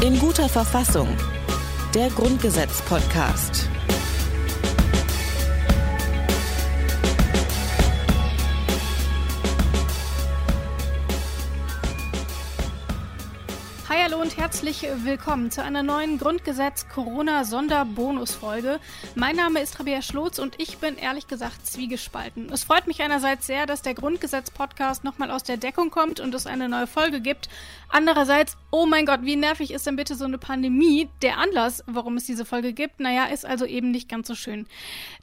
[0.00, 1.08] In guter Verfassung.
[1.92, 3.68] Der Grundgesetz-Podcast.
[13.88, 18.78] Hi, hallo und herzlich willkommen zu einer neuen Grundgesetz-Corona-Sonderbonusfolge.
[19.14, 22.52] Mein Name ist Rabea Schlotz und ich bin ehrlich gesagt zwiegespalten.
[22.52, 26.46] Es freut mich einerseits sehr, dass der Grundgesetz-Podcast nochmal aus der Deckung kommt und es
[26.46, 27.48] eine neue Folge gibt.
[27.88, 31.08] Andererseits, oh mein Gott, wie nervig ist denn bitte so eine Pandemie?
[31.22, 34.66] Der Anlass, warum es diese Folge gibt, naja, ist also eben nicht ganz so schön.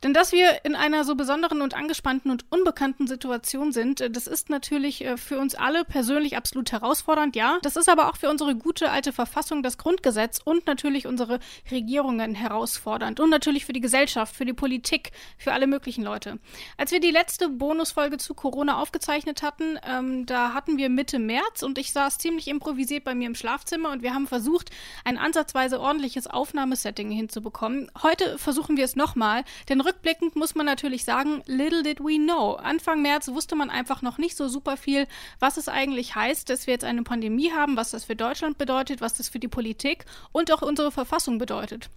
[0.04, 4.50] Denn dass wir in einer so besonderen und angespannten und unbekannten Situation sind, das ist
[4.50, 7.60] natürlich äh, für uns alle persönlich absolut herausfordernd, ja.
[7.62, 11.40] Das ist aber auch für unsere gute alte Verfassung, das Grundgesetz und natürlich unsere
[11.70, 13.20] Regierungen herausfordernd.
[13.20, 16.40] Und natürlich für die Gesellschaft, für die Politik, für alle möglichen Leute.
[16.78, 21.62] Als wir die letzte Bonusfolge zu Corona aufgezeichnet hatten, ähm, da hatten wir Mitte März
[21.62, 24.72] und ich saß ziemlich improvisiert bei mir im Schlafzimmer und wir haben versucht,
[25.04, 27.92] ein ansatzweise ordentliches Aufnahmesetting hinzubekommen.
[28.02, 32.54] Heute versuchen wir es nochmal, denn rückblickend muss man natürlich sagen, little did we know.
[32.54, 35.08] Anfang März wusste man einfach noch nicht so super viel,
[35.40, 39.02] was es eigentlich heißt, dass wir jetzt eine Pandemie haben, was das für Deutschland bedeutet,
[39.02, 41.90] was das für die Politik und auch unsere Verfassung bedeutet.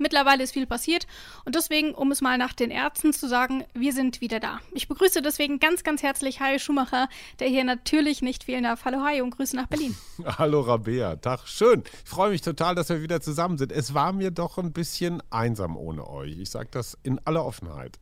[0.00, 1.06] Mittlerweile ist viel passiert
[1.44, 4.58] und deswegen, um es mal nach den Ärzten zu sagen, wir sind wieder da.
[4.72, 8.86] Ich begrüße deswegen ganz, ganz herzlich Hajo Schumacher, der hier natürlich nicht fehlen darf.
[8.86, 9.94] Hallo Hajo und Grüße nach Berlin.
[10.38, 11.84] Hallo Rabea, Tag, schön.
[12.02, 13.72] Ich freue mich total, dass wir wieder zusammen sind.
[13.72, 16.38] Es war mir doch ein bisschen einsam ohne euch.
[16.38, 17.98] Ich sage das in aller Offenheit.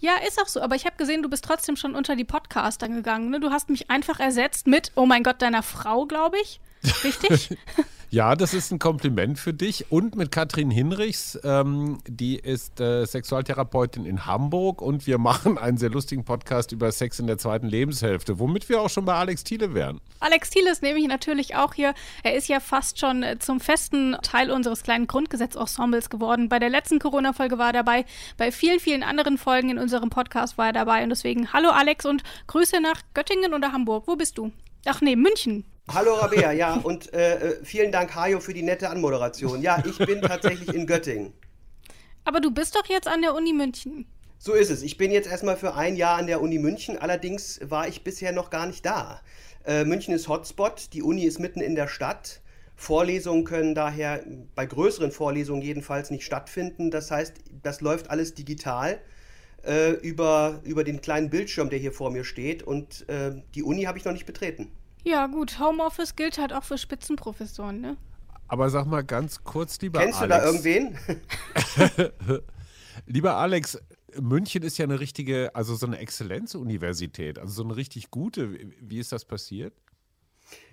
[0.00, 0.60] Ja, ist auch so.
[0.60, 3.30] Aber ich habe gesehen, du bist trotzdem schon unter die Podcaster gegangen.
[3.30, 3.40] Ne?
[3.40, 6.60] Du hast mich einfach ersetzt mit, oh mein Gott, deiner Frau, glaube ich.
[7.02, 7.56] Richtig?
[8.12, 9.92] ja, das ist ein Kompliment für dich.
[9.92, 15.76] Und mit Katrin Hinrichs, ähm, die ist äh, Sexualtherapeutin in Hamburg und wir machen einen
[15.76, 19.44] sehr lustigen Podcast über Sex in der zweiten Lebenshälfte, womit wir auch schon bei Alex
[19.44, 20.00] Thiele wären.
[20.18, 21.94] Alex Thiele ist nämlich natürlich auch hier.
[22.24, 26.48] Er ist ja fast schon äh, zum festen Teil unseres kleinen Grundgesetzensembles geworden.
[26.48, 28.04] Bei der letzten Corona-Folge war er dabei.
[28.36, 31.04] Bei vielen, vielen anderen Folgen in unserem Podcast war er dabei.
[31.04, 34.08] Und deswegen hallo Alex und Grüße nach Göttingen oder Hamburg.
[34.08, 34.50] Wo bist du?
[34.84, 35.64] Ach nee, München.
[35.92, 39.60] Hallo Rabea, ja, und äh, äh, vielen Dank, Hajo, für die nette Anmoderation.
[39.60, 41.32] Ja, ich bin tatsächlich in Göttingen.
[42.22, 44.06] Aber du bist doch jetzt an der Uni München.
[44.38, 44.82] So ist es.
[44.82, 48.30] Ich bin jetzt erstmal für ein Jahr an der Uni München, allerdings war ich bisher
[48.30, 49.20] noch gar nicht da.
[49.66, 52.40] Äh, München ist Hotspot, die Uni ist mitten in der Stadt.
[52.76, 54.24] Vorlesungen können daher
[54.54, 56.92] bei größeren Vorlesungen jedenfalls nicht stattfinden.
[56.92, 57.34] Das heißt,
[57.64, 59.00] das läuft alles digital
[59.66, 62.62] äh, über, über den kleinen Bildschirm, der hier vor mir steht.
[62.62, 64.70] Und äh, die Uni habe ich noch nicht betreten.
[65.04, 67.96] Ja, gut, Homeoffice gilt halt auch für Spitzenprofessoren, ne?
[68.48, 70.42] Aber sag mal ganz kurz, lieber Kennst Alex.
[70.42, 72.42] Kennst du da irgendwen?
[73.06, 73.78] lieber Alex,
[74.18, 78.58] München ist ja eine richtige, also so eine Exzellenzuniversität, also so eine richtig gute.
[78.80, 79.72] Wie ist das passiert?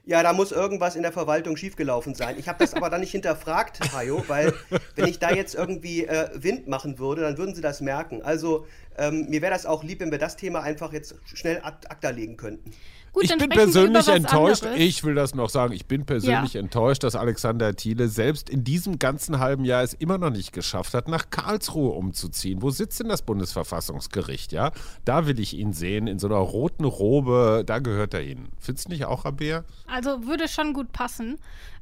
[0.06, 2.40] Ja, da muss irgendwas in der Verwaltung schiefgelaufen sein.
[2.40, 4.54] Ich habe das aber dann nicht hinterfragt, Hajo, weil
[4.96, 8.22] wenn ich da jetzt irgendwie äh, Wind machen würde, dann würden sie das merken.
[8.22, 8.66] Also
[8.98, 12.10] ähm, mir wäre das auch lieb, wenn wir das Thema einfach jetzt schnell ad acta
[12.10, 12.72] legen könnten.
[13.14, 14.84] Gut, ich bin persönlich enttäuscht, anderes.
[14.84, 16.62] ich will das noch sagen, ich bin persönlich ja.
[16.62, 20.94] enttäuscht, dass Alexander Thiele selbst in diesem ganzen halben Jahr es immer noch nicht geschafft
[20.94, 22.62] hat, nach Karlsruhe umzuziehen.
[22.62, 24.72] Wo sitzt denn das Bundesverfassungsgericht, ja?
[25.06, 28.50] Da will ich ihn sehen, in so einer roten Robe, da gehört er hin.
[28.60, 29.64] Findest du nicht auch, Rabea?
[29.88, 31.40] Also würde schon gut passen.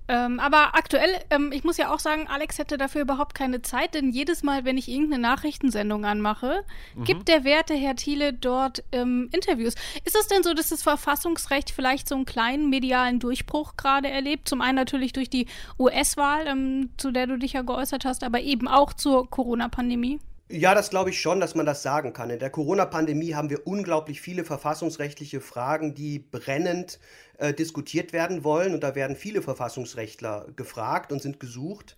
[0.08, 3.96] Ähm, aber aktuell, ähm, ich muss ja auch sagen, Alex hätte dafür überhaupt keine Zeit,
[3.96, 6.64] denn jedes Mal, wenn ich irgendeine Nachrichtensendung anmache,
[6.96, 7.04] mhm.
[7.06, 9.74] gibt der werte Herr Thiele dort ähm, Interviews.
[10.04, 14.48] Ist es denn so, dass das Verfassungsrecht vielleicht so einen kleinen medialen Durchbruch gerade erlebt?
[14.48, 15.48] Zum einen natürlich durch die
[15.80, 20.20] US-Wahl, ähm, zu der du dich ja geäußert hast, aber eben auch zur Corona-Pandemie?
[20.50, 22.30] Ja, das glaube ich schon, dass man das sagen kann.
[22.30, 27.00] In der Corona-Pandemie haben wir unglaublich viele verfassungsrechtliche Fragen, die brennend
[27.40, 28.76] äh, diskutiert werden wollen.
[28.76, 31.98] Und da werden viele Verfassungsrechtler gefragt und sind gesucht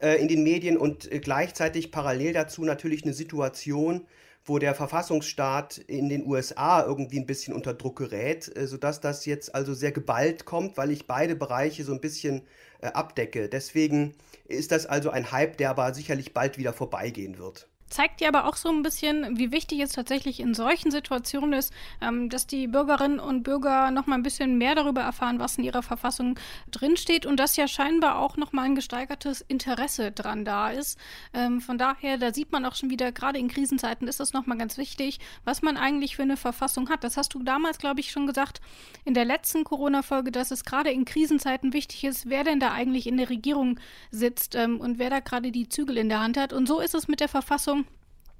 [0.00, 4.06] äh, in den Medien und äh, gleichzeitig parallel dazu natürlich eine Situation,
[4.44, 9.26] wo der Verfassungsstaat in den USA irgendwie ein bisschen unter Druck gerät, äh, sodass das
[9.26, 12.42] jetzt also sehr geballt kommt, weil ich beide Bereiche so ein bisschen
[12.80, 13.50] äh, abdecke.
[13.50, 14.14] Deswegen
[14.46, 18.46] ist das also ein Hype, der aber sicherlich bald wieder vorbeigehen wird zeigt ja aber
[18.46, 22.66] auch so ein bisschen, wie wichtig es tatsächlich in solchen Situationen ist, ähm, dass die
[22.66, 26.38] Bürgerinnen und Bürger noch mal ein bisschen mehr darüber erfahren, was in ihrer Verfassung
[26.70, 30.98] drinsteht und dass ja scheinbar auch noch mal ein gesteigertes Interesse dran da ist.
[31.34, 34.46] Ähm, von daher, da sieht man auch schon wieder, gerade in Krisenzeiten ist das noch
[34.46, 37.04] mal ganz wichtig, was man eigentlich für eine Verfassung hat.
[37.04, 38.60] Das hast du damals, glaube ich, schon gesagt
[39.04, 43.06] in der letzten Corona-Folge, dass es gerade in Krisenzeiten wichtig ist, wer denn da eigentlich
[43.06, 43.78] in der Regierung
[44.10, 46.52] sitzt ähm, und wer da gerade die Zügel in der Hand hat.
[46.52, 47.81] Und so ist es mit der Verfassung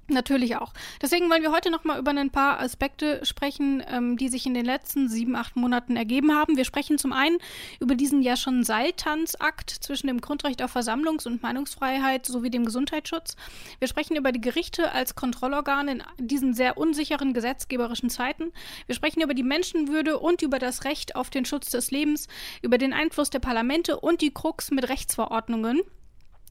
[0.09, 0.73] Natürlich auch.
[1.01, 4.53] Deswegen wollen wir heute noch mal über ein paar Aspekte sprechen, ähm, die sich in
[4.53, 6.57] den letzten sieben, acht Monaten ergeben haben.
[6.57, 7.37] Wir sprechen zum einen
[7.79, 13.37] über diesen ja schon Seiltanzakt zwischen dem Grundrecht auf Versammlungs- und Meinungsfreiheit sowie dem Gesundheitsschutz.
[13.79, 18.51] Wir sprechen über die Gerichte als Kontrollorgan in diesen sehr unsicheren gesetzgeberischen Zeiten.
[18.87, 22.27] Wir sprechen über die Menschenwürde und über das Recht auf den Schutz des Lebens,
[22.61, 25.81] über den Einfluss der Parlamente und die Krux mit Rechtsverordnungen.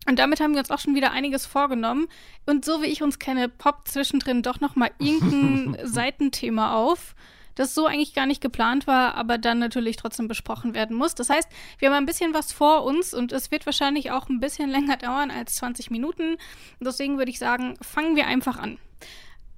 [0.09, 2.09] Und damit haben wir uns auch schon wieder einiges vorgenommen.
[2.47, 7.15] Und so wie ich uns kenne, poppt zwischendrin doch noch mal irgendein Seitenthema auf,
[7.55, 11.15] das so eigentlich gar nicht geplant war, aber dann natürlich trotzdem besprochen werden muss.
[11.15, 14.41] Das heißt, wir haben ein bisschen was vor uns und es wird wahrscheinlich auch ein
[14.41, 16.37] bisschen länger dauern als 20 Minuten.
[16.81, 18.79] Deswegen würde ich sagen, fangen wir einfach an.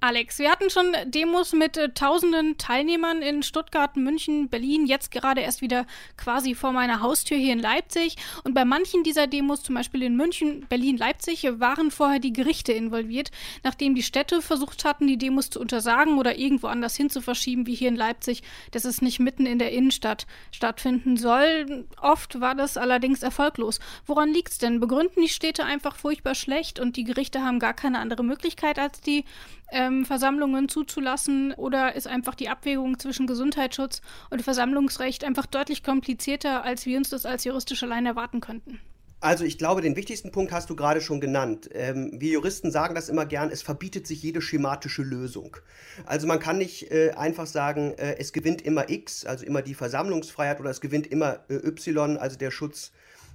[0.01, 5.41] Alex, wir hatten schon Demos mit äh, tausenden Teilnehmern in Stuttgart, München, Berlin, jetzt gerade
[5.41, 8.17] erst wieder quasi vor meiner Haustür hier in Leipzig.
[8.43, 12.71] Und bei manchen dieser Demos, zum Beispiel in München, Berlin, Leipzig, waren vorher die Gerichte
[12.71, 13.31] involviert,
[13.63, 17.65] nachdem die Städte versucht hatten, die Demos zu untersagen oder irgendwo anders hin zu verschieben,
[17.65, 21.87] wie hier in Leipzig, dass es nicht mitten in der Innenstadt stattfinden soll.
[21.99, 23.79] Oft war das allerdings erfolglos.
[24.05, 24.79] Woran liegt es denn?
[24.79, 29.01] Begründen die Städte einfach furchtbar schlecht und die Gerichte haben gar keine andere Möglichkeit, als
[29.01, 29.25] die
[29.71, 36.63] ähm, Versammlungen zuzulassen oder ist einfach die Abwägung zwischen Gesundheitsschutz und Versammlungsrecht einfach deutlich komplizierter,
[36.63, 38.79] als wir uns das als juristisch allein erwarten könnten?
[39.21, 41.69] Also ich glaube, den wichtigsten Punkt hast du gerade schon genannt.
[41.73, 45.57] Ähm, wir Juristen sagen das immer gern, es verbietet sich jede schematische Lösung.
[46.05, 49.73] Also man kann nicht äh, einfach sagen, äh, es gewinnt immer X, also immer die
[49.73, 52.91] Versammlungsfreiheit, oder es gewinnt immer äh, Y, also der Schutz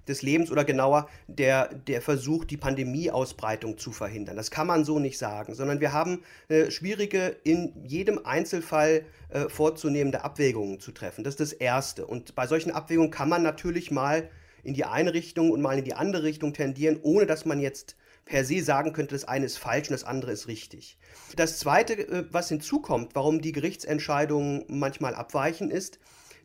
[0.08, 4.36] des Lebens oder genauer der, der Versuch, die Pandemieausbreitung zu verhindern.
[4.36, 9.48] Das kann man so nicht sagen, sondern wir haben äh, schwierige, in jedem Einzelfall äh,
[9.48, 11.24] vorzunehmende Abwägungen zu treffen.
[11.24, 12.06] Das ist das Erste.
[12.06, 14.28] Und bei solchen Abwägungen kann man natürlich mal
[14.62, 17.96] in die eine Richtung und mal in die andere Richtung tendieren, ohne dass man jetzt
[18.24, 20.98] per se sagen könnte, das eine ist falsch und das andere ist richtig.
[21.36, 25.98] Das Zweite, äh, was hinzukommt, warum die Gerichtsentscheidungen manchmal abweichen, ist,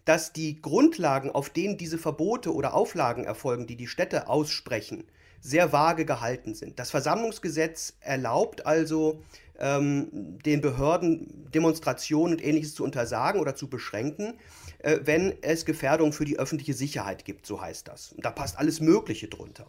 [0.05, 5.03] dass die Grundlagen, auf denen diese Verbote oder Auflagen erfolgen, die die Städte aussprechen,
[5.41, 6.79] sehr vage gehalten sind.
[6.79, 9.21] Das Versammlungsgesetz erlaubt also
[9.59, 14.33] ähm, den Behörden Demonstrationen und ähnliches zu untersagen oder zu beschränken,
[14.79, 18.13] äh, wenn es Gefährdung für die öffentliche Sicherheit gibt, so heißt das.
[18.13, 19.67] Und da passt alles Mögliche drunter.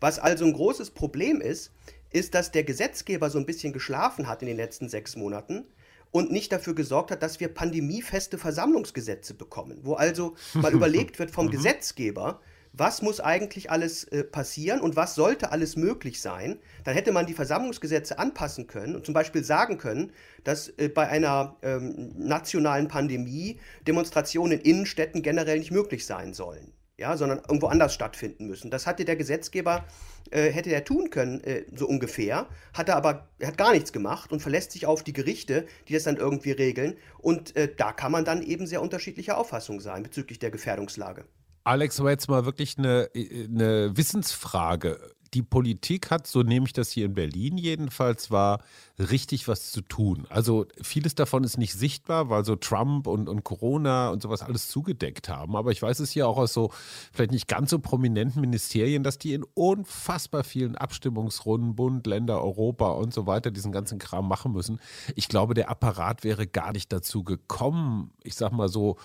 [0.00, 1.72] Was also ein großes Problem ist,
[2.10, 5.66] ist, dass der Gesetzgeber so ein bisschen geschlafen hat in den letzten sechs Monaten
[6.10, 11.30] und nicht dafür gesorgt hat, dass wir pandemiefeste Versammlungsgesetze bekommen, wo also mal überlegt wird
[11.30, 11.50] vom mhm.
[11.50, 12.40] Gesetzgeber,
[12.72, 17.26] was muss eigentlich alles äh, passieren und was sollte alles möglich sein, dann hätte man
[17.26, 20.12] die Versammlungsgesetze anpassen können und zum Beispiel sagen können,
[20.44, 26.72] dass äh, bei einer ähm, nationalen Pandemie Demonstrationen in Innenstädten generell nicht möglich sein sollen
[26.98, 28.70] ja, sondern irgendwo anders stattfinden müssen.
[28.70, 29.84] Das hatte der Gesetzgeber,
[30.30, 33.92] äh, hätte er tun können, äh, so ungefähr, hat er aber, er hat gar nichts
[33.92, 36.96] gemacht und verlässt sich auf die Gerichte, die das dann irgendwie regeln.
[37.18, 41.24] Und äh, da kann man dann eben sehr unterschiedlicher Auffassung sein bezüglich der Gefährdungslage.
[41.62, 44.98] Alex, aber jetzt mal wirklich eine, eine Wissensfrage
[45.34, 48.60] die Politik hat, so nehme ich das hier in Berlin jedenfalls, war
[48.98, 50.26] richtig was zu tun.
[50.28, 54.68] Also vieles davon ist nicht sichtbar, weil so Trump und, und Corona und sowas alles
[54.68, 55.56] zugedeckt haben.
[55.56, 56.70] Aber ich weiß es hier auch aus so
[57.12, 62.90] vielleicht nicht ganz so prominenten Ministerien, dass die in unfassbar vielen Abstimmungsrunden, Bund, Länder, Europa
[62.90, 64.80] und so weiter diesen ganzen Kram machen müssen.
[65.14, 68.96] Ich glaube, der Apparat wäre gar nicht dazu gekommen, ich sag mal so,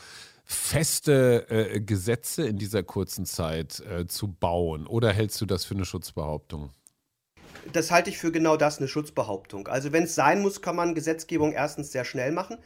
[0.43, 4.87] feste äh, Gesetze in dieser kurzen Zeit äh, zu bauen?
[4.87, 6.71] Oder hältst du das für eine Schutzbehauptung?
[7.71, 9.67] Das halte ich für genau das, eine Schutzbehauptung.
[9.67, 12.57] Also wenn es sein muss, kann man Gesetzgebung erstens sehr schnell machen.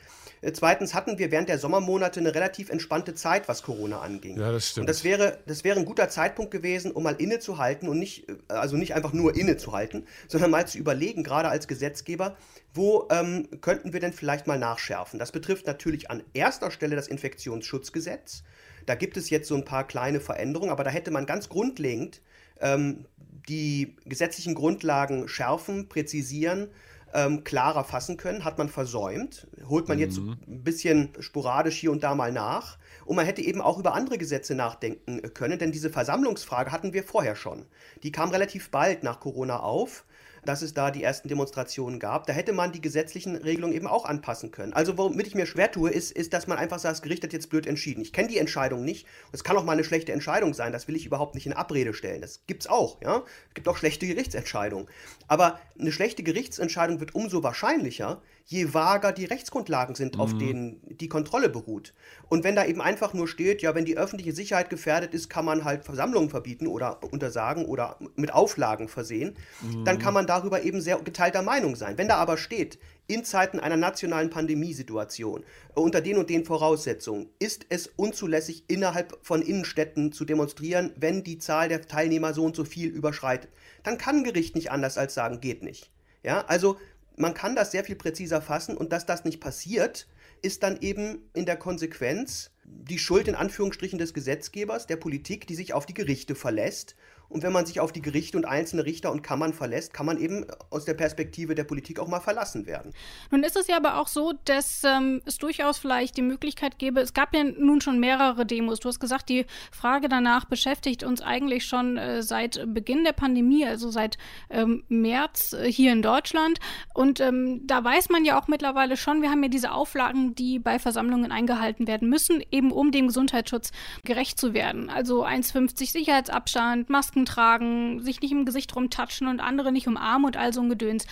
[0.42, 4.38] Äh, zweitens hatten wir während der Sommermonate eine relativ entspannte Zeit, was Corona anging.
[4.38, 4.84] Ja, das stimmt.
[4.84, 8.36] Und das wäre, das wäre ein guter Zeitpunkt gewesen, um mal innezuhalten und nicht, äh,
[8.48, 12.36] also nicht einfach nur innezuhalten, sondern mal zu überlegen, gerade als Gesetzgeber,
[12.74, 15.20] wo ähm, könnten wir denn vielleicht mal nachschärfen?
[15.20, 18.44] Das betrifft natürlich an erster Stelle das Infektionsschutzgesetz.
[18.86, 22.22] Da gibt es jetzt so ein paar kleine Veränderungen, aber da hätte man ganz grundlegend
[22.62, 23.06] ähm,
[23.48, 26.70] die gesetzlichen Grundlagen schärfen, präzisieren,
[27.14, 29.48] ähm, klarer fassen können, hat man versäumt.
[29.68, 30.04] Holt man mhm.
[30.04, 32.78] jetzt ein bisschen sporadisch hier und da mal nach.
[33.06, 37.04] Und man hätte eben auch über andere Gesetze nachdenken können, denn diese Versammlungsfrage hatten wir
[37.04, 37.66] vorher schon.
[38.04, 40.06] Die kam relativ bald nach Corona auf
[40.48, 42.26] dass es da die ersten Demonstrationen gab.
[42.26, 44.74] Da hätte man die gesetzlichen Regelungen eben auch anpassen können.
[44.74, 47.34] Also womit ich mir schwer tue, ist, ist dass man einfach sagt, das Gericht hat
[47.34, 48.02] jetzt blöd entschieden.
[48.02, 49.06] Ich kenne die Entscheidung nicht.
[49.34, 50.72] Es kann auch mal eine schlechte Entscheidung sein.
[50.72, 52.22] Das will ich überhaupt nicht in Abrede stellen.
[52.22, 53.02] Das gibt es auch.
[53.02, 53.24] Ja?
[53.50, 54.88] Es gibt auch schlechte Gerichtsentscheidungen.
[55.28, 60.22] Aber eine schlechte Gerichtsentscheidung wird umso wahrscheinlicher, je vager die Rechtsgrundlagen sind, mhm.
[60.22, 61.94] auf denen die Kontrolle beruht.
[62.30, 65.44] Und wenn da eben einfach nur steht, ja, wenn die öffentliche Sicherheit gefährdet ist, kann
[65.44, 69.84] man halt Versammlungen verbieten oder untersagen oder mit Auflagen versehen, mhm.
[69.84, 71.98] dann kann man da darüber eben sehr geteilter Meinung sein.
[71.98, 75.44] Wenn da aber steht, in Zeiten einer nationalen Pandemiesituation,
[75.76, 81.24] äh, unter den und den Voraussetzungen, ist es unzulässig, innerhalb von Innenstädten zu demonstrieren, wenn
[81.24, 83.50] die Zahl der Teilnehmer so und so viel überschreitet.
[83.84, 85.92] Dann kann Gericht nicht anders als sagen, geht nicht.
[86.24, 86.78] Ja, also
[87.16, 90.08] man kann das sehr viel präziser fassen und dass das nicht passiert,
[90.42, 95.56] ist dann eben in der Konsequenz die Schuld in Anführungsstrichen des Gesetzgebers, der Politik, die
[95.56, 96.96] sich auf die Gerichte verlässt
[97.30, 100.18] und wenn man sich auf die Gerichte und einzelne Richter und Kammern verlässt, kann man
[100.18, 102.94] eben aus der Perspektive der Politik auch mal verlassen werden.
[103.32, 107.02] Nun ist es ja aber auch so, dass ähm, es durchaus vielleicht die Möglichkeit gäbe,
[107.02, 108.80] es gab ja nun schon mehrere Demos.
[108.80, 113.66] Du hast gesagt, die Frage danach beschäftigt uns eigentlich schon äh, seit Beginn der Pandemie,
[113.66, 114.18] also seit
[114.50, 116.60] ähm, März äh, hier in Deutschland.
[116.94, 120.60] Und ähm, da weiß man ja auch mittlerweile schon, wir haben ja diese Auflagen, die
[120.60, 123.72] bei Versammlungen eingehalten werden müssen, eben um dem Gesundheitsschutz
[124.04, 124.90] gerecht zu werden.
[124.90, 130.26] Also 1,50 Sicherheitsabstand, Masken Masken tragen, sich nicht im Gesicht rumtatschen und andere nicht umarmen
[130.26, 131.06] und all so ein Gedöns.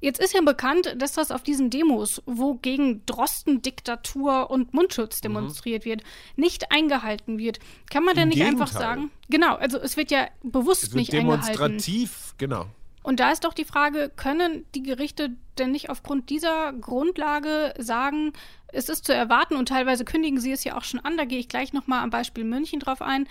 [0.00, 5.22] Jetzt ist ja bekannt, dass das auf diesen Demos, wo gegen Drosten-Diktatur und Mundschutz mhm.
[5.22, 5.90] demonstriert mhm.
[5.90, 6.02] wird,
[6.36, 7.58] nicht eingehalten wird.
[7.90, 8.62] Kann man denn nicht Gegenteil.
[8.62, 9.10] einfach sagen?
[9.28, 11.78] Genau, also es wird ja bewusst es wird nicht demonstrativ, eingehalten.
[11.78, 12.66] Demonstrativ, genau.
[13.02, 18.32] Und da ist doch die Frage, können die Gerichte denn nicht aufgrund dieser Grundlage sagen,
[18.70, 21.38] es ist zu erwarten und teilweise kündigen sie es ja auch schon an, da gehe
[21.38, 23.26] ich gleich nochmal am Beispiel München drauf ein,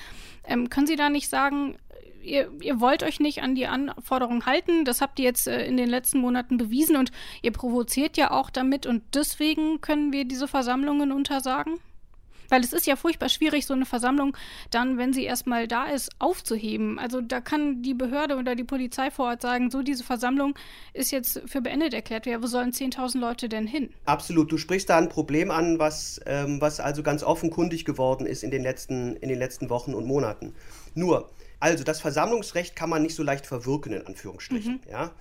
[0.46, 1.78] ähm, können sie da nicht sagen,
[2.22, 4.86] ihr, ihr wollt euch nicht an die Anforderungen halten.
[4.86, 8.50] Das habt ihr jetzt äh, in den letzten Monaten bewiesen und ihr provoziert ja auch
[8.50, 11.80] damit und deswegen können wir diese Versammlungen untersagen?
[12.50, 14.36] Weil es ist ja furchtbar schwierig, so eine Versammlung
[14.72, 17.00] dann, wenn sie erstmal da ist, aufzuheben.
[17.00, 20.58] Also da kann die Behörde oder die Polizei vor Ort sagen, so diese Versammlung
[20.94, 22.26] ist jetzt für beendet erklärt.
[22.26, 23.90] Ja, wo sollen 10.000 Leute denn hin?
[24.06, 24.52] Absolut.
[24.52, 28.52] Du sprichst da ein Problem an, was, ähm, was also ganz offenkundig geworden ist in
[28.52, 30.54] den letzten, in den letzten Wochen und Monaten.
[30.96, 34.82] Nur, also das Versammlungsrecht kann man nicht so leicht verwirken, in Anführungsstrichen.
[34.86, 34.92] Mhm.
[34.92, 35.12] Ja?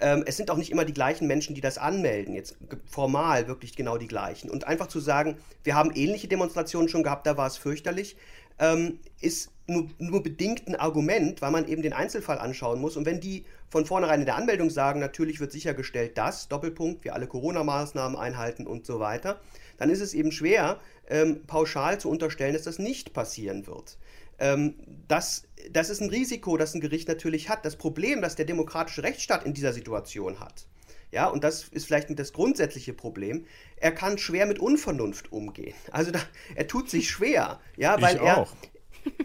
[0.00, 2.56] Ähm, es sind auch nicht immer die gleichen Menschen, die das anmelden, jetzt
[2.86, 4.50] formal wirklich genau die gleichen.
[4.50, 8.16] Und einfach zu sagen, wir haben ähnliche Demonstrationen schon gehabt, da war es fürchterlich,
[8.58, 12.96] ähm, ist nur, nur bedingt ein Argument, weil man eben den Einzelfall anschauen muss.
[12.96, 17.14] Und wenn die von vornherein in der Anmeldung sagen, natürlich wird sichergestellt, dass, Doppelpunkt, wir
[17.14, 19.40] alle Corona-Maßnahmen einhalten und so weiter,
[19.76, 23.96] dann ist es eben schwer, ähm, pauschal zu unterstellen, dass das nicht passieren wird.
[24.40, 24.74] Ähm,
[25.06, 27.64] das, das ist ein Risiko, das ein Gericht natürlich hat.
[27.64, 30.66] Das Problem, das der demokratische Rechtsstaat in dieser Situation hat,
[31.12, 33.46] ja, und das ist vielleicht das grundsätzliche Problem.
[33.76, 35.74] Er kann schwer mit Unvernunft umgehen.
[35.90, 36.20] Also da,
[36.54, 38.46] er tut sich schwer, ja, weil er.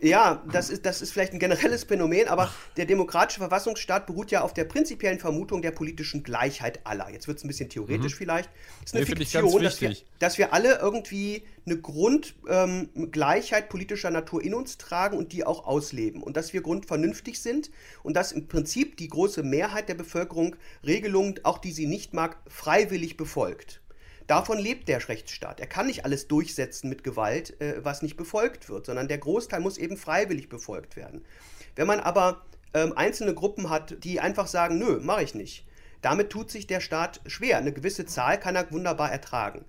[0.02, 4.42] Ja, das ist, das ist vielleicht ein generelles Phänomen, aber der demokratische Verfassungsstaat beruht ja
[4.42, 7.10] auf der prinzipiellen Vermutung der politischen Gleichheit aller.
[7.10, 8.18] Jetzt wird es ein bisschen theoretisch mhm.
[8.18, 8.50] vielleicht.
[8.82, 14.12] Das ist eine nee, Fiktion, dass wir, dass wir alle irgendwie eine Grundgleichheit ähm, politischer
[14.12, 16.22] Natur in uns tragen und die auch ausleben.
[16.22, 17.72] Und dass wir grundvernünftig sind
[18.04, 20.56] und dass im Prinzip die große Mehrheit der Bevölkerung
[20.86, 23.82] Regelungen, auch die sie nicht mag, freiwillig befolgt.
[24.28, 25.60] Davon lebt der Rechtsstaat.
[25.60, 29.60] Er kann nicht alles durchsetzen mit Gewalt, äh, was nicht befolgt wird, sondern der Großteil
[29.60, 31.24] muss eben freiwillig befolgt werden.
[31.76, 32.42] Wenn man aber
[32.74, 35.66] ähm, einzelne Gruppen hat, die einfach sagen, nö, mache ich nicht,
[36.02, 37.58] damit tut sich der Staat schwer.
[37.58, 39.66] Eine gewisse Zahl kann er wunderbar ertragen.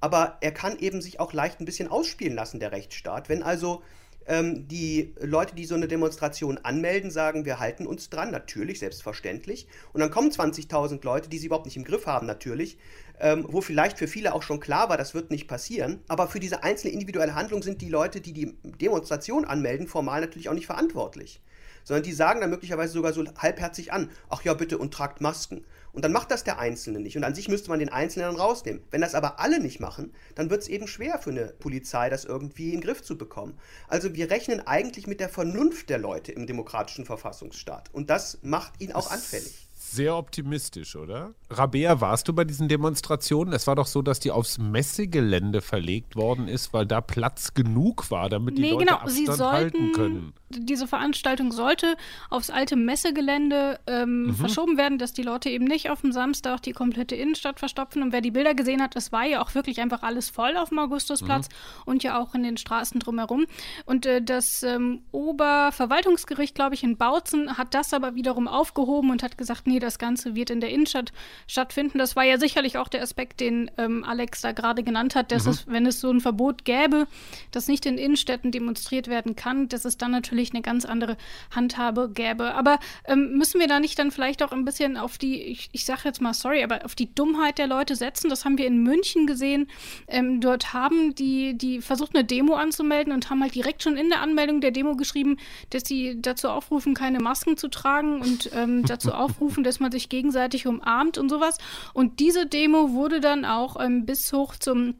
[0.00, 3.28] Aber er kann eben sich auch leicht ein bisschen ausspielen lassen, der Rechtsstaat.
[3.28, 3.82] Wenn also
[4.26, 9.66] ähm, die Leute, die so eine Demonstration anmelden, sagen, wir halten uns dran, natürlich, selbstverständlich.
[9.92, 12.78] Und dann kommen 20.000 Leute, die sie überhaupt nicht im Griff haben, natürlich,
[13.18, 16.00] ähm, wo vielleicht für viele auch schon klar war, das wird nicht passieren.
[16.08, 20.48] Aber für diese einzelne individuelle Handlung sind die Leute, die die Demonstration anmelden, formal natürlich
[20.48, 21.40] auch nicht verantwortlich.
[21.84, 25.64] Sondern die sagen dann möglicherweise sogar so halbherzig an, ach ja, bitte und tragt Masken.
[25.92, 27.16] Und dann macht das der Einzelne nicht.
[27.16, 28.82] Und an sich müsste man den Einzelnen dann rausnehmen.
[28.90, 32.24] Wenn das aber alle nicht machen, dann wird es eben schwer für eine Polizei, das
[32.24, 33.58] irgendwie in den Griff zu bekommen.
[33.88, 37.92] Also wir rechnen eigentlich mit der Vernunft der Leute im demokratischen Verfassungsstaat.
[37.92, 41.34] Und das macht ihn auch anfällig sehr optimistisch, oder?
[41.50, 43.52] Rabea, warst du bei diesen Demonstrationen?
[43.52, 48.10] Es war doch so, dass die aufs Messegelände verlegt worden ist, weil da Platz genug
[48.10, 48.98] war, damit die nee, Leute genau.
[48.98, 50.32] Abstand Sie sollten, halten können.
[50.50, 51.96] Diese Veranstaltung sollte
[52.28, 54.34] aufs alte Messegelände ähm, mhm.
[54.34, 58.02] verschoben werden, dass die Leute eben nicht auf dem Samstag die komplette Innenstadt verstopfen.
[58.02, 60.68] Und wer die Bilder gesehen hat, das war ja auch wirklich einfach alles voll auf
[60.68, 61.82] dem Augustusplatz mhm.
[61.86, 63.46] und ja auch in den Straßen drumherum.
[63.86, 69.24] Und äh, das ähm, Oberverwaltungsgericht, glaube ich, in Bautzen hat das aber wiederum aufgehoben und
[69.24, 71.12] hat gesagt, nee, das Ganze wird in der Innenstadt
[71.46, 71.98] stattfinden.
[71.98, 75.44] Das war ja sicherlich auch der Aspekt, den ähm, Alex da gerade genannt hat, dass
[75.44, 75.50] mhm.
[75.50, 77.06] es, wenn es so ein Verbot gäbe,
[77.50, 81.16] das nicht in Innenstädten demonstriert werden kann, dass es dann natürlich eine ganz andere
[81.50, 82.54] Handhabe gäbe.
[82.54, 85.84] Aber ähm, müssen wir da nicht dann vielleicht auch ein bisschen auf die, ich, ich
[85.84, 88.30] sage jetzt mal sorry, aber auf die Dummheit der Leute setzen?
[88.30, 89.68] Das haben wir in München gesehen.
[90.08, 94.08] Ähm, dort haben die, die versucht, eine Demo anzumelden und haben halt direkt schon in
[94.08, 95.38] der Anmeldung der Demo geschrieben,
[95.70, 100.08] dass sie dazu aufrufen, keine Masken zu tragen und ähm, dazu aufrufen, dass man sich
[100.08, 101.58] gegenseitig umarmt und sowas.
[101.92, 104.94] Und diese Demo wurde dann auch ähm, bis hoch zum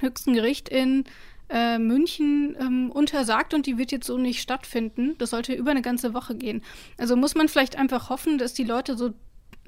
[0.00, 1.04] höchsten Gericht in
[1.50, 5.14] äh, München ähm, untersagt und die wird jetzt so nicht stattfinden.
[5.18, 6.62] Das sollte über eine ganze Woche gehen.
[6.98, 9.14] Also muss man vielleicht einfach hoffen, dass die Leute so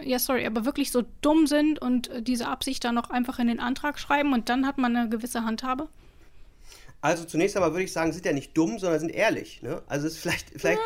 [0.02, 3.48] ja, sorry, aber wirklich so dumm sind und äh, diese Absicht dann noch einfach in
[3.48, 5.88] den Antrag schreiben und dann hat man eine gewisse Handhabe?
[7.02, 9.62] Also zunächst einmal würde ich sagen, sind ja nicht dumm, sondern sind ehrlich.
[9.62, 9.80] Ne?
[9.86, 10.80] Also es ist vielleicht, vielleicht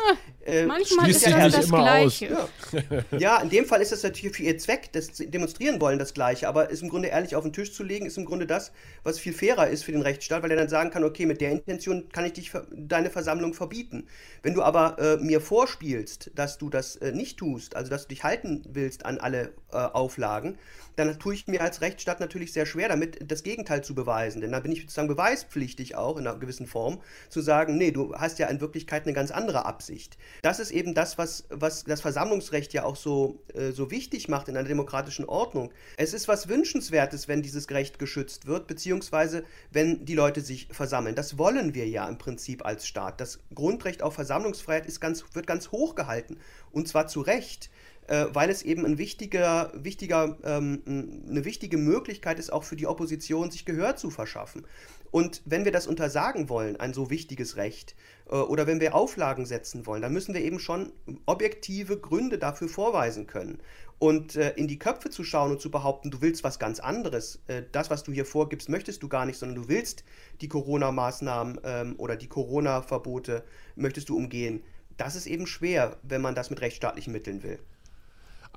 [0.45, 2.47] ja, äh, manchmal ist das das Gleiche.
[2.71, 3.17] Ja.
[3.17, 3.41] ja.
[3.41, 6.47] in dem Fall ist das natürlich für ihr Zweck, das demonstrieren wollen, das Gleiche.
[6.47, 8.71] Aber ist im Grunde ehrlich auf den Tisch zu legen, ist im Grunde das,
[9.03, 11.51] was viel fairer ist für den Rechtsstaat, weil er dann sagen kann, okay, mit der
[11.51, 14.07] Intention kann ich dich deine Versammlung verbieten.
[14.41, 18.09] Wenn du aber äh, mir vorspielst, dass du das äh, nicht tust, also dass du
[18.09, 20.57] dich halten willst an alle äh, Auflagen,
[20.95, 24.39] dann tue ich mir als Rechtsstaat natürlich sehr schwer damit, das Gegenteil zu beweisen.
[24.39, 28.15] Denn dann bin ich sozusagen beweispflichtig auch in einer gewissen Form, zu sagen, nee, du
[28.15, 30.17] hast ja in Wirklichkeit eine ganz andere Absicht.
[30.41, 34.47] Das ist eben das, was, was das Versammlungsrecht ja auch so, äh, so wichtig macht
[34.47, 35.71] in einer demokratischen Ordnung.
[35.97, 41.15] Es ist was Wünschenswertes, wenn dieses Recht geschützt wird, beziehungsweise wenn die Leute sich versammeln.
[41.15, 43.19] Das wollen wir ja im Prinzip als Staat.
[43.19, 46.37] Das Grundrecht auf Versammlungsfreiheit ist ganz, wird ganz hoch gehalten.
[46.71, 47.69] Und zwar zu Recht
[48.07, 50.81] äh, weil es eben ein wichtiger, wichtiger, ähm,
[51.27, 54.65] eine wichtige Möglichkeit ist, auch für die Opposition sich Gehör zu verschaffen.
[55.15, 57.95] Und wenn wir das untersagen wollen, ein so wichtiges Recht,
[58.29, 60.91] äh, oder wenn wir Auflagen setzen wollen, dann müssen wir eben schon
[61.25, 63.61] objektive Gründe dafür vorweisen können.
[63.97, 67.39] Und äh, in die Köpfe zu schauen und zu behaupten, du willst was ganz anderes,
[67.47, 70.03] äh, das, was du hier vorgibst, möchtest du gar nicht, sondern du willst
[70.41, 73.45] die Corona-Maßnahmen ähm, oder die Corona-Verbote,
[73.77, 74.63] möchtest du umgehen.
[74.97, 77.59] Das ist eben schwer, wenn man das mit rechtsstaatlichen Mitteln will.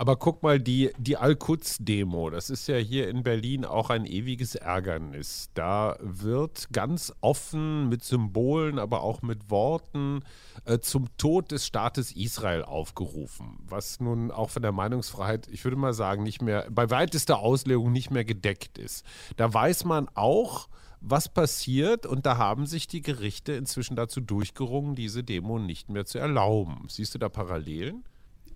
[0.00, 4.55] Aber guck mal, die, die Al-Quds-Demo, das ist ja hier in Berlin auch ein ewiges
[4.55, 5.50] Ärgernis.
[5.55, 10.21] Da wird ganz offen mit Symbolen, aber auch mit Worten
[10.67, 13.59] äh, zum Tod des Staates Israel aufgerufen.
[13.67, 17.90] Was nun auch von der Meinungsfreiheit, ich würde mal sagen, nicht mehr, bei weitester Auslegung
[17.90, 19.05] nicht mehr gedeckt ist.
[19.37, 20.69] Da weiß man auch,
[21.00, 26.06] was passiert und da haben sich die Gerichte inzwischen dazu durchgerungen, diese Demo nicht mehr
[26.06, 26.84] zu erlauben.
[26.87, 28.04] Siehst du da Parallelen?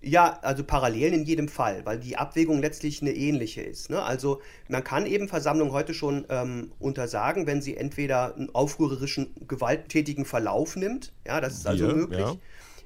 [0.04, 3.88] Ja, also Parallelen in jedem Fall, weil die Abwägung letztlich eine ähnliche ist.
[3.88, 4.02] Ne?
[4.02, 10.24] Also man kann eben Versammlungen heute schon ähm, untersagen, wenn sie entweder einen aufrührerischen, gewalttätigen
[10.24, 12.20] Verlauf nimmt, ja, das ist also Hier, möglich.
[12.20, 12.36] Ja.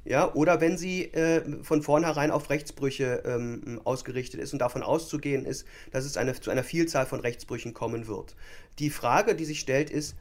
[0.09, 5.45] Ja, oder wenn sie äh, von vornherein auf Rechtsbrüche ähm, ausgerichtet ist und davon auszugehen
[5.45, 8.37] ist, dass es eine, zu einer Vielzahl von Rechtsbrüchen kommen wird.
[8.79, 10.15] Die Frage, die sich stellt, ist,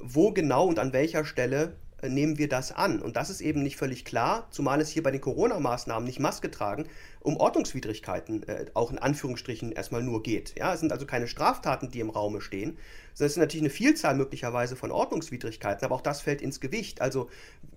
[0.00, 3.00] wo genau und an welcher Stelle nehmen wir das an?
[3.00, 6.50] Und das ist eben nicht völlig klar, zumal es hier bei den Corona-Maßnahmen nicht Maske
[6.50, 6.86] tragen,
[7.20, 10.54] um Ordnungswidrigkeiten äh, auch in Anführungsstrichen erstmal nur geht.
[10.58, 12.76] Ja, es sind also keine Straftaten, die im Raume stehen,
[13.14, 17.00] sondern es ist natürlich eine Vielzahl möglicherweise von Ordnungswidrigkeiten, aber auch das fällt ins Gewicht.
[17.00, 17.28] Also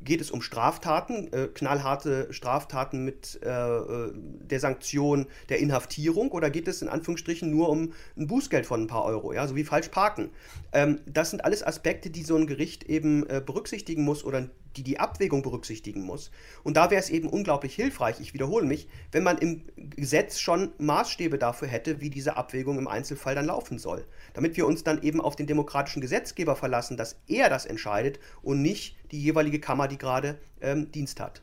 [0.03, 6.49] geht es um Straftaten, äh, knallharte Straftaten mit äh, äh, der Sanktion der Inhaftierung oder
[6.49, 9.63] geht es in Anführungsstrichen nur um ein Bußgeld von ein paar Euro, ja, so wie
[9.63, 10.29] falsch parken.
[10.73, 14.83] Ähm, das sind alles Aspekte, die so ein Gericht eben äh, berücksichtigen muss oder die
[14.83, 16.31] die Abwägung berücksichtigen muss.
[16.63, 20.71] Und da wäre es eben unglaublich hilfreich, ich wiederhole mich, wenn man im Gesetz schon
[20.77, 24.05] Maßstäbe dafür hätte, wie diese Abwägung im Einzelfall dann laufen soll.
[24.33, 28.61] Damit wir uns dann eben auf den demokratischen Gesetzgeber verlassen, dass er das entscheidet und
[28.61, 31.41] nicht die jeweilige Kammer, die gerade ähm, Dienst hat.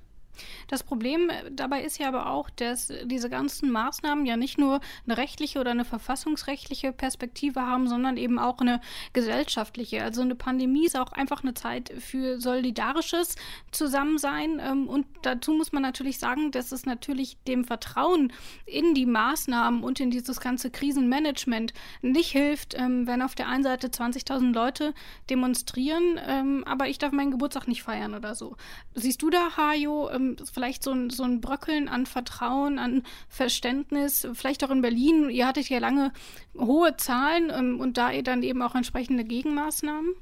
[0.68, 4.80] Das Problem äh, dabei ist ja aber auch, dass diese ganzen Maßnahmen ja nicht nur
[5.06, 8.80] eine rechtliche oder eine verfassungsrechtliche Perspektive haben, sondern eben auch eine
[9.12, 10.02] gesellschaftliche.
[10.02, 13.36] Also eine Pandemie ist auch einfach eine Zeit für solidarisches
[13.70, 14.60] Zusammensein.
[14.60, 18.32] Ähm, und dazu muss man natürlich sagen, dass es natürlich dem Vertrauen
[18.66, 21.72] in die Maßnahmen und in dieses ganze Krisenmanagement
[22.02, 24.94] nicht hilft, ähm, wenn auf der einen Seite 20.000 Leute
[25.30, 28.56] demonstrieren, ähm, aber ich darf meinen Geburtstag nicht feiern oder so.
[28.94, 34.64] Siehst du da, Hajo, vielleicht so ein, so ein Bröckeln an Vertrauen, an Verständnis, vielleicht
[34.64, 35.30] auch in Berlin.
[35.30, 36.12] Ihr hattet ja lange
[36.56, 40.14] hohe Zahlen ähm, und da dann eben auch entsprechende Gegenmaßnahmen.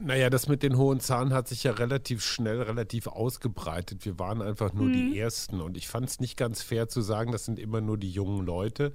[0.00, 4.04] Naja, das mit den hohen Zahlen hat sich ja relativ schnell, relativ ausgebreitet.
[4.04, 4.92] Wir waren einfach nur mhm.
[4.92, 5.60] die Ersten.
[5.60, 8.46] Und ich fand es nicht ganz fair zu sagen, das sind immer nur die jungen
[8.46, 8.92] Leute.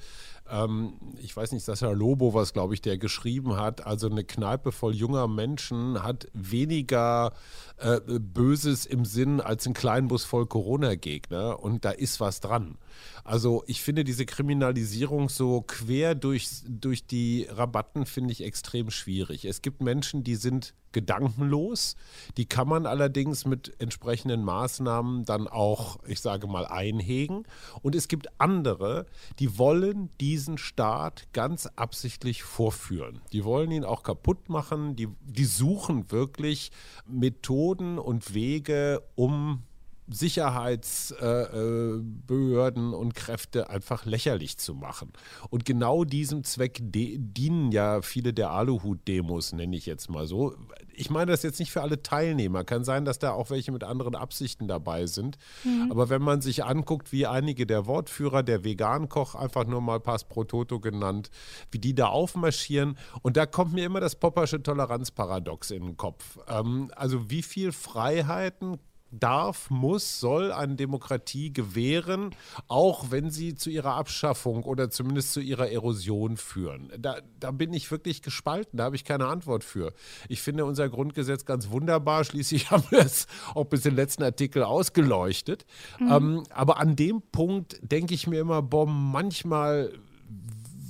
[0.49, 3.85] Ähm, ich weiß nicht, Sascha Lobo, was glaube ich, der geschrieben hat.
[3.85, 7.33] Also eine Kneipe voll junger Menschen hat weniger
[7.77, 11.59] äh, Böses im Sinn als ein Kleinbus voll Corona-Gegner.
[11.61, 12.77] Und da ist was dran.
[13.25, 19.43] Also ich finde diese Kriminalisierung so quer durch, durch die Rabatten, finde ich extrem schwierig.
[19.43, 21.95] Es gibt Menschen, die sind gedankenlos.
[22.37, 27.43] Die kann man allerdings mit entsprechenden Maßnahmen dann auch, ich sage mal, einhegen.
[27.81, 29.05] Und es gibt andere,
[29.39, 33.19] die wollen diesen Staat ganz absichtlich vorführen.
[33.33, 34.95] Die wollen ihn auch kaputt machen.
[34.95, 36.71] Die, die suchen wirklich
[37.05, 39.63] Methoden und Wege, um
[40.07, 45.13] Sicherheitsbehörden äh, und Kräfte einfach lächerlich zu machen.
[45.49, 50.55] Und genau diesem Zweck dienen ja viele der Aluhut-Demos, nenne ich jetzt mal so.
[50.95, 52.65] Ich meine das jetzt nicht für alle Teilnehmer.
[52.65, 55.37] Kann sein, dass da auch welche mit anderen Absichten dabei sind.
[55.63, 55.87] Mhm.
[55.89, 60.25] Aber wenn man sich anguckt, wie einige der Wortführer, der Vegan-Koch, einfach nur mal Pass
[60.25, 61.31] pro Toto genannt,
[61.71, 62.97] wie die da aufmarschieren.
[63.21, 66.37] Und da kommt mir immer das Poppersche Toleranzparadox in den Kopf.
[66.47, 68.79] Ähm, also wie viel Freiheiten
[69.19, 72.35] darf, muss, soll eine Demokratie gewähren,
[72.67, 76.91] auch wenn sie zu ihrer Abschaffung oder zumindest zu ihrer Erosion führen.
[76.97, 79.93] Da, da bin ich wirklich gespalten, da habe ich keine Antwort für.
[80.29, 84.63] Ich finde unser Grundgesetz ganz wunderbar, schließlich haben wir es auch bis den letzten Artikel
[84.63, 85.65] ausgeleuchtet.
[85.99, 86.11] Mhm.
[86.11, 89.91] Ähm, aber an dem Punkt denke ich mir immer, boah, manchmal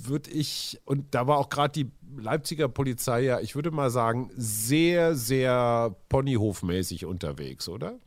[0.06, 4.30] würde ich, und da war auch gerade die Leipziger Polizei ja, ich würde mal sagen,
[4.36, 8.00] sehr, sehr ponyhofmäßig unterwegs, oder?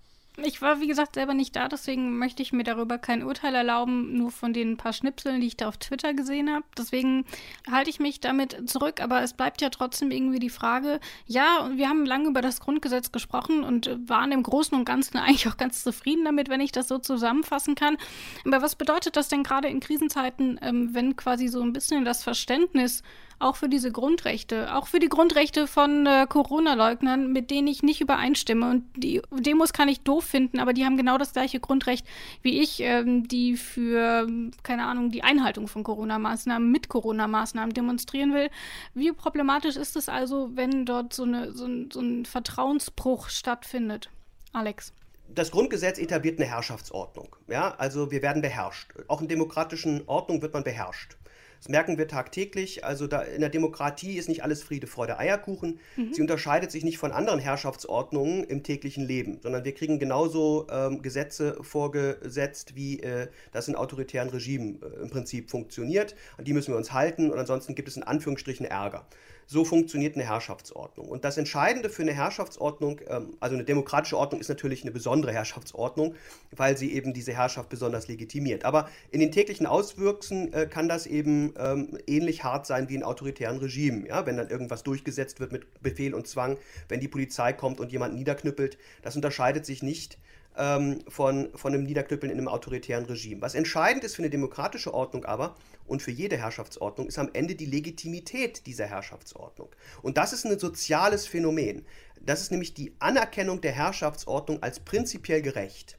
[0.43, 4.19] Ich war, wie gesagt, selber nicht da, deswegen möchte ich mir darüber kein Urteil erlauben,
[4.19, 6.65] nur von den paar Schnipseln, die ich da auf Twitter gesehen habe.
[6.77, 7.25] Deswegen
[7.71, 11.89] halte ich mich damit zurück, aber es bleibt ja trotzdem irgendwie die Frage, ja, wir
[11.89, 15.83] haben lange über das Grundgesetz gesprochen und waren im Großen und Ganzen eigentlich auch ganz
[15.83, 17.97] zufrieden damit, wenn ich das so zusammenfassen kann.
[18.45, 22.23] Aber was bedeutet das denn gerade in Krisenzeiten, ähm, wenn quasi so ein bisschen das
[22.23, 23.03] Verständnis
[23.39, 28.01] auch für diese Grundrechte, auch für die Grundrechte von äh, Corona-Leugnern, mit denen ich nicht
[28.01, 28.71] übereinstimme.
[28.71, 32.07] Und die Demos kann ich doof finden, aber die haben genau das gleiche Grundrecht
[32.43, 34.27] wie ich, ähm, die für,
[34.63, 38.49] keine Ahnung, die Einhaltung von Corona-Maßnahmen mit Corona-Maßnahmen demonstrieren will.
[38.95, 44.09] Wie problematisch ist es also, wenn dort so, eine, so, ein, so ein Vertrauensbruch stattfindet?
[44.53, 44.93] Alex
[45.29, 47.35] das Grundgesetz etabliert eine Herrschaftsordnung.
[47.49, 48.93] Ja, also wir werden beherrscht.
[49.09, 51.17] Auch in demokratischen Ordnungen wird man beherrscht.
[51.59, 52.85] Das merken wir tagtäglich.
[52.85, 55.81] Also da in der Demokratie ist nicht alles Friede, Freude, Eierkuchen.
[55.97, 56.13] Mhm.
[56.13, 61.03] Sie unterscheidet sich nicht von anderen Herrschaftsordnungen im täglichen Leben, sondern wir kriegen genauso ähm,
[61.03, 66.15] Gesetze vorgesetzt, wie äh, das in autoritären Regimen äh, im Prinzip funktioniert.
[66.37, 69.07] An die müssen wir uns halten und ansonsten gibt es in Anführungsstrichen Ärger.
[69.49, 71.09] So funktioniert eine Herrschaftsordnung.
[71.09, 75.33] Und das Entscheidende für eine Herrschaftsordnung, ähm, also eine demokratische Ordnung ist natürlich eine besondere
[75.33, 76.15] Herrschaftsordnung,
[76.51, 78.65] weil sie eben diese Herrschaft besonders legitimiert.
[78.65, 83.05] Aber in den täglichen Auswirkungen äh, kann das eben ähm, ähnlich hart sein wie in
[83.05, 84.07] autoritären Regimen.
[84.07, 84.27] Ja?
[84.27, 88.15] Wenn dann irgendwas durchgesetzt wird mit Befehl und Zwang, wenn die Polizei kommt und jemand
[88.15, 90.19] niederknüppelt, das unterscheidet sich nicht
[90.57, 93.43] ähm, von, von einem Niederknüppeln in einem autoritären Regime.
[93.43, 97.55] Was entscheidend ist für eine demokratische Ordnung aber und für jede Herrschaftsordnung, ist am Ende
[97.55, 99.69] die Legitimität dieser Herrschaftsordnung.
[100.03, 101.85] Und das ist ein soziales Phänomen.
[102.21, 105.99] Das ist nämlich die Anerkennung der Herrschaftsordnung als prinzipiell gerecht.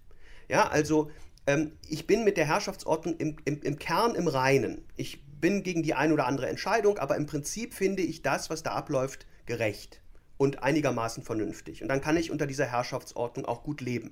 [0.50, 1.10] Ja, also
[1.46, 4.86] ähm, ich bin mit der Herrschaftsordnung im, im, im Kern im Reinen.
[4.98, 8.64] Ich bin gegen die eine oder andere Entscheidung, aber im Prinzip finde ich das, was
[8.64, 10.02] da abläuft, gerecht
[10.38, 11.82] und einigermaßen vernünftig.
[11.82, 14.12] Und dann kann ich unter dieser Herrschaftsordnung auch gut leben.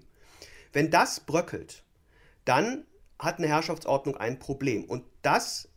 [0.76, 1.84] Wenn das bröckelt,
[2.44, 2.84] dann
[3.18, 4.84] hat eine Herrschaftsordnung ein Problem.
[4.84, 5.70] Und das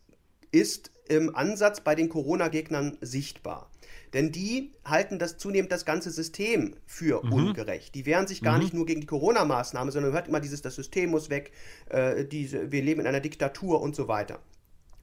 [0.50, 3.70] ist im Ansatz bei den Corona-Gegnern sichtbar.
[4.12, 7.32] Denn die halten das zunehmend das ganze System für mhm.
[7.32, 7.94] ungerecht.
[7.94, 8.62] Die wehren sich gar mhm.
[8.64, 11.52] nicht nur gegen die Corona-Maßnahme, sondern hört immer dieses, das System muss weg,
[11.90, 14.40] äh, diese, wir leben in einer Diktatur und so weiter.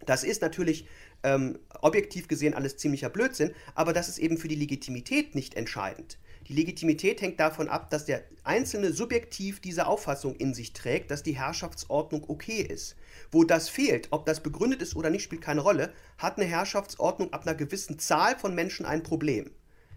[0.06, 0.88] Das ist natürlich
[1.24, 6.18] ähm, objektiv gesehen alles ziemlicher Blödsinn, aber das ist eben für die Legitimität nicht entscheidend.
[6.48, 11.24] Die Legitimität hängt davon ab, dass der Einzelne subjektiv diese Auffassung in sich trägt, dass
[11.24, 12.96] die Herrschaftsordnung okay ist.
[13.32, 17.34] Wo das fehlt, ob das begründet ist oder nicht, spielt keine Rolle, hat eine Herrschaftsordnung
[17.34, 19.50] ab einer gewissen Zahl von Menschen ein Problem.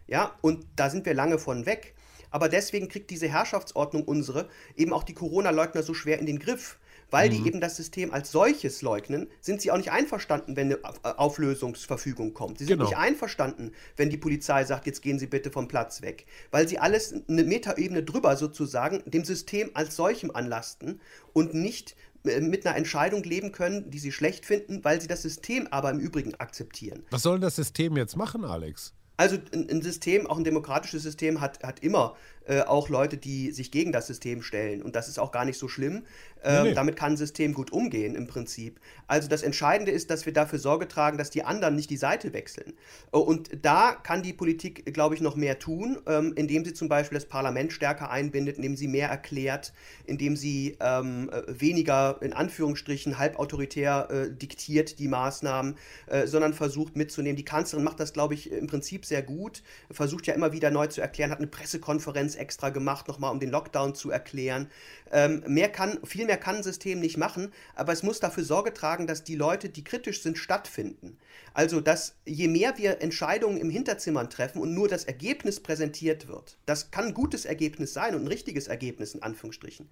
[0.06, 1.94] Ja, und da sind wir lange von weg.
[2.30, 6.78] Aber deswegen kriegt diese Herrschaftsordnung unsere eben auch die Corona-Leugner so schwer in den Griff,
[7.10, 7.34] weil mhm.
[7.34, 12.34] die eben das System als solches leugnen, sind sie auch nicht einverstanden, wenn eine Auflösungsverfügung
[12.34, 12.58] kommt.
[12.58, 12.88] Sie sind genau.
[12.88, 16.78] nicht einverstanden, wenn die Polizei sagt, jetzt gehen Sie bitte vom Platz weg, weil sie
[16.78, 21.00] alles eine Metaebene drüber sozusagen dem System als solchem anlasten
[21.32, 25.22] und nicht äh, mit einer Entscheidung leben können, die sie schlecht finden, weil sie das
[25.22, 27.04] System aber im Übrigen akzeptieren.
[27.10, 28.94] Was soll das System jetzt machen, Alex?
[29.16, 32.16] Also ein, ein, System, auch ein demokratisches System, hat, hat immer
[32.48, 34.82] äh, auch Leute, die sich gegen das System stellen.
[34.82, 36.04] Und das ist auch gar nicht so schlimm.
[36.44, 36.74] Nee, nee.
[36.74, 38.80] Damit kann ein System gut umgehen im Prinzip.
[39.06, 42.32] Also das Entscheidende ist, dass wir dafür Sorge tragen, dass die anderen nicht die Seite
[42.32, 42.74] wechseln.
[43.12, 46.88] Äh, und da kann die Politik, glaube ich, noch mehr tun, ähm, indem sie zum
[46.88, 49.72] Beispiel das Parlament stärker einbindet, indem sie mehr erklärt,
[50.06, 56.96] indem sie ähm, äh, weniger in Anführungsstrichen halbautoritär äh, diktiert die Maßnahmen, äh, sondern versucht
[56.96, 57.36] mitzunehmen.
[57.36, 60.86] Die Kanzlerin macht das, glaube ich, im Prinzip sehr gut, versucht ja immer wieder neu
[60.86, 64.70] zu erklären, hat eine Pressekonferenz extra gemacht, nochmal um den Lockdown zu erklären.
[65.10, 68.74] Ähm, mehr kann, viel mehr kann ein System nicht machen, aber es muss dafür Sorge
[68.74, 71.18] tragen, dass die Leute, die kritisch sind, stattfinden.
[71.54, 76.58] Also, dass je mehr wir Entscheidungen im Hinterzimmern treffen und nur das Ergebnis präsentiert wird,
[76.66, 79.88] das kann ein gutes Ergebnis sein und ein richtiges Ergebnis in Anführungsstrichen.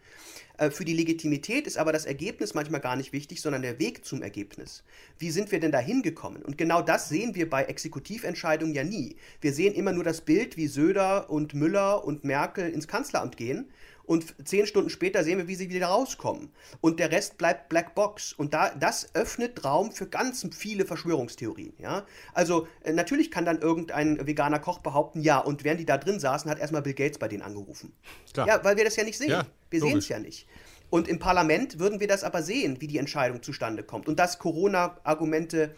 [0.59, 4.05] Äh, für die Legitimität ist aber das Ergebnis manchmal gar nicht wichtig, sondern der Weg
[4.05, 4.85] zum Ergebnis.
[5.19, 6.43] Wie sind wir denn da hingekommen?
[6.43, 9.17] Und genau das sehen wir bei Exekutiventscheidungen ja nie.
[9.41, 13.71] Wir sehen immer nur das Bild, wie Söder und Müller und Merkel ins Kanzleramt gehen
[14.07, 16.51] und zehn Stunden später sehen wir, wie sie wieder rauskommen.
[16.81, 18.33] Und der Rest bleibt Black Box.
[18.33, 21.75] Und da, das öffnet Raum für ganz viele Verschwörungstheorien.
[21.79, 22.07] Ja?
[22.33, 26.21] Also äh, natürlich kann dann irgendein veganer Koch behaupten, ja, und während die da drin
[26.21, 27.93] saßen, hat erstmal Bill Gates bei denen angerufen.
[28.33, 28.47] Klar.
[28.47, 29.31] Ja, weil wir das ja nicht sehen.
[29.31, 30.47] Ja, wir sehen es ja nicht.
[30.89, 34.07] Und im Parlament würden wir das aber sehen, wie die Entscheidung zustande kommt.
[34.07, 35.69] Und dass Corona-Argumente äh,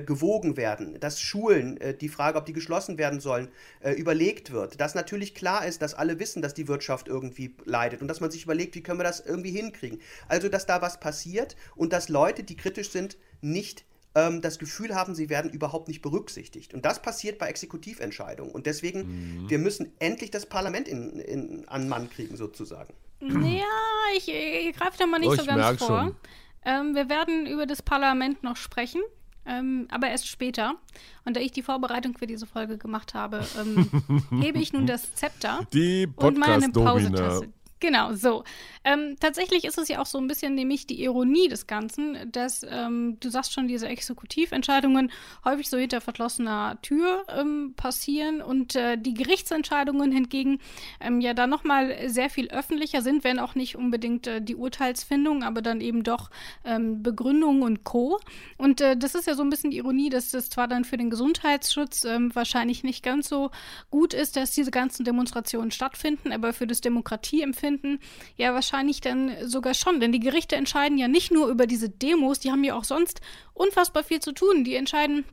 [0.00, 3.48] gewogen werden, dass Schulen, äh, die Frage, ob die geschlossen werden sollen,
[3.80, 8.00] äh, überlegt wird, dass natürlich klar ist, dass alle wissen, dass die Wirtschaft irgendwie leidet
[8.00, 10.00] und dass man sich überlegt, wie können wir das irgendwie hinkriegen.
[10.28, 14.94] Also, dass da was passiert und dass Leute, die kritisch sind, nicht ähm, das Gefühl
[14.94, 16.74] haben, sie werden überhaupt nicht berücksichtigt.
[16.74, 18.52] Und das passiert bei Exekutiventscheidungen.
[18.52, 19.50] Und deswegen, mhm.
[19.50, 22.94] wir müssen endlich das Parlament in, in, an Mann kriegen, sozusagen.
[23.20, 23.64] Ja,
[24.16, 26.14] ich, ich greife da mal nicht oh, so ganz vor.
[26.64, 29.00] Ähm, wir werden über das Parlament noch sprechen.
[29.44, 30.74] Ähm, aber erst später.
[31.24, 33.90] Und da ich die Vorbereitung für diese Folge gemacht habe, ähm,
[34.40, 37.48] hebe ich nun das Zepter die und meine Pause-Taste.
[37.82, 38.44] Genau, so.
[38.84, 42.64] Ähm, tatsächlich ist es ja auch so ein bisschen nämlich die Ironie des Ganzen, dass
[42.68, 45.10] ähm, du sagst schon, diese Exekutiventscheidungen
[45.44, 50.60] häufig so hinter verschlossener Tür ähm, passieren und äh, die Gerichtsentscheidungen hingegen
[51.00, 55.42] ähm, ja dann nochmal sehr viel öffentlicher sind, wenn auch nicht unbedingt äh, die Urteilsfindung,
[55.42, 56.30] aber dann eben doch
[56.64, 58.20] ähm, Begründung und Co.
[58.58, 60.96] Und äh, das ist ja so ein bisschen die Ironie, dass das zwar dann für
[60.96, 63.50] den Gesundheitsschutz ähm, wahrscheinlich nicht ganz so
[63.90, 68.00] gut ist, dass diese ganzen Demonstrationen stattfinden, aber für das Demokratieempfinden finden?
[68.36, 72.40] Ja, wahrscheinlich dann sogar schon, denn die Gerichte entscheiden ja nicht nur über diese Demos,
[72.40, 73.20] die haben ja auch sonst
[73.54, 74.64] unfassbar viel zu tun.
[74.64, 75.24] Die entscheiden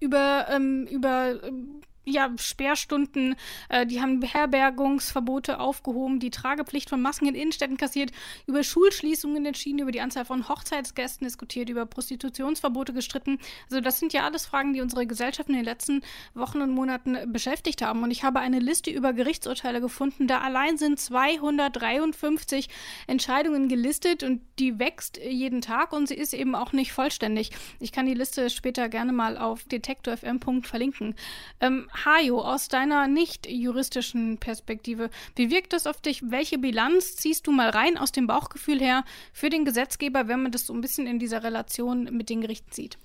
[0.00, 3.36] über, ähm, über ähm, ja, Sperrstunden,
[3.68, 8.10] äh, die haben Beherbergungsverbote aufgehoben, die Tragepflicht von Masken in Innenstädten kassiert,
[8.46, 13.38] über Schulschließungen entschieden, über die Anzahl von Hochzeitsgästen diskutiert, über Prostitutionsverbote gestritten.
[13.70, 16.02] Also das sind ja alles Fragen, die unsere Gesellschaft in den letzten
[16.34, 18.02] Wochen und Monaten beschäftigt haben.
[18.02, 20.26] Und ich habe eine Liste über Gerichtsurteile gefunden.
[20.26, 22.68] Da allein sind 253
[23.06, 27.50] Entscheidungen gelistet und die wächst jeden Tag und sie ist eben auch nicht vollständig.
[27.78, 30.62] Ich kann die Liste später gerne mal auf detektorfm.
[30.62, 31.14] verlinken.
[31.60, 36.22] Ähm, Hajo, aus deiner nicht juristischen Perspektive, wie wirkt das auf dich?
[36.30, 40.52] Welche Bilanz ziehst du mal rein aus dem Bauchgefühl her für den Gesetzgeber, wenn man
[40.52, 42.98] das so ein bisschen in dieser Relation mit den Gerichten sieht?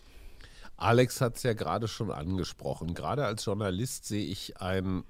[0.77, 2.93] Alex hat es ja gerade schon angesprochen.
[2.93, 5.03] Gerade als Journalist sehe ich ein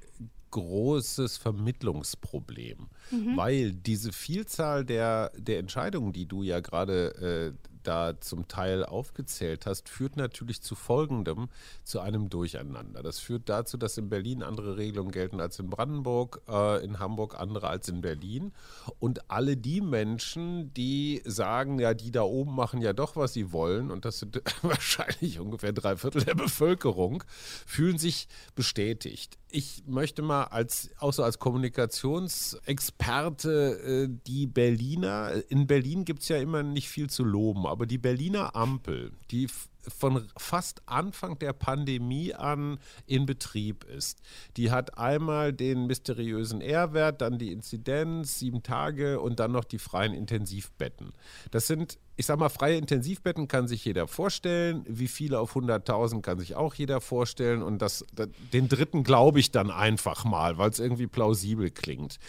[0.51, 3.35] großes Vermittlungsproblem, mhm.
[3.35, 9.65] weil diese Vielzahl der, der Entscheidungen, die du ja gerade äh, da zum Teil aufgezählt
[9.65, 11.49] hast, führt natürlich zu folgendem,
[11.83, 13.03] zu einem Durcheinander.
[13.03, 17.39] Das führt dazu, dass in Berlin andere Regelungen gelten als in Brandenburg, äh, in Hamburg
[17.39, 18.53] andere als in Berlin.
[18.99, 23.51] Und alle die Menschen, die sagen, ja, die da oben machen ja doch, was sie
[23.51, 27.23] wollen, und das sind wahrscheinlich ungefähr drei Viertel der Bevölkerung,
[27.65, 35.65] fühlen sich bestätigt ich möchte mal als auch so als Kommunikationsexperte äh, die Berliner, in
[35.65, 39.49] Berlin gibt es ja immer nicht viel zu loben, aber die Berliner Ampel, die
[39.81, 44.21] von fast Anfang der Pandemie an in Betrieb ist.
[44.55, 49.77] Die hat einmal den mysteriösen R-Wert, dann die Inzidenz, sieben Tage und dann noch die
[49.77, 51.11] freien Intensivbetten.
[51.51, 54.85] Das sind ich sag mal, freie Intensivbetten kann sich jeder vorstellen.
[54.87, 57.61] Wie viele auf 100.000 kann sich auch jeder vorstellen.
[57.61, 62.19] Und das, das den dritten glaube ich dann einfach mal, weil es irgendwie plausibel klingt.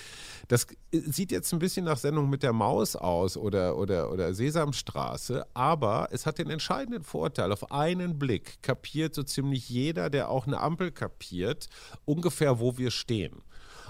[0.48, 5.46] Das sieht jetzt ein bisschen nach Sendung mit der Maus aus oder, oder, oder Sesamstraße,
[5.54, 10.46] aber es hat den entscheidenden Vorteil, auf einen Blick kapiert so ziemlich jeder, der auch
[10.46, 11.68] eine Ampel kapiert,
[12.04, 13.42] ungefähr wo wir stehen.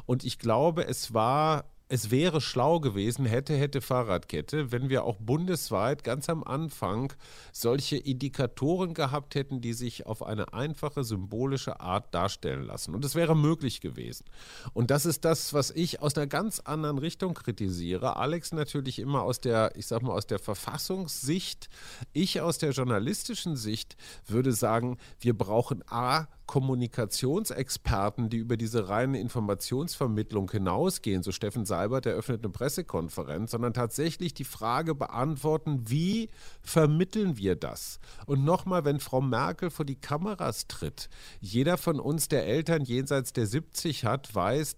[0.04, 5.18] Und ich glaube, es war es wäre schlau gewesen, hätte, hätte Fahrradkette, wenn wir auch
[5.18, 7.12] bundesweit ganz am Anfang
[7.52, 12.92] solche Indikatoren gehabt hätten, die sich auf eine einfache symbolische Art darstellen lassen.
[12.92, 14.24] Und es wäre möglich gewesen.
[14.72, 18.16] Und das ist das, was ich aus einer ganz anderen Richtung kritisiere.
[18.16, 21.68] Alex natürlich immer aus der, ich sag mal, aus der Verfassungssicht.
[22.12, 23.96] Ich aus der journalistischen Sicht
[24.26, 31.22] würde sagen, wir brauchen A, Kommunikationsexperten, die über diese reine Informationsvermittlung hinausgehen.
[31.22, 36.30] So Steffen sagt, Seibert eröffnet eine Pressekonferenz, sondern tatsächlich die Frage beantworten, wie
[36.62, 38.00] vermitteln wir das?
[38.24, 43.34] Und nochmal, wenn Frau Merkel vor die Kameras tritt, jeder von uns, der Eltern jenseits
[43.34, 44.76] der 70 hat, weiß,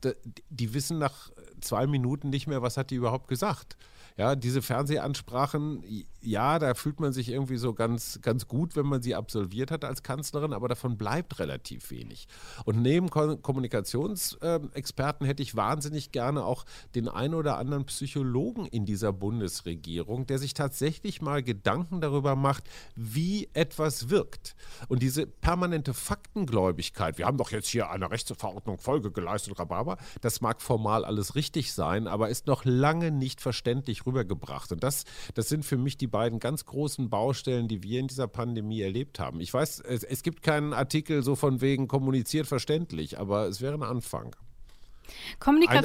[0.50, 1.30] die wissen nach
[1.60, 3.76] zwei Minuten nicht mehr, was hat die überhaupt gesagt.
[4.18, 5.84] Ja, diese Fernsehansprachen,
[6.20, 9.84] ja, da fühlt man sich irgendwie so ganz, ganz gut, wenn man sie absolviert hat
[9.84, 12.26] als Kanzlerin, aber davon bleibt relativ wenig.
[12.64, 16.64] Und neben Kommunikationsexperten hätte ich wahnsinnig gerne auch
[16.96, 22.64] den einen oder anderen Psychologen in dieser Bundesregierung, der sich tatsächlich mal Gedanken darüber macht,
[22.96, 24.56] wie etwas wirkt.
[24.88, 30.40] Und diese permanente Faktengläubigkeit, wir haben doch jetzt hier einer Rechtsverordnung Folge geleistet, Rhabarber, das
[30.40, 34.72] mag formal alles richtig sein, aber ist noch lange nicht verständlich rübergebracht.
[34.72, 38.26] Und das, das sind für mich die beiden ganz großen Baustellen, die wir in dieser
[38.26, 39.40] Pandemie erlebt haben.
[39.40, 43.74] Ich weiß, es, es gibt keinen Artikel so von wegen kommuniziert verständlich, aber es wäre
[43.74, 44.34] ein Anfang.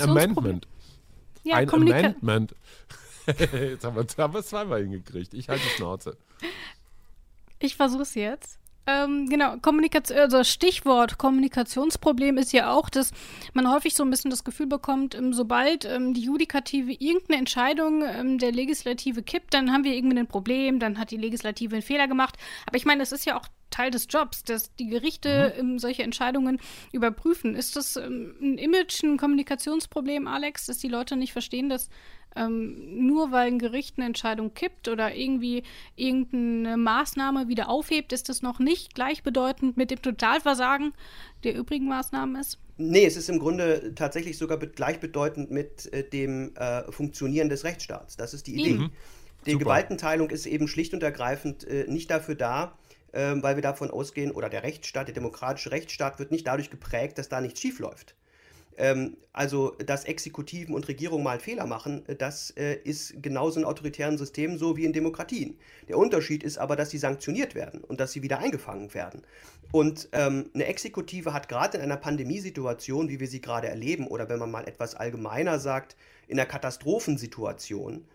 [0.04, 0.68] Ein Amendment.
[1.44, 2.56] Ja, ein Kommunika Amendment.
[3.28, 5.34] jetzt haben wir, haben wir es zweimal hingekriegt.
[5.34, 6.18] Ich halte die Schnauze.
[7.60, 8.60] Ich versuche es jetzt.
[8.86, 13.12] Ähm, genau, Kommunikation, also Stichwort Kommunikationsproblem ist ja auch, dass
[13.54, 18.04] man häufig so ein bisschen das Gefühl bekommt, ähm, sobald ähm, die Judikative irgendeine Entscheidung
[18.04, 21.82] ähm, der Legislative kippt, dann haben wir irgendwie ein Problem, dann hat die Legislative einen
[21.82, 22.36] Fehler gemacht.
[22.65, 25.80] Aber ich meine, es ist ja auch Teil des Jobs, dass die Gerichte mhm.
[25.80, 26.60] solche Entscheidungen
[26.91, 27.56] überprüfen.
[27.56, 31.89] Ist das ähm, ein Image, ein Kommunikationsproblem, Alex, dass die Leute nicht verstehen, dass
[32.36, 35.63] ähm, nur weil ein Gericht eine Entscheidung kippt oder irgendwie
[35.96, 40.93] irgendeine Maßnahme wieder aufhebt, ist das noch nicht gleichbedeutend mit dem Totalversagen
[41.43, 42.60] der übrigen Maßnahmen ist?
[42.78, 48.17] Nee, es ist im Grunde tatsächlich sogar gleichbedeutend mit äh, dem äh, Funktionieren des Rechtsstaats.
[48.17, 48.74] Das ist die Idee.
[48.74, 48.89] Mhm.
[49.46, 49.65] Die Super.
[49.65, 52.78] Gewaltenteilung ist eben schlicht und ergreifend äh, nicht dafür da,
[53.13, 57.17] ähm, weil wir davon ausgehen, oder der Rechtsstaat, der demokratische Rechtsstaat wird nicht dadurch geprägt,
[57.17, 58.15] dass da nichts schiefläuft.
[58.78, 63.66] Ähm, also, dass Exekutiven und Regierungen mal Fehler machen, äh, das äh, ist genauso in
[63.66, 65.58] autoritären Systemen so wie in Demokratien.
[65.88, 69.24] Der Unterschied ist aber, dass sie sanktioniert werden und dass sie wieder eingefangen werden.
[69.72, 74.30] Und ähm, eine Exekutive hat gerade in einer Pandemiesituation, wie wir sie gerade erleben, oder
[74.30, 75.96] wenn man mal etwas allgemeiner sagt,
[76.28, 78.06] in einer Katastrophensituation,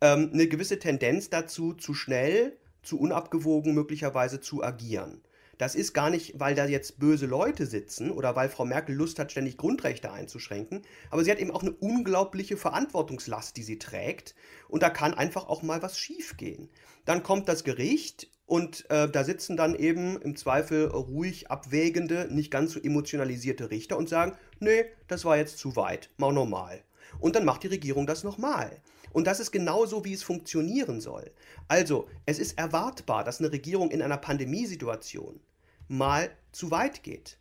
[0.00, 5.20] ähm, eine gewisse Tendenz dazu, zu schnell, zu unabgewogen möglicherweise zu agieren.
[5.58, 9.18] Das ist gar nicht, weil da jetzt böse Leute sitzen oder weil Frau Merkel Lust
[9.18, 14.34] hat, ständig Grundrechte einzuschränken, aber sie hat eben auch eine unglaubliche Verantwortungslast, die sie trägt
[14.68, 16.70] und da kann einfach auch mal was schiefgehen.
[17.04, 22.50] Dann kommt das Gericht und äh, da sitzen dann eben im Zweifel ruhig abwägende, nicht
[22.50, 26.82] ganz so emotionalisierte Richter und sagen, nee, das war jetzt zu weit, mach normal.
[27.20, 28.80] Und dann macht die Regierung das nochmal.
[29.12, 31.30] Und das ist genauso, wie es funktionieren soll.
[31.68, 35.40] Also, es ist erwartbar, dass eine Regierung in einer Pandemiesituation
[35.88, 37.38] mal zu weit geht.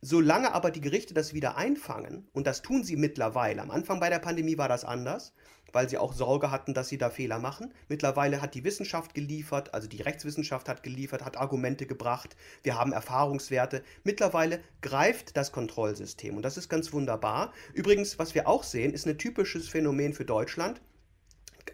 [0.00, 4.10] Solange aber die Gerichte das wieder einfangen, und das tun sie mittlerweile, am Anfang bei
[4.10, 5.32] der Pandemie war das anders,
[5.72, 7.72] weil sie auch Sorge hatten, dass sie da Fehler machen.
[7.88, 12.92] Mittlerweile hat die Wissenschaft geliefert, also die Rechtswissenschaft hat geliefert, hat Argumente gebracht, wir haben
[12.92, 13.82] Erfahrungswerte.
[14.04, 17.52] Mittlerweile greift das Kontrollsystem und das ist ganz wunderbar.
[17.74, 20.80] Übrigens, was wir auch sehen, ist ein typisches Phänomen für Deutschland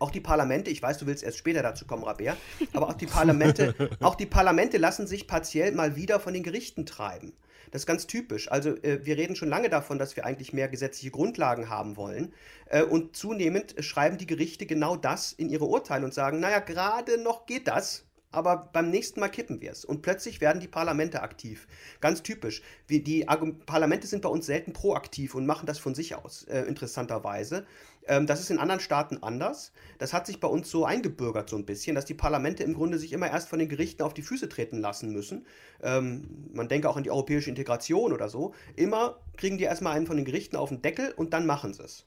[0.00, 2.36] auch die Parlamente, ich weiß, du willst erst später dazu kommen, Rabea,
[2.72, 6.86] aber auch die Parlamente, auch die Parlamente lassen sich partiell mal wieder von den Gerichten
[6.86, 7.32] treiben.
[7.70, 8.50] Das ist ganz typisch.
[8.50, 12.32] Also äh, wir reden schon lange davon, dass wir eigentlich mehr gesetzliche Grundlagen haben wollen.
[12.66, 17.18] Äh, und zunehmend schreiben die Gerichte genau das in ihre Urteile und sagen, naja, gerade
[17.18, 19.84] noch geht das, aber beim nächsten Mal kippen wir es.
[19.84, 21.66] Und plötzlich werden die Parlamente aktiv.
[22.00, 22.62] Ganz typisch.
[22.86, 23.26] Wir, die
[23.66, 27.66] Parlamente sind bei uns selten proaktiv und machen das von sich aus, äh, interessanterweise.
[28.06, 29.72] Ähm, das ist in anderen Staaten anders.
[29.98, 32.98] Das hat sich bei uns so eingebürgert, so ein bisschen, dass die Parlamente im Grunde
[32.98, 35.46] sich immer erst von den Gerichten auf die Füße treten lassen müssen.
[35.82, 38.54] Ähm, man denke auch an die europäische Integration oder so.
[38.76, 41.82] Immer kriegen die erstmal einen von den Gerichten auf den Deckel und dann machen sie
[41.82, 42.06] es.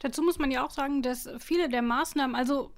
[0.00, 2.72] Dazu muss man ja auch sagen, dass viele der Maßnahmen, also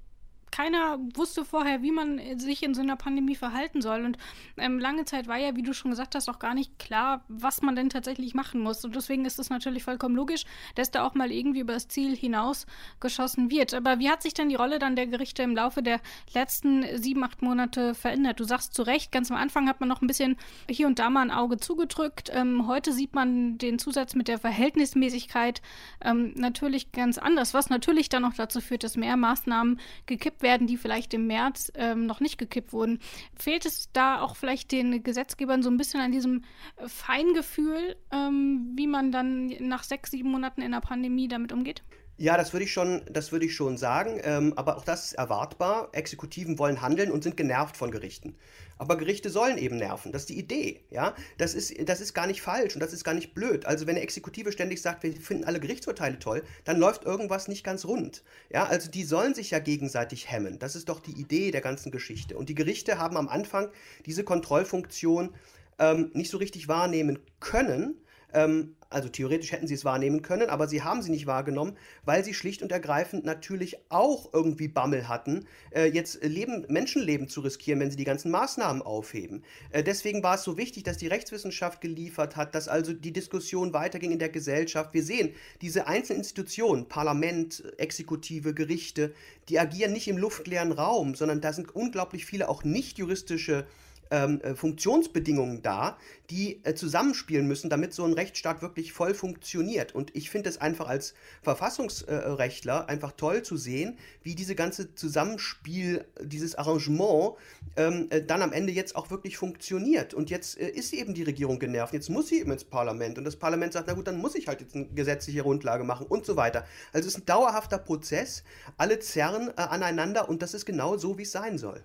[0.57, 4.05] keiner wusste vorher, wie man sich in so einer Pandemie verhalten soll.
[4.05, 4.19] Und
[4.57, 7.63] ähm, lange Zeit war ja, wie du schon gesagt hast, auch gar nicht klar, was
[7.63, 8.85] man denn tatsächlich machen muss.
[8.85, 12.17] Und deswegen ist es natürlich vollkommen logisch, dass da auch mal irgendwie über das Ziel
[12.17, 12.67] hinaus
[13.01, 13.75] geschossen wird.
[13.75, 16.01] Aber wie hat sich denn die Rolle dann der Gerichte im Laufe der
[16.35, 18.41] letzten sieben, acht Monate verändert?
[18.41, 20.37] Du sagst zu Recht, ganz am Anfang hat man noch ein bisschen
[20.71, 22.31] hier und da mal ein Auge zugedrückt.
[22.33, 25.63] Ähm, heute sieht man den Zusatz mit der Verhältnismäßigkeit
[26.03, 30.43] ähm, natürlich ganz anders, was natürlich dann noch dazu führt, dass mehr Maßnahmen gekippt gekippt
[30.47, 33.01] werden, die vielleicht im März ähm, noch nicht gekippt wurden.
[33.35, 36.45] Fehlt es da auch vielleicht den Gesetzgebern so ein bisschen an diesem
[36.77, 41.83] äh, Feingefühl, ähm, wie man dann nach sechs, sieben Monaten in der Pandemie damit umgeht?
[42.19, 44.21] Ja, das würde ich schon, das würde ich schon sagen.
[44.25, 45.91] Ähm, aber auch das ist erwartbar.
[45.93, 48.37] Exekutiven wollen handeln und sind genervt von Gerichten.
[48.79, 50.13] Aber Gerichte sollen eben nerven.
[50.13, 50.81] Das ist die Idee.
[50.91, 53.67] Ja, das ist, das ist gar nicht falsch und das ist gar nicht blöd.
[53.67, 57.65] Also wenn eine Exekutive ständig sagt, wir finden alle Gerichtsurteile toll, dann läuft irgendwas nicht
[57.65, 58.23] ganz rund.
[58.51, 60.59] Ja, also die sollen sich ja gegenseitig hemmen.
[60.59, 62.39] Das ist doch die Idee der ganzen Geschichte.
[62.39, 63.69] Und die Gerichte haben am Anfang
[64.07, 65.35] diese Kontrollfunktion
[65.79, 68.01] ähm, nicht so richtig wahrnehmen können
[68.37, 72.25] ähm, also theoretisch hätten sie es wahrnehmen können, aber sie haben sie nicht wahrgenommen, weil
[72.25, 77.81] sie schlicht und ergreifend natürlich auch irgendwie Bammel hatten, äh, jetzt Leben, Menschenleben zu riskieren,
[77.81, 79.43] wenn sie die ganzen Maßnahmen aufheben.
[79.71, 83.73] Äh, deswegen war es so wichtig, dass die Rechtswissenschaft geliefert hat, dass also die Diskussion
[83.73, 84.95] weiterging in der Gesellschaft.
[84.95, 89.15] Wir sehen, diese einzelnen Institutionen, Parlament, Exekutive, Gerichte,
[89.49, 93.67] die agieren nicht im luftleeren Raum, sondern da sind unglaublich viele auch nicht juristische
[94.11, 95.97] ähm, äh, Funktionsbedingungen da,
[96.31, 99.95] die äh, zusammenspielen müssen, damit so ein Rechtsstaat wirklich voll funktioniert.
[99.95, 106.05] Und ich finde es einfach als Verfassungsrechtler einfach toll zu sehen, wie diese ganze Zusammenspiel,
[106.23, 107.35] dieses Arrangement
[107.77, 110.15] ähm, äh, dann am Ende jetzt auch wirklich funktioniert.
[110.15, 113.25] Und jetzt äh, ist eben die Regierung genervt, jetzt muss sie eben ins Parlament und
[113.25, 116.27] das Parlament sagt, na gut, dann muss ich halt jetzt eine gesetzliche Grundlage machen und
[116.27, 116.65] so weiter.
[116.93, 118.43] Also es ist ein dauerhafter Prozess,
[118.77, 121.83] alle zerren äh, aneinander und das ist genau so, wie es sein soll.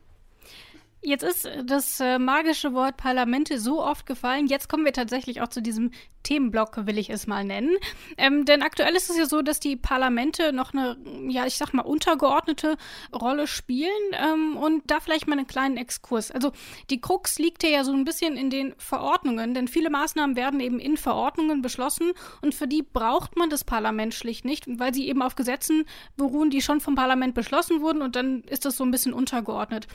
[1.04, 4.46] Jetzt ist das äh, magische Wort Parlamente so oft gefallen.
[4.46, 5.90] Jetzt kommen wir tatsächlich auch zu diesem
[6.22, 7.76] Themenblock, will ich es mal nennen.
[8.18, 10.98] Ähm, denn aktuell ist es ja so, dass die Parlamente noch eine,
[11.28, 12.78] ja, ich sag mal, untergeordnete
[13.20, 13.90] Rolle spielen.
[14.14, 16.30] Ähm, und da vielleicht mal einen kleinen Exkurs.
[16.30, 16.52] Also
[16.92, 20.80] die Krux liegt ja so ein bisschen in den Verordnungen, denn viele Maßnahmen werden eben
[20.80, 22.12] in Verordnungen beschlossen
[22.44, 25.86] und für die braucht man das Parlament schlicht nicht, weil sie eben auf Gesetzen
[26.16, 29.88] beruhen, die schon vom Parlament beschlossen wurden und dann ist das so ein bisschen untergeordnet.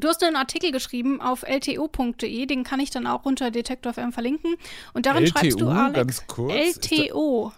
[0.00, 4.12] Du hast einen Artikel geschrieben auf lto.de, den kann ich dann auch unter Detektor FM
[4.12, 4.56] verlinken.
[4.94, 6.76] Und darin LTU, schreibst du, Alex, ganz kurz.
[6.90, 7.52] LTO.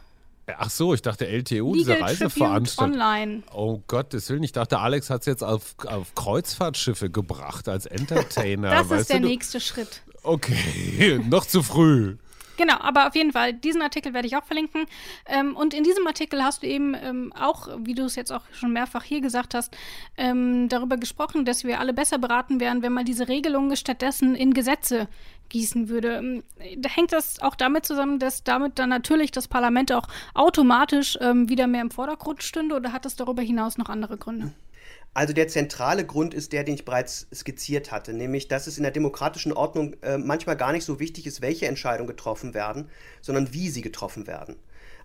[0.58, 2.94] Ach so, ich dachte LTU, diese Reiseveranstaltung.
[2.94, 3.42] Online.
[3.52, 8.70] Oh Gottes Willen, ich dachte, Alex hat es jetzt auf, auf Kreuzfahrtschiffe gebracht als Entertainer.
[8.70, 9.28] das ist der du?
[9.28, 10.02] nächste Schritt.
[10.24, 12.16] Okay, noch zu früh.
[12.56, 14.86] Genau, aber auf jeden Fall, diesen Artikel werde ich auch verlinken.
[15.26, 18.42] Ähm, und in diesem Artikel hast du eben ähm, auch, wie du es jetzt auch
[18.52, 19.76] schon mehrfach hier gesagt hast,
[20.16, 24.52] ähm, darüber gesprochen, dass wir alle besser beraten wären, wenn man diese Regelungen stattdessen in
[24.54, 25.08] Gesetze
[25.48, 26.16] gießen würde.
[26.16, 26.42] Ähm,
[26.76, 31.48] da hängt das auch damit zusammen, dass damit dann natürlich das Parlament auch automatisch ähm,
[31.48, 34.52] wieder mehr im Vordergrund stünde oder hat das darüber hinaus noch andere Gründe?
[35.14, 38.82] Also der zentrale Grund ist der, den ich bereits skizziert hatte, nämlich dass es in
[38.82, 42.88] der demokratischen Ordnung äh, manchmal gar nicht so wichtig ist, welche Entscheidungen getroffen werden,
[43.20, 44.56] sondern wie sie getroffen werden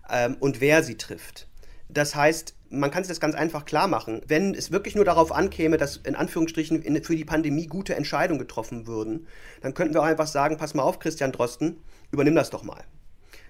[0.08, 1.46] ähm, und wer sie trifft.
[1.90, 4.22] Das heißt, man kann sich das ganz einfach klar machen.
[4.26, 8.38] Wenn es wirklich nur darauf ankäme, dass in Anführungsstrichen in, für die Pandemie gute Entscheidungen
[8.38, 9.26] getroffen würden,
[9.60, 12.84] dann könnten wir auch einfach sagen, pass mal auf, Christian Drosten, übernimm das doch mal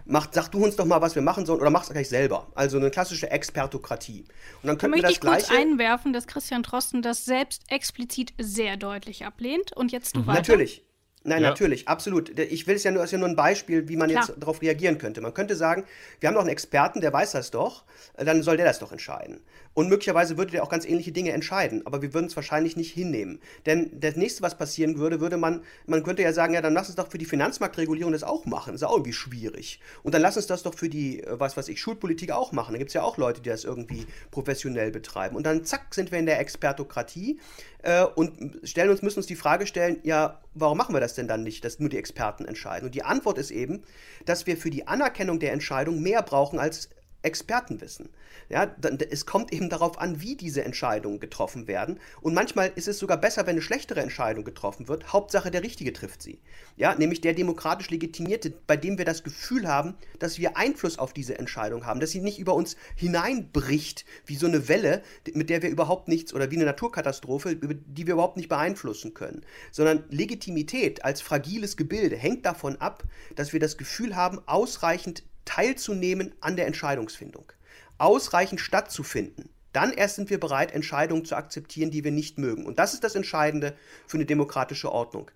[0.09, 2.49] mach, sag du uns doch mal, was wir machen sollen oder mach es gleich selber.
[2.55, 4.25] Also eine klassische Expertokratie.
[4.63, 5.43] Und dann könnten wir das gleiche.
[5.43, 9.77] Ich kurz einwerfen, dass Christian Drosten das selbst explizit sehr deutlich ablehnt.
[9.77, 10.27] Und jetzt du mhm.
[10.27, 10.39] weiter.
[10.41, 10.85] Natürlich.
[11.25, 11.49] Nein, ja.
[11.51, 12.39] natürlich, absolut.
[12.39, 14.27] Ich will es ja nur, ist ja nur ein Beispiel, wie man Klar.
[14.29, 15.21] jetzt darauf reagieren könnte.
[15.21, 15.85] Man könnte sagen,
[16.21, 17.85] wir haben doch einen Experten, der weiß das doch,
[18.17, 19.41] dann soll der das doch entscheiden.
[19.75, 22.93] Und möglicherweise würde der auch ganz ähnliche Dinge entscheiden, aber wir würden es wahrscheinlich nicht
[22.93, 23.41] hinnehmen.
[23.67, 26.89] Denn das nächste, was passieren würde, würde man, man könnte ja sagen, ja, dann lass
[26.89, 28.73] uns doch für die Finanzmarktregulierung das auch machen.
[28.73, 29.81] Das ist auch irgendwie schwierig.
[30.03, 32.73] Und dann lass uns das doch für die, äh, was weiß ich, Schulpolitik auch machen.
[32.73, 35.37] Da gibt es ja auch Leute, die das irgendwie professionell betreiben.
[35.37, 37.39] Und dann zack, sind wir in der Expertokratie
[37.83, 41.29] äh, und stellen uns, müssen uns die Frage stellen, ja, warum machen wir das denn
[41.29, 42.87] dann nicht, dass nur die Experten entscheiden?
[42.87, 43.83] Und die Antwort ist eben,
[44.25, 46.91] dass wir für die Anerkennung der Entscheidung mehr brauchen als
[47.23, 48.11] Expertenwissen.
[48.49, 48.75] Ja,
[49.11, 51.99] es kommt eben darauf an, wie diese Entscheidungen getroffen werden.
[52.21, 55.13] Und manchmal ist es sogar besser, wenn eine schlechtere Entscheidung getroffen wird.
[55.13, 56.41] Hauptsache, der Richtige trifft sie.
[56.77, 61.13] Ja, nämlich der demokratisch Legitimierte, bei dem wir das Gefühl haben, dass wir Einfluss auf
[61.13, 65.03] diese Entscheidung haben, dass sie nicht über uns hineinbricht, wie so eine Welle,
[65.35, 69.45] mit der wir überhaupt nichts, oder wie eine Naturkatastrophe, die wir überhaupt nicht beeinflussen können.
[69.73, 73.03] Sondern Legitimität als fragiles Gebilde hängt davon ab,
[73.35, 77.53] dass wir das Gefühl haben, ausreichend teilzunehmen an der Entscheidungsfindung,
[77.97, 79.49] ausreichend stattzufinden.
[79.73, 82.67] Dann erst sind wir bereit, Entscheidungen zu akzeptieren, die wir nicht mögen.
[82.67, 83.75] Und das ist das Entscheidende
[84.07, 85.31] für eine demokratische Ordnung.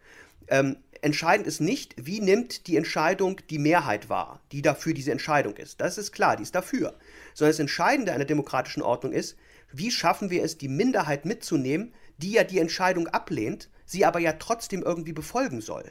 [0.48, 5.56] Ähm, entscheidend ist nicht, wie nimmt die Entscheidung die Mehrheit wahr, die dafür diese Entscheidung
[5.56, 5.80] ist.
[5.80, 6.98] Das ist klar, die ist dafür.
[7.32, 9.38] Sondern das Entscheidende einer demokratischen Ordnung ist,
[9.72, 14.34] wie schaffen wir es, die Minderheit mitzunehmen, die ja die Entscheidung ablehnt, sie aber ja
[14.34, 15.90] trotzdem irgendwie befolgen soll.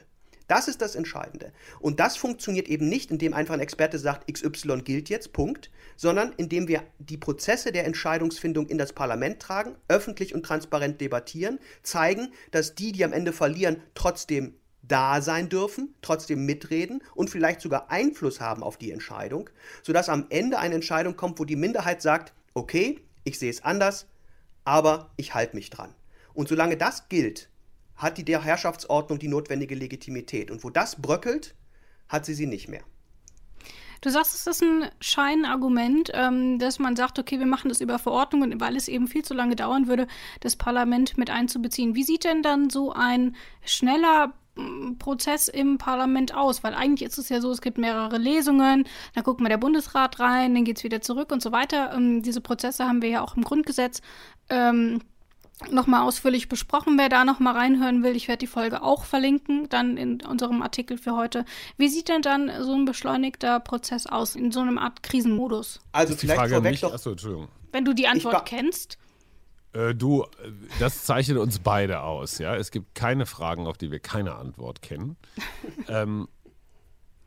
[0.52, 1.50] Das ist das Entscheidende.
[1.80, 6.34] Und das funktioniert eben nicht, indem einfach ein Experte sagt, XY gilt jetzt, Punkt, sondern
[6.36, 12.34] indem wir die Prozesse der Entscheidungsfindung in das Parlament tragen, öffentlich und transparent debattieren, zeigen,
[12.50, 17.90] dass die, die am Ende verlieren, trotzdem da sein dürfen, trotzdem mitreden und vielleicht sogar
[17.90, 19.48] Einfluss haben auf die Entscheidung,
[19.82, 24.06] sodass am Ende eine Entscheidung kommt, wo die Minderheit sagt, okay, ich sehe es anders,
[24.64, 25.94] aber ich halte mich dran.
[26.34, 27.48] Und solange das gilt,
[27.96, 30.50] hat die Herrschaftsordnung die notwendige Legitimität.
[30.50, 31.54] Und wo das bröckelt,
[32.08, 32.82] hat sie sie nicht mehr.
[34.02, 38.00] Du sagst, es ist ein Scheinargument, ähm, dass man sagt, okay, wir machen das über
[38.00, 40.08] Verordnungen, weil es eben viel zu lange dauern würde,
[40.40, 41.94] das Parlament mit einzubeziehen.
[41.94, 46.64] Wie sieht denn dann so ein schneller mm, Prozess im Parlament aus?
[46.64, 50.18] Weil eigentlich ist es ja so, es gibt mehrere Lesungen, dann guckt mal der Bundesrat
[50.18, 51.94] rein, dann geht es wieder zurück und so weiter.
[51.94, 54.02] Ähm, diese Prozesse haben wir ja auch im Grundgesetz.
[54.50, 54.98] Ähm,
[55.70, 56.98] nochmal ausführlich besprochen.
[56.98, 60.98] Wer da nochmal reinhören will, ich werde die Folge auch verlinken, dann in unserem Artikel
[60.98, 61.44] für heute.
[61.76, 65.80] Wie sieht denn dann so ein beschleunigter Prozess aus, in so einem Art Krisenmodus?
[65.92, 67.48] Also vielleicht Frage vorweg mich, Achso, Entschuldigung.
[67.72, 68.98] Wenn du die Antwort kennst.
[69.72, 70.26] Äh, du,
[70.78, 72.56] das zeichnet uns beide aus, ja.
[72.56, 75.16] Es gibt keine Fragen, auf die wir keine Antwort kennen.
[75.88, 76.28] ähm,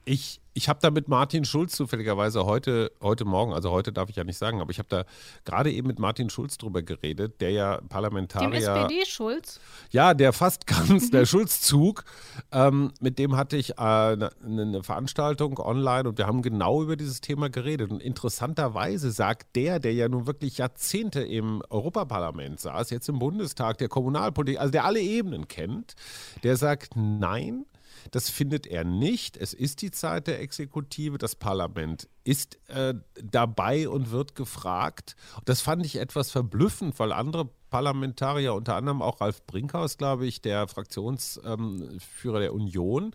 [0.06, 4.16] ich ich habe da mit Martin Schulz zufälligerweise heute, heute Morgen, also heute darf ich
[4.16, 5.04] ja nicht sagen, aber ich habe da
[5.44, 8.50] gerade eben mit Martin Schulz drüber geredet, der ja Parlamentarier.
[8.50, 9.60] Dem SPD-Schulz?
[9.92, 12.06] Ja, der fast ganz, der Schulzzug.
[12.54, 16.96] Ähm, mit dem hatte ich äh, eine, eine Veranstaltung online und wir haben genau über
[16.96, 17.92] dieses Thema geredet.
[17.92, 23.78] Und interessanterweise sagt der, der ja nun wirklich Jahrzehnte im Europaparlament saß, jetzt im Bundestag,
[23.80, 25.96] der Kommunalpolitik, also der alle Ebenen kennt,
[26.44, 27.66] der sagt, nein,
[28.12, 29.38] das findet er nicht.
[29.38, 31.18] Es ist die Zeit der Exekutive.
[31.18, 35.16] Das Parlament ist äh, dabei und wird gefragt.
[35.46, 40.42] Das fand ich etwas verblüffend, weil andere Parlamentarier, unter anderem auch Ralf Brinkhaus, glaube ich,
[40.42, 43.14] der Fraktionsführer ähm, der Union,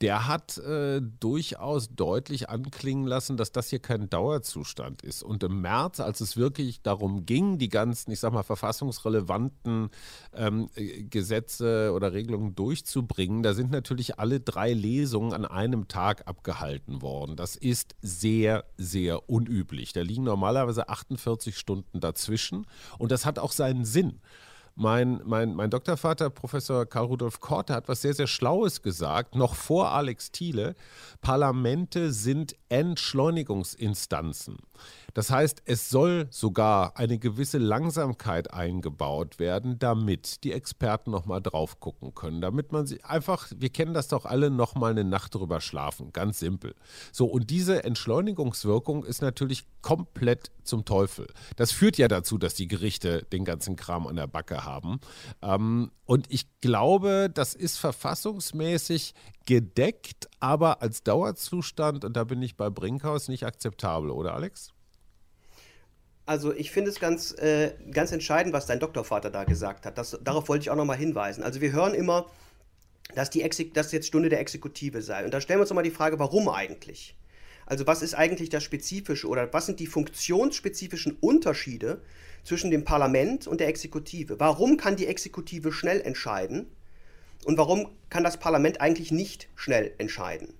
[0.00, 5.22] der hat äh, durchaus deutlich anklingen lassen, dass das hier kein Dauerzustand ist.
[5.22, 9.90] Und im März, als es wirklich darum ging, die ganzen, ich sag mal, verfassungsrelevanten
[10.34, 16.26] ähm, äh, Gesetze oder Regelungen durchzubringen, da sind natürlich alle drei Lesungen an einem Tag
[16.26, 17.36] abgehalten worden.
[17.36, 19.92] Das ist sehr, sehr unüblich.
[19.92, 22.66] Da liegen normalerweise 48 Stunden dazwischen
[22.98, 24.20] und das hat auch seinen Sinn.
[24.76, 29.54] Mein, mein, mein Doktorvater, Professor Karl Rudolf Korte, hat was sehr, sehr Schlaues gesagt, noch
[29.54, 30.74] vor Alex Thiele.
[31.20, 34.56] Parlamente sind Entschleunigungsinstanzen.
[35.14, 41.78] Das heißt, es soll sogar eine gewisse Langsamkeit eingebaut werden, damit die Experten nochmal drauf
[41.78, 45.60] gucken können, damit man sie einfach, wir kennen das doch alle, nochmal eine Nacht drüber
[45.60, 46.74] schlafen, ganz simpel.
[47.12, 51.28] So, und diese Entschleunigungswirkung ist natürlich komplett zum Teufel.
[51.54, 55.00] Das führt ja dazu, dass die Gerichte den ganzen Kram an der Backe haben.
[55.42, 59.14] Ähm, und ich glaube, das ist verfassungsmäßig
[59.46, 64.72] gedeckt, aber als Dauerzustand, und da bin ich bei Brinkhaus, nicht akzeptabel, oder Alex?
[66.26, 69.98] Also ich finde es ganz, äh, ganz entscheidend, was dein Doktorvater da gesagt hat.
[69.98, 71.42] Das, darauf wollte ich auch nochmal hinweisen.
[71.42, 72.26] Also wir hören immer,
[73.14, 75.24] dass, die dass jetzt Stunde der Exekutive sei.
[75.24, 77.14] Und da stellen wir uns nochmal die Frage, warum eigentlich?
[77.66, 82.02] Also was ist eigentlich das Spezifische oder was sind die funktionsspezifischen Unterschiede
[82.44, 84.38] zwischen dem Parlament und der Exekutive?
[84.38, 86.66] Warum kann die Exekutive schnell entscheiden
[87.44, 90.54] und warum kann das Parlament eigentlich nicht schnell entscheiden?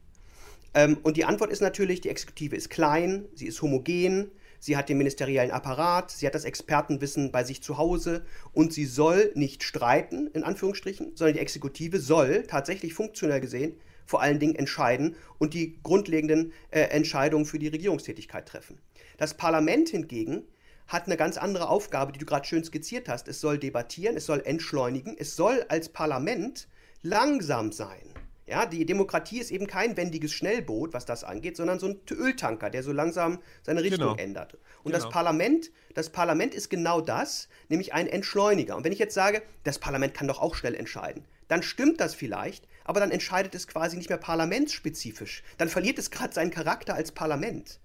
[0.74, 4.89] Ähm, und die Antwort ist natürlich, die Exekutive ist klein, sie ist homogen, sie hat
[4.89, 9.62] den ministeriellen Apparat, sie hat das Expertenwissen bei sich zu Hause und sie soll nicht
[9.62, 13.74] streiten, in Anführungsstrichen, sondern die Exekutive soll tatsächlich funktionell gesehen
[14.07, 18.78] vor allen Dingen entscheiden und die grundlegenden äh, Entscheidungen für die Regierungstätigkeit treffen.
[19.16, 20.45] Das Parlament hingegen
[20.87, 23.28] hat eine ganz andere Aufgabe, die du gerade schön skizziert hast.
[23.28, 26.68] Es soll debattieren, es soll entschleunigen, es soll als Parlament
[27.03, 28.14] langsam sein.
[28.47, 32.68] Ja, die Demokratie ist eben kein wendiges Schnellboot, was das angeht, sondern so ein Öltanker,
[32.68, 34.16] der so langsam seine Richtung genau.
[34.16, 34.55] ändert.
[34.82, 34.99] Und genau.
[35.03, 38.76] das Parlament, das Parlament ist genau das, nämlich ein Entschleuniger.
[38.76, 42.14] Und wenn ich jetzt sage, das Parlament kann doch auch schnell entscheiden, dann stimmt das
[42.14, 45.43] vielleicht, aber dann entscheidet es quasi nicht mehr parlamentsspezifisch.
[45.59, 47.80] Dann verliert es gerade seinen Charakter als Parlament.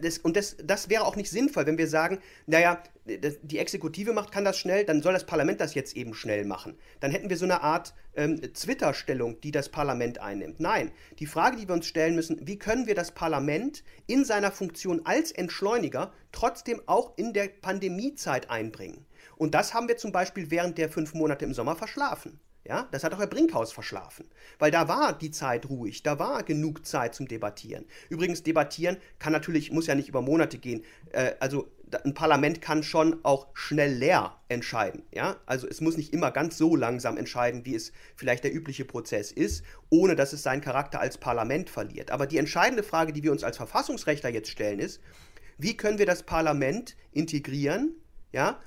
[0.00, 4.32] Das, und das, das wäre auch nicht sinnvoll, wenn wir sagen, naja, die Exekutive macht,
[4.32, 6.76] kann das schnell, dann soll das Parlament das jetzt eben schnell machen.
[6.98, 10.58] Dann hätten wir so eine Art ähm, Twitter-Stellung, die das Parlament einnimmt.
[10.58, 14.50] Nein, die Frage, die wir uns stellen müssen, wie können wir das Parlament in seiner
[14.50, 19.06] Funktion als Entschleuniger trotzdem auch in der Pandemiezeit einbringen?
[19.36, 22.40] Und das haben wir zum Beispiel während der fünf Monate im Sommer verschlafen.
[22.64, 24.28] Ja, das hat auch Herr Brinkhaus verschlafen,
[24.60, 27.86] weil da war die Zeit ruhig, da war genug Zeit zum Debattieren.
[28.08, 30.84] Übrigens, debattieren kann natürlich, muss ja nicht über Monate gehen.
[31.10, 31.72] Äh, also
[32.04, 35.02] ein Parlament kann schon auch schnell leer entscheiden.
[35.12, 35.36] Ja?
[35.46, 39.32] Also es muss nicht immer ganz so langsam entscheiden, wie es vielleicht der übliche Prozess
[39.32, 42.10] ist, ohne dass es seinen Charakter als Parlament verliert.
[42.10, 45.00] Aber die entscheidende Frage, die wir uns als Verfassungsrechtler jetzt stellen, ist,
[45.58, 47.94] wie können wir das Parlament integrieren
[48.32, 48.60] ja,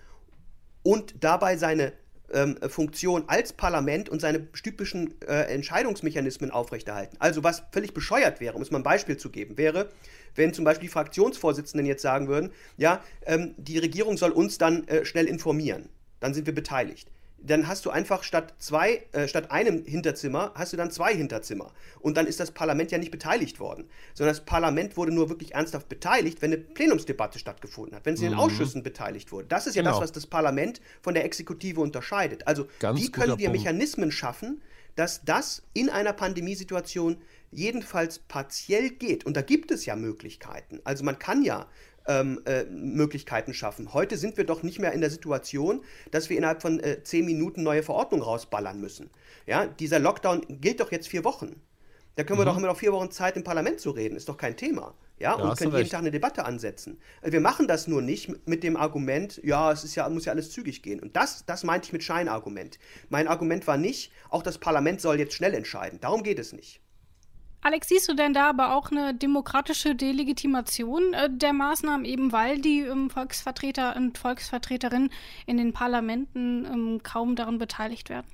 [0.83, 1.93] und dabei seine
[2.33, 7.17] ähm, Funktion als Parlament und seine typischen äh, Entscheidungsmechanismen aufrechterhalten.
[7.19, 9.89] Also was völlig bescheuert wäre, um es mal ein Beispiel zu geben, wäre,
[10.35, 14.87] wenn zum Beispiel die Fraktionsvorsitzenden jetzt sagen würden, ja, ähm, die Regierung soll uns dann
[14.87, 17.09] äh, schnell informieren, dann sind wir beteiligt
[17.45, 21.71] dann hast du einfach statt zwei, äh, statt einem Hinterzimmer, hast du dann zwei Hinterzimmer.
[21.99, 23.89] Und dann ist das Parlament ja nicht beteiligt worden.
[24.13, 28.21] Sondern das Parlament wurde nur wirklich ernsthaft beteiligt, wenn eine Plenumsdebatte stattgefunden hat, wenn es
[28.21, 28.39] in den mhm.
[28.39, 29.47] Ausschüssen beteiligt wurde.
[29.47, 29.93] Das ist ja genau.
[29.93, 32.47] das, was das Parlament von der Exekutive unterscheidet.
[32.47, 33.59] Also Ganz wie können wir Punkt.
[33.59, 34.61] Mechanismen schaffen,
[34.95, 37.17] dass das in einer Pandemiesituation
[37.51, 39.25] jedenfalls partiell geht.
[39.25, 40.79] Und da gibt es ja Möglichkeiten.
[40.83, 41.67] Also man kann ja
[42.07, 43.93] ähm, äh, Möglichkeiten schaffen.
[43.93, 47.25] Heute sind wir doch nicht mehr in der Situation, dass wir innerhalb von äh, zehn
[47.25, 49.09] Minuten neue Verordnungen rausballern müssen.
[49.45, 51.61] Ja, dieser Lockdown gilt doch jetzt vier Wochen.
[52.15, 52.49] Da können wir mhm.
[52.49, 54.93] doch immer noch vier Wochen Zeit im Parlament zu reden, ist doch kein Thema.
[55.17, 56.99] Ja, ja und können jeden Tag eine Debatte ansetzen.
[57.21, 60.33] Also wir machen das nur nicht mit dem Argument, ja, es ist ja, muss ja
[60.33, 60.99] alles zügig gehen.
[60.99, 62.79] Und das, das meinte ich mit Scheinargument.
[63.09, 65.99] Mein Argument war nicht, auch das Parlament soll jetzt schnell entscheiden.
[65.99, 66.81] Darum geht es nicht.
[67.65, 72.61] Alex, siehst du denn da aber auch eine demokratische Delegitimation äh, der Maßnahmen, eben weil
[72.61, 75.09] die ähm, Volksvertreter und Volksvertreterinnen
[75.47, 78.27] in den Parlamenten ähm, kaum daran beteiligt werden?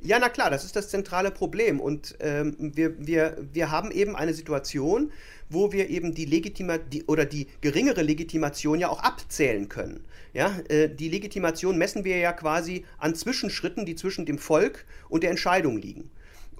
[0.00, 1.80] Ja, na klar, das ist das zentrale Problem.
[1.80, 5.10] Und ähm, wir, wir, wir haben eben eine Situation,
[5.48, 10.04] wo wir eben die Legitima die, oder die geringere Legitimation ja auch abzählen können.
[10.32, 15.24] Ja, äh, die Legitimation messen wir ja quasi an Zwischenschritten, die zwischen dem Volk und
[15.24, 16.08] der Entscheidung liegen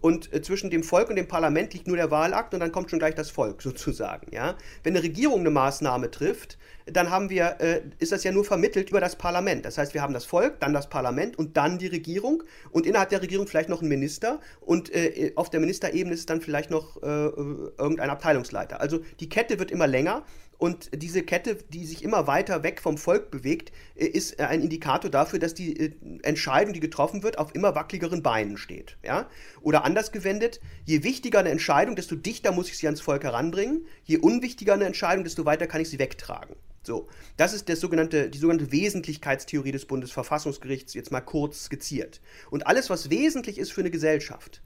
[0.00, 2.90] und äh, zwischen dem Volk und dem Parlament liegt nur der Wahlakt und dann kommt
[2.90, 4.32] schon gleich das Volk sozusagen.
[4.32, 4.56] Ja?
[4.82, 8.90] Wenn eine Regierung eine Maßnahme trifft, dann haben wir, äh, ist das ja nur vermittelt
[8.90, 9.64] über das Parlament.
[9.64, 13.10] Das heißt, wir haben das Volk, dann das Parlament und dann die Regierung und innerhalb
[13.10, 17.02] der Regierung vielleicht noch ein Minister und äh, auf der Ministerebene ist dann vielleicht noch
[17.02, 18.80] äh, irgendein Abteilungsleiter.
[18.80, 20.24] Also die Kette wird immer länger
[20.60, 24.60] und diese Kette, die sich immer weiter weg vom Volk bewegt, äh, ist äh, ein
[24.60, 25.92] Indikator dafür, dass die äh,
[26.22, 28.98] Entscheidung, die getroffen wird, auf immer wackeligeren Beinen steht.
[29.02, 29.26] Ja?
[29.62, 33.86] Oder anders gewendet, je wichtiger eine Entscheidung, desto dichter muss ich sie ans Volk heranbringen.
[34.04, 36.54] Je unwichtiger eine Entscheidung, desto weiter kann ich sie wegtragen.
[36.82, 37.08] So,
[37.38, 42.20] das ist das sogenannte, die sogenannte Wesentlichkeitstheorie des Bundesverfassungsgerichts, jetzt mal kurz skizziert.
[42.50, 44.60] Und alles, was wesentlich ist für eine Gesellschaft,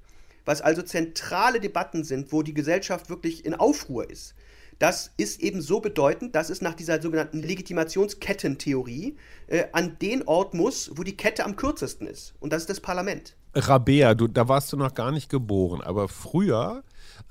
[0.45, 4.35] was also zentrale Debatten sind, wo die Gesellschaft wirklich in Aufruhr ist,
[4.79, 9.17] das ist eben so bedeutend, dass es nach dieser sogenannten Legitimationskettentheorie
[9.47, 12.35] äh, an den Ort muss, wo die Kette am kürzesten ist.
[12.41, 13.37] Und das ist das Parlament.
[13.55, 16.83] Rabea, du, da warst du noch gar nicht geboren, aber früher,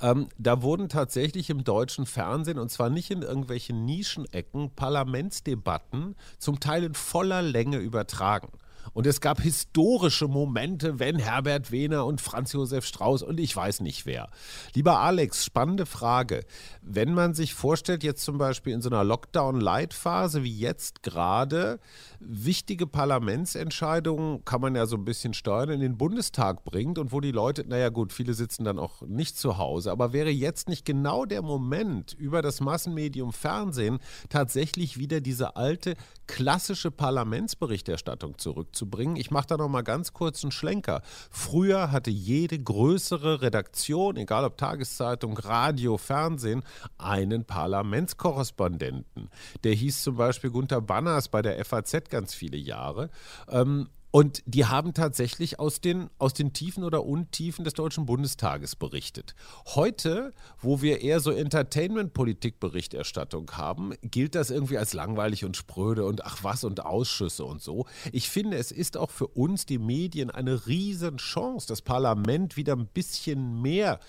[0.02, 6.60] ähm, da wurden tatsächlich im deutschen Fernsehen, und zwar nicht in irgendwelchen Nischenecken, Parlamentsdebatten zum
[6.62, 8.50] Teil in voller Länge übertragen.
[8.92, 13.80] Und es gab historische Momente, wenn Herbert Wehner und Franz Josef Strauß und ich weiß
[13.82, 14.30] nicht wer.
[14.74, 16.44] Lieber Alex, spannende Frage.
[16.82, 21.80] Wenn man sich vorstellt, jetzt zum Beispiel in so einer Lockdown-Light-Phase wie jetzt gerade,
[22.28, 27.20] wichtige Parlamentsentscheidungen kann man ja so ein bisschen steuern, in den Bundestag bringt und wo
[27.20, 30.86] die Leute, naja gut, viele sitzen dann auch nicht zu Hause, aber wäre jetzt nicht
[30.86, 34.00] genau der Moment, über das Massenmedium Fernsehen
[34.30, 35.96] tatsächlich wieder diese alte
[36.28, 39.16] klassische Parlamentsberichterstattung zurückzubringen?
[39.16, 41.02] Ich mache da noch mal ganz kurz einen Schlenker.
[41.30, 46.64] Früher hatte jede größere Redaktion, egal ob Tageszeitung, Radio, Fernsehen,
[46.98, 49.30] einen Parlamentskorrespondenten.
[49.64, 53.10] Der hieß zum Beispiel Gunther Banners bei der FAZ ganz viele Jahre.
[53.50, 58.76] Ähm, und die haben tatsächlich aus den, aus den Tiefen oder Untiefen des Deutschen Bundestages
[58.76, 59.34] berichtet.
[59.74, 66.24] Heute, wo wir eher so Entertainment-Politik-Berichterstattung haben, gilt das irgendwie als langweilig und spröde und
[66.26, 67.88] ach was und Ausschüsse und so.
[68.12, 72.86] Ich finde, es ist auch für uns, die Medien, eine Riesenchance, das Parlament wieder ein
[72.86, 74.00] bisschen mehr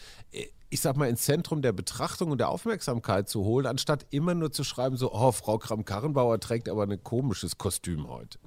[0.75, 4.51] ich sag mal, ins Zentrum der Betrachtung und der Aufmerksamkeit zu holen, anstatt immer nur
[4.51, 8.41] zu schreiben, so, oh, Frau Kram-Karrenbauer trägt aber ein komisches Kostüm heute.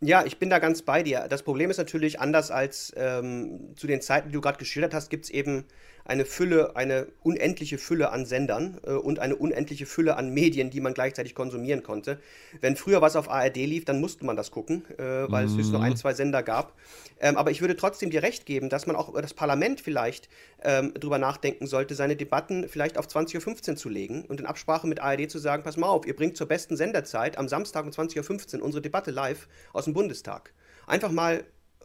[0.00, 1.26] Ja, ich bin da ganz bei dir.
[1.30, 5.08] Das Problem ist natürlich, anders als ähm, zu den Zeiten, die du gerade geschildert hast,
[5.08, 5.64] gibt es eben
[6.10, 10.80] eine Fülle, eine unendliche Fülle an Sendern äh, und eine unendliche Fülle an Medien, die
[10.80, 12.18] man gleichzeitig konsumieren konnte.
[12.60, 15.46] Wenn früher was auf ARD lief, dann musste man das gucken, äh, weil mm.
[15.46, 15.96] es höchstens nur ein, mhm.
[15.96, 16.74] zwei Sender gab.
[17.20, 20.28] Ähm, aber ich würde trotzdem dir recht geben, dass man auch über das Parlament vielleicht
[20.64, 24.88] ähm, drüber nachdenken sollte, seine Debatten vielleicht auf 20.15 Uhr zu legen und in Absprache
[24.88, 27.92] mit ARD zu sagen, pass mal auf, ihr bringt zur besten Senderzeit am Samstag um
[27.92, 30.52] 20.15 Uhr unsere Debatte live aus dem Bundestag.
[30.88, 31.44] Einfach mal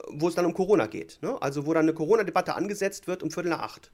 [0.09, 1.19] wo es dann um Corona geht.
[1.21, 1.41] Ne?
[1.41, 3.91] Also wo dann eine Corona-Debatte angesetzt wird um Viertel nach acht.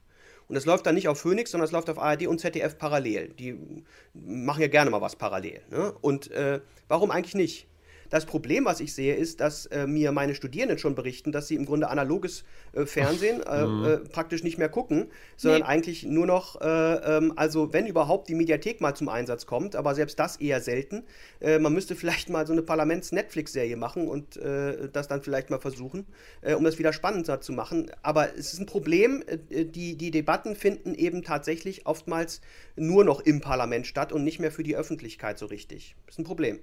[0.48, 3.30] Und das läuft dann nicht auf Phoenix, sondern es läuft auf ARD und ZDF parallel.
[3.30, 3.84] Die
[4.14, 5.62] machen ja gerne mal was parallel.
[5.70, 5.94] Ne?
[6.02, 7.68] Und äh, warum eigentlich nicht?
[8.12, 11.56] Das Problem, was ich sehe, ist, dass äh, mir meine Studierenden schon berichten, dass sie
[11.56, 12.44] im Grunde analoges
[12.74, 13.86] äh, Fernsehen äh, mhm.
[13.86, 15.08] äh, praktisch nicht mehr gucken,
[15.38, 15.68] sondern nee.
[15.68, 19.96] eigentlich nur noch, äh, ähm, also wenn überhaupt die Mediathek mal zum Einsatz kommt, aber
[19.96, 21.06] selbst das eher selten.
[21.40, 24.40] Äh, man müsste vielleicht mal so eine Parlaments-Netflix-Serie machen und
[24.94, 26.06] das dann vielleicht mal versuchen,
[26.58, 27.92] um das wieder spannender zu machen.
[28.02, 32.42] Aber es ist ein Problem, die, die Debatten finden eben tatsächlich oftmals
[32.76, 35.96] nur noch im Parlament statt und nicht mehr für die Öffentlichkeit so richtig.
[36.06, 36.60] Das ist ein Problem.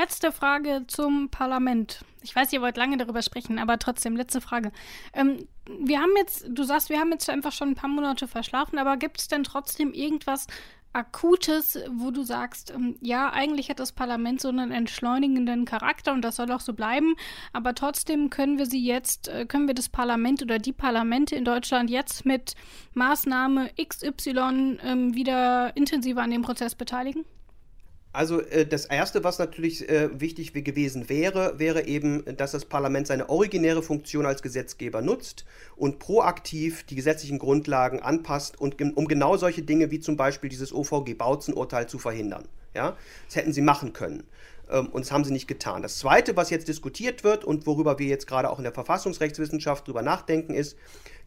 [0.00, 2.04] Letzte Frage zum Parlament.
[2.22, 4.70] Ich weiß, ihr wollt lange darüber sprechen, aber trotzdem, letzte Frage.
[5.12, 8.78] Ähm, wir haben jetzt, du sagst, wir haben jetzt einfach schon ein paar Monate verschlafen,
[8.78, 10.46] aber gibt es denn trotzdem irgendwas
[10.92, 16.22] Akutes, wo du sagst, ähm, ja, eigentlich hat das Parlament so einen entschleunigenden Charakter und
[16.22, 17.16] das soll auch so bleiben,
[17.52, 21.44] aber trotzdem können wir sie jetzt, äh, können wir das Parlament oder die Parlamente in
[21.44, 22.54] Deutschland jetzt mit
[22.94, 27.24] Maßnahme XY ähm, wieder intensiver an dem Prozess beteiligen?
[28.12, 33.06] Also äh, das Erste, was natürlich äh, wichtig gewesen wäre, wäre eben, dass das Parlament
[33.06, 35.44] seine originäre Funktion als Gesetzgeber nutzt
[35.76, 40.72] und proaktiv die gesetzlichen Grundlagen anpasst, und, um genau solche Dinge wie zum Beispiel dieses
[40.72, 42.48] OVG-Bautzen-Urteil zu verhindern.
[42.74, 42.96] Ja?
[43.26, 44.24] Das hätten sie machen können.
[44.70, 45.82] Ähm, und das haben sie nicht getan.
[45.82, 49.86] Das Zweite, was jetzt diskutiert wird und worüber wir jetzt gerade auch in der Verfassungsrechtswissenschaft
[49.86, 50.76] drüber nachdenken, ist,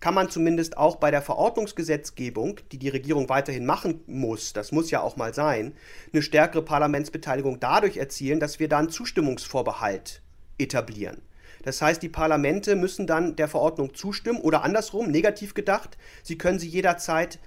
[0.01, 4.91] kann man zumindest auch bei der Verordnungsgesetzgebung, die die Regierung weiterhin machen muss, das muss
[4.91, 5.73] ja auch mal sein,
[6.11, 10.21] eine stärkere Parlamentsbeteiligung dadurch erzielen, dass wir dann Zustimmungsvorbehalt
[10.57, 11.21] etablieren.
[11.63, 16.59] Das heißt, die Parlamente müssen dann der Verordnung zustimmen oder andersrum, negativ gedacht, sie können
[16.59, 17.39] sie jederzeit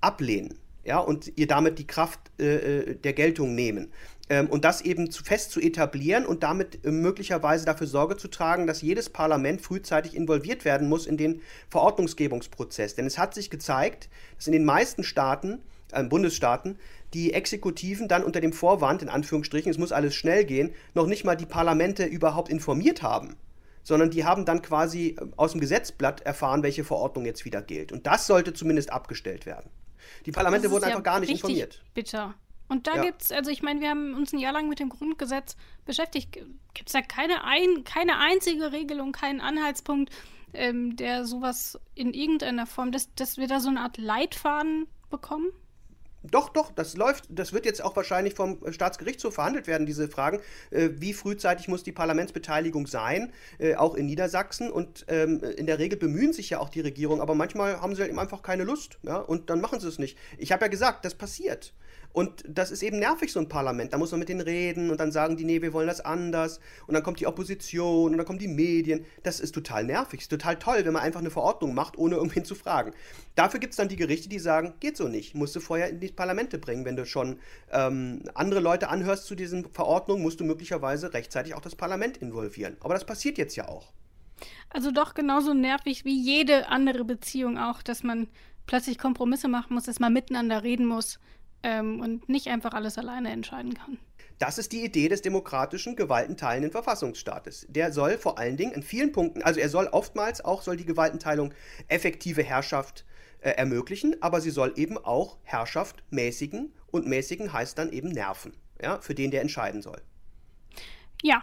[0.00, 3.92] ablehnen ja, und ihr damit die Kraft äh, äh der Geltung nehmen.
[4.30, 8.28] Ähm, und das eben zu, fest zu etablieren und damit äh, möglicherweise dafür Sorge zu
[8.28, 12.94] tragen, dass jedes Parlament frühzeitig involviert werden muss in den Verordnungsgebungsprozess.
[12.94, 15.60] Denn es hat sich gezeigt, dass in den meisten Staaten,
[15.90, 16.78] äh, Bundesstaaten,
[17.12, 21.24] die Exekutiven dann unter dem Vorwand, in Anführungsstrichen, es muss alles schnell gehen, noch nicht
[21.24, 23.36] mal die Parlamente überhaupt informiert haben
[23.82, 27.92] sondern die haben dann quasi äh, aus dem Gesetzblatt erfahren, welche Verordnung jetzt wieder gilt.
[27.92, 29.70] Und das sollte zumindest abgestellt werden.
[30.26, 31.82] Die Parlamente wurden ja einfach gar nicht informiert.
[31.94, 32.34] Bitter.
[32.70, 33.02] Und da ja.
[33.02, 36.32] gibt es, also ich meine, wir haben uns ein Jahr lang mit dem Grundgesetz beschäftigt.
[36.32, 40.10] Gibt es da keine, ein, keine einzige Regelung, keinen Anhaltspunkt,
[40.54, 45.50] ähm, der sowas in irgendeiner Form, dass, dass wir da so eine Art Leitfaden bekommen?
[46.22, 47.24] Doch, doch, das läuft.
[47.30, 50.38] Das wird jetzt auch wahrscheinlich vom Staatsgerichtshof verhandelt werden, diese Fragen.
[50.70, 54.70] Äh, wie frühzeitig muss die Parlamentsbeteiligung sein, äh, auch in Niedersachsen?
[54.70, 58.02] Und ähm, in der Regel bemühen sich ja auch die Regierung, aber manchmal haben sie
[58.02, 58.98] halt eben einfach keine Lust.
[59.02, 59.16] Ja?
[59.16, 60.16] Und dann machen sie es nicht.
[60.38, 61.72] Ich habe ja gesagt, das passiert.
[62.12, 63.92] Und das ist eben nervig, so ein Parlament.
[63.92, 66.58] Da muss man mit denen reden und dann sagen die, nee, wir wollen das anders.
[66.86, 69.04] Und dann kommt die Opposition und dann kommen die Medien.
[69.22, 70.20] Das ist total nervig.
[70.20, 72.92] Ist total toll, wenn man einfach eine Verordnung macht, ohne irgendwen zu fragen.
[73.36, 75.34] Dafür gibt es dann die Gerichte, die sagen, geht so nicht.
[75.34, 76.84] Musst du vorher in die Parlamente bringen.
[76.84, 77.38] Wenn du schon
[77.70, 82.76] ähm, andere Leute anhörst zu diesen Verordnungen, musst du möglicherweise rechtzeitig auch das Parlament involvieren.
[82.80, 83.92] Aber das passiert jetzt ja auch.
[84.70, 88.28] Also doch genauso nervig wie jede andere Beziehung auch, dass man
[88.66, 91.18] plötzlich Kompromisse machen muss, dass man miteinander reden muss
[91.62, 93.98] ähm, und nicht einfach alles alleine entscheiden kann.
[94.38, 97.66] Das ist die Idee des demokratischen, gewaltenteilenden Verfassungsstaates.
[97.68, 100.86] Der soll vor allen Dingen in vielen Punkten, also er soll oftmals auch, soll die
[100.86, 101.52] Gewaltenteilung
[101.88, 103.04] effektive Herrschaft
[103.40, 108.54] äh, ermöglichen, aber sie soll eben auch Herrschaft mäßigen und mäßigen heißt dann eben nerven,
[108.82, 110.00] ja, für den der entscheiden soll.
[111.22, 111.42] Ja,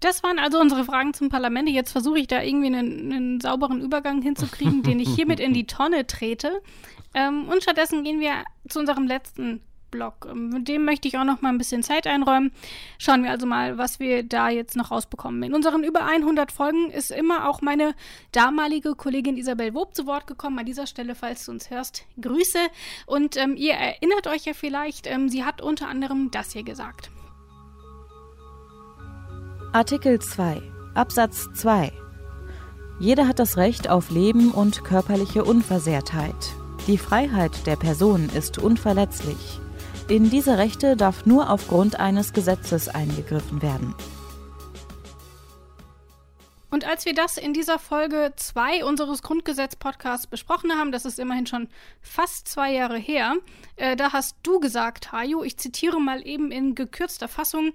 [0.00, 1.68] das waren also unsere Fragen zum Parlament.
[1.68, 5.66] Jetzt versuche ich da irgendwie einen, einen, sauberen Übergang hinzukriegen, den ich hiermit in die
[5.66, 6.62] Tonne trete.
[7.14, 10.26] Ähm, und stattdessen gehen wir zu unserem letzten Blog.
[10.30, 12.52] Ähm, mit dem möchte ich auch noch mal ein bisschen Zeit einräumen.
[12.98, 15.42] Schauen wir also mal, was wir da jetzt noch rausbekommen.
[15.42, 17.94] In unseren über 100 Folgen ist immer auch meine
[18.32, 20.58] damalige Kollegin Isabel Wob zu Wort gekommen.
[20.58, 22.58] An dieser Stelle, falls du uns hörst, Grüße.
[23.06, 27.10] Und ähm, ihr erinnert euch ja vielleicht, ähm, sie hat unter anderem das hier gesagt.
[29.72, 30.62] Artikel 2
[30.94, 31.92] Absatz 2
[32.98, 36.59] Jeder hat das Recht auf Leben und körperliche Unversehrtheit.
[36.86, 39.60] Die Freiheit der Person ist unverletzlich.
[40.08, 43.94] In diese Rechte darf nur aufgrund eines Gesetzes eingegriffen werden.
[46.70, 51.46] Und als wir das in dieser Folge 2 unseres Grundgesetz-Podcasts besprochen haben, das ist immerhin
[51.46, 51.68] schon
[52.00, 53.34] fast zwei Jahre her,
[53.76, 57.72] äh, da hast du gesagt, Hajo, ich zitiere mal eben in gekürzter Fassung,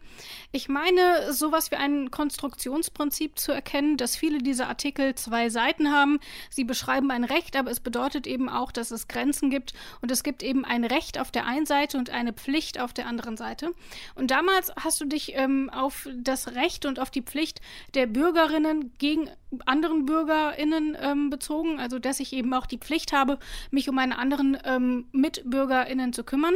[0.53, 6.19] ich meine, sowas wie ein Konstruktionsprinzip zu erkennen, dass viele dieser Artikel zwei Seiten haben.
[6.49, 10.23] Sie beschreiben ein Recht, aber es bedeutet eben auch, dass es Grenzen gibt und es
[10.23, 13.71] gibt eben ein Recht auf der einen Seite und eine Pflicht auf der anderen Seite.
[14.15, 17.59] Und damals hast du dich ähm, auf das Recht und auf die Pflicht
[17.93, 19.29] der Bürgerinnen gegen
[19.65, 23.39] anderen BürgerInnen ähm, bezogen, also dass ich eben auch die Pflicht habe,
[23.71, 26.55] mich um meine anderen ähm, MitbürgerInnen zu kümmern.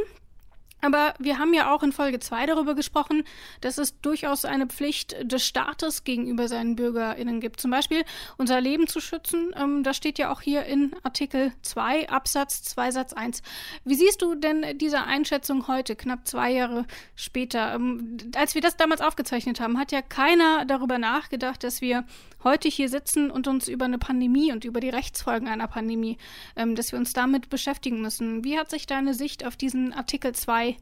[0.81, 3.23] Aber wir haben ja auch in Folge 2 darüber gesprochen,
[3.61, 7.59] dass es durchaus eine Pflicht des Staates gegenüber seinen BürgerInnen gibt.
[7.59, 8.03] Zum Beispiel
[8.37, 9.53] unser Leben zu schützen.
[9.57, 13.41] Ähm, das steht ja auch hier in Artikel 2, Absatz 2, Satz 1.
[13.83, 17.73] Wie siehst du denn diese Einschätzung heute, knapp zwei Jahre später?
[17.75, 22.05] Ähm, als wir das damals aufgezeichnet haben, hat ja keiner darüber nachgedacht, dass wir
[22.43, 26.17] heute hier sitzen und uns über eine Pandemie und über die Rechtsfolgen einer Pandemie,
[26.55, 28.43] ähm, dass wir uns damit beschäftigen müssen.
[28.43, 30.77] Wie hat sich deine Sicht auf diesen Artikel 2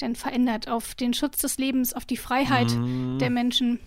[0.00, 3.18] denn verändert auf den Schutz des Lebens, auf die Freiheit mm.
[3.18, 3.80] der Menschen?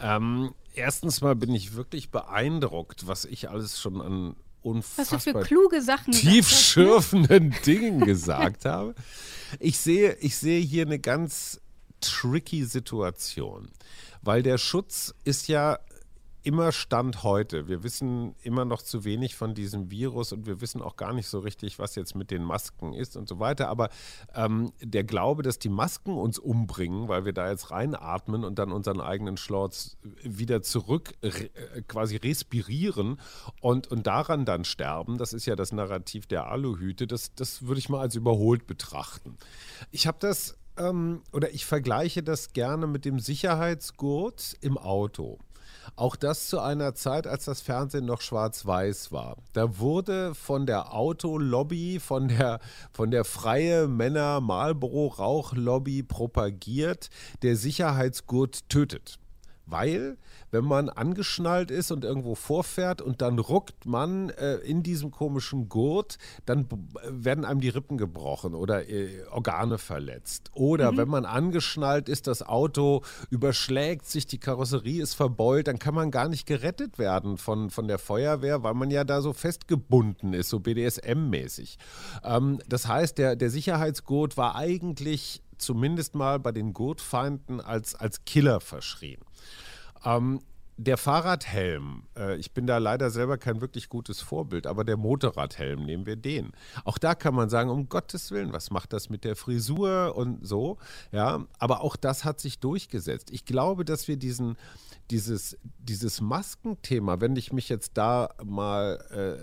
[0.00, 5.32] Ähm, erstens mal bin ich wirklich beeindruckt, was ich alles schon an unfassbar was du
[5.32, 6.18] für kluge Sachen ne?
[6.18, 8.94] tiefschürfenden Dingen gesagt habe.
[9.60, 11.60] Ich sehe, ich sehe hier eine ganz
[12.00, 13.70] tricky Situation,
[14.22, 15.78] weil der Schutz ist ja
[16.46, 17.66] immer Stand heute.
[17.66, 21.26] Wir wissen immer noch zu wenig von diesem Virus und wir wissen auch gar nicht
[21.26, 23.66] so richtig, was jetzt mit den Masken ist und so weiter.
[23.68, 23.90] Aber
[24.32, 28.70] ähm, der Glaube, dass die Masken uns umbringen, weil wir da jetzt reinatmen und dann
[28.70, 33.18] unseren eigenen Schlorz wieder zurück äh, quasi respirieren
[33.60, 37.80] und, und daran dann sterben, das ist ja das Narrativ der Aluhüte, das, das würde
[37.80, 39.36] ich mal als überholt betrachten.
[39.90, 45.40] Ich habe das ähm, oder ich vergleiche das gerne mit dem Sicherheitsgurt im Auto.
[45.96, 49.38] Auch das zu einer Zeit, als das Fernsehen noch schwarz-weiß war.
[49.54, 52.60] Da wurde von der Autolobby, von der,
[52.92, 57.08] von der freie Männer Marlboro Rauchlobby propagiert,
[57.40, 59.18] der Sicherheitsgurt tötet.
[59.66, 60.16] Weil
[60.52, 65.68] wenn man angeschnallt ist und irgendwo vorfährt und dann ruckt man äh, in diesem komischen
[65.68, 66.68] Gurt, dann
[67.08, 70.50] werden einem die Rippen gebrochen oder äh, Organe verletzt.
[70.52, 70.96] Oder mhm.
[70.96, 76.12] wenn man angeschnallt ist, das Auto überschlägt sich, die Karosserie ist verbeult, dann kann man
[76.12, 80.48] gar nicht gerettet werden von, von der Feuerwehr, weil man ja da so festgebunden ist,
[80.48, 81.78] so BDSM-mäßig.
[82.22, 88.24] Ähm, das heißt, der, der Sicherheitsgurt war eigentlich zumindest mal bei den Gurtfeinden als, als
[88.24, 89.25] Killer verschrien.
[90.06, 90.40] Ähm,
[90.78, 95.84] der Fahrradhelm, äh, ich bin da leider selber kein wirklich gutes Vorbild, aber der Motorradhelm,
[95.84, 96.52] nehmen wir den.
[96.84, 100.46] Auch da kann man sagen, um Gottes Willen, was macht das mit der Frisur und
[100.46, 100.76] so,
[101.12, 103.30] ja, aber auch das hat sich durchgesetzt.
[103.30, 104.56] Ich glaube, dass wir diesen,
[105.10, 108.98] dieses, dieses Maskenthema, wenn ich mich jetzt da mal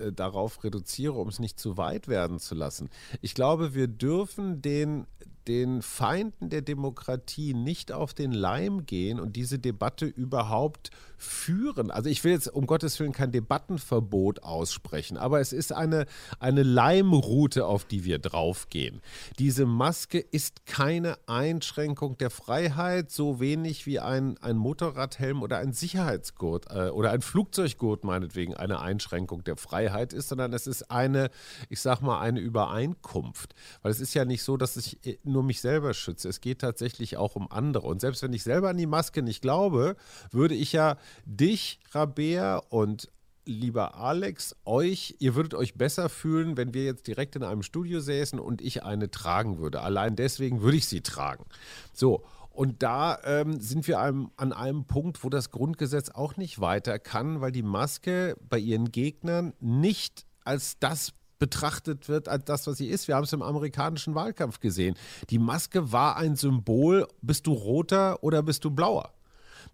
[0.08, 2.92] äh, darauf reduziere, um es nicht zu weit werden zu lassen,
[3.22, 5.08] ich glaube, wir dürfen den,
[5.48, 11.90] den Feinden der Demokratie nicht auf den Leim gehen und diese Debatte überhaupt führen.
[11.92, 16.06] Also ich will jetzt um Gottes Willen kein Debattenverbot aussprechen, aber es ist eine,
[16.40, 19.02] eine Leimroute, auf die wir draufgehen.
[19.40, 25.74] Diese Maske ist keine Einschränkung der Freiheit, so wenig wie ein, ein Motorradhelm oder ein
[25.74, 31.30] Sicherheitsgurt äh, oder ein Flugzeuggurt meinetwegen eine Einschränkung der Freiheit ist, sondern es ist eine,
[31.70, 33.56] ich sag mal, eine Übereinkunft.
[33.82, 36.30] Weil es ist ja nicht so, dass ich äh, nur mich selber schütze.
[36.30, 37.88] Es geht tatsächlich auch um andere.
[37.88, 39.98] Und selbst wenn ich selber an die Maske nicht glaube,
[40.32, 43.10] würde ich ja dich, Rabea und
[43.46, 48.00] lieber Alex, euch, ihr würdet euch besser fühlen, wenn wir jetzt direkt in einem Studio
[48.00, 49.82] säßen und ich eine tragen würde.
[49.82, 51.46] Allein deswegen würde ich sie tragen.
[51.94, 52.24] So.
[52.50, 57.00] Und da ähm, sind wir einem, an einem Punkt, wo das Grundgesetz auch nicht weiter
[57.00, 61.14] kann, weil die Maske bei ihren Gegnern nicht als das
[61.44, 63.10] betrachtet wird als das, was sie ist.
[63.10, 64.96] Wir haben es im amerikanischen Wahlkampf gesehen.
[65.30, 69.12] Die Maske war ein Symbol, bist du roter oder bist du blauer?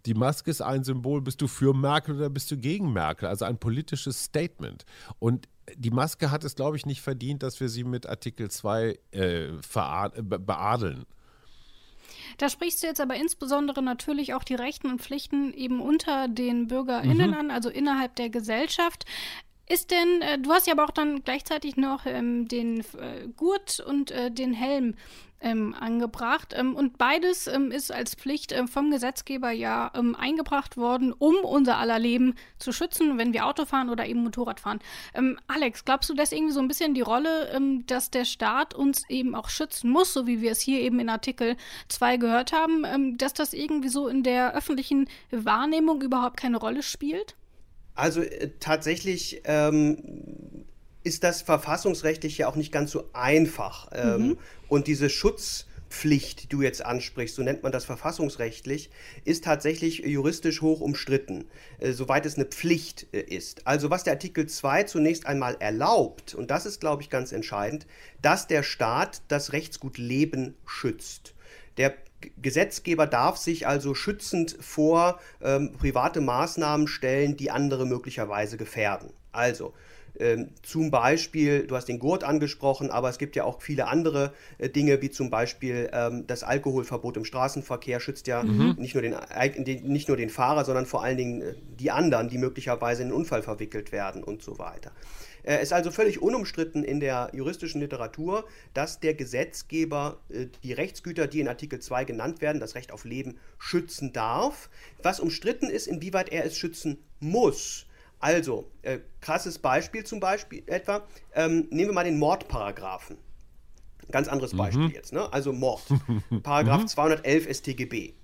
[0.04, 3.28] Die Maske ist ein Symbol, bist du für Merkel oder bist du gegen Merkel?
[3.28, 4.84] Also ein politisches Statement.
[5.20, 8.98] Und die Maske hat es, glaube ich, nicht verdient, dass wir sie mit Artikel 2
[9.12, 9.52] äh,
[10.20, 11.06] beadeln.
[12.38, 16.66] Da sprichst du jetzt aber insbesondere natürlich auch die Rechten und Pflichten eben unter den
[16.66, 17.36] BürgerInnen mhm.
[17.36, 19.04] an, also innerhalb der Gesellschaft.
[19.70, 23.78] Ist denn, äh, du hast ja aber auch dann gleichzeitig noch ähm, den äh, Gurt
[23.78, 24.96] und äh, den Helm
[25.40, 26.54] ähm, angebracht.
[26.56, 31.36] Ähm, und beides ähm, ist als Pflicht ähm, vom Gesetzgeber ja ähm, eingebracht worden, um
[31.36, 34.80] unser aller Leben zu schützen, wenn wir Auto fahren oder eben Motorrad fahren.
[35.46, 39.36] Alex, glaubst du, dass irgendwie so ein bisschen die Rolle, dass der Staat uns eben
[39.36, 41.56] auch schützen muss, so wie wir es hier eben in Artikel
[41.88, 47.36] 2 gehört haben, dass das irgendwie so in der öffentlichen Wahrnehmung überhaupt keine Rolle spielt?
[48.00, 50.64] Also äh, tatsächlich ähm,
[51.04, 53.90] ist das verfassungsrechtlich ja auch nicht ganz so einfach.
[53.92, 54.38] Ähm, mhm.
[54.68, 58.88] Und diese Schutzpflicht, die du jetzt ansprichst, so nennt man das verfassungsrechtlich,
[59.26, 61.44] ist tatsächlich juristisch hoch umstritten,
[61.78, 63.66] äh, soweit es eine Pflicht äh, ist.
[63.66, 67.86] Also was der Artikel 2 zunächst einmal erlaubt, und das ist, glaube ich, ganz entscheidend,
[68.22, 71.34] dass der Staat das Rechtsgut Leben schützt.
[71.76, 71.94] Der
[72.40, 79.12] Gesetzgeber darf sich also schützend vor ähm, private Maßnahmen stellen, die andere möglicherweise gefährden.
[79.32, 79.72] Also,
[80.18, 84.32] Ähm, zum Beispiel, du hast den Gurt angesprochen, aber es gibt ja auch viele andere
[84.58, 88.74] äh, Dinge, wie zum Beispiel ähm, das Alkoholverbot im Straßenverkehr schützt ja mhm.
[88.76, 89.14] nicht, nur den,
[89.84, 93.16] nicht nur den Fahrer, sondern vor allen Dingen äh, die anderen, die möglicherweise in einen
[93.16, 94.90] Unfall verwickelt werden und so weiter.
[95.50, 100.72] Es äh, ist also völlig unumstritten in der juristischen Literatur, dass der Gesetzgeber äh, die
[100.72, 104.70] Rechtsgüter, die in Artikel 2 genannt werden, das Recht auf Leben, schützen darf.
[105.02, 107.86] Was umstritten ist, inwieweit er es schützen muss.
[108.20, 113.16] Also, äh, krasses Beispiel zum Beispiel etwa, ähm, nehmen wir mal den Mordparagraphen.
[114.12, 114.94] Ganz anderes Beispiel mhm.
[114.94, 115.32] jetzt, ne?
[115.32, 115.82] Also Mord.
[116.44, 117.54] Paragraph 211 mhm.
[117.54, 118.14] StGB.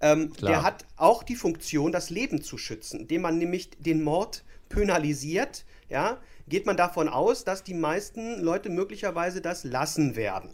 [0.00, 4.42] Ähm, der hat auch die Funktion, das Leben zu schützen, indem man nämlich den Mord
[4.68, 6.18] penalisiert, ja,
[6.48, 10.50] geht man davon aus, dass die meisten Leute möglicherweise das lassen werden.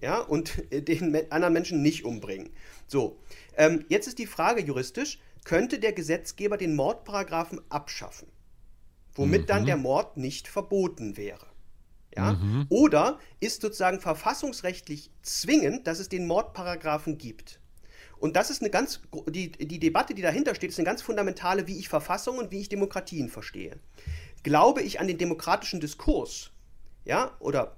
[0.00, 2.50] Ja, und den anderen Menschen nicht umbringen.
[2.86, 3.18] So,
[3.56, 8.28] ähm, jetzt ist die Frage juristisch, könnte der Gesetzgeber den Mordparagraphen abschaffen,
[9.14, 9.46] womit mhm.
[9.46, 11.46] dann der Mord nicht verboten wäre?
[12.14, 12.32] Ja?
[12.32, 12.66] Mhm.
[12.68, 17.60] Oder ist sozusagen verfassungsrechtlich zwingend, dass es den Mordparagraphen gibt?
[18.18, 21.66] Und das ist eine ganz, die, die Debatte, die dahinter steht, ist eine ganz fundamentale,
[21.66, 23.78] wie ich Verfassungen und wie ich Demokratien verstehe
[24.42, 26.50] glaube ich an den demokratischen Diskurs,
[27.04, 27.76] ja, oder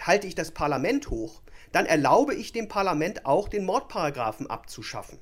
[0.00, 1.42] halte ich das Parlament hoch,
[1.72, 5.18] dann erlaube ich dem Parlament auch, den Mordparagraphen abzuschaffen.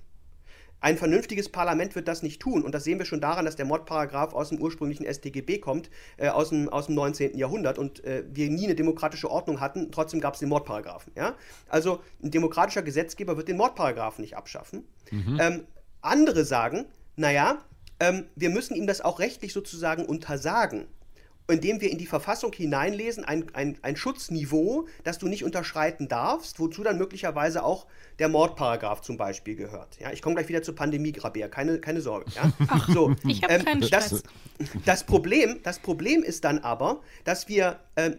[0.85, 2.62] Ein vernünftiges Parlament wird das nicht tun.
[2.62, 6.28] Und das sehen wir schon daran, dass der Mordparagraph aus dem ursprünglichen StGB kommt, äh,
[6.28, 7.39] aus, dem, aus dem 19.
[7.39, 9.91] Jahrhundert und äh, wir nie eine demokratische Ordnung hatten.
[9.93, 11.14] Trotzdem gab es den Mordparagraphen.
[11.16, 11.37] Ja?
[11.70, 14.87] Also ein demokratischer Gesetzgeber wird den Mordparagraphen nicht abschaffen.
[15.11, 15.39] Mhm.
[15.41, 15.64] Ähm,
[16.03, 16.85] andere sagen,
[17.16, 17.64] naja,
[18.01, 20.87] ähm, wir müssen ihm das auch rechtlich sozusagen untersagen
[21.47, 26.59] indem wir in die Verfassung hineinlesen, ein, ein, ein Schutzniveau, das du nicht unterschreiten darfst,
[26.59, 27.87] wozu dann möglicherweise auch
[28.19, 29.99] der Mordparagraf zum Beispiel gehört.
[30.01, 32.31] Ja, ich komme gleich wieder zur Pandemie, Grabär, keine, keine Sorge.
[32.35, 32.51] Ja?
[32.69, 34.11] Ach, so, ich habe ähm, keinen Stress.
[34.11, 34.23] Das,
[34.85, 38.13] das, Problem, das Problem ist dann aber, dass wir äh,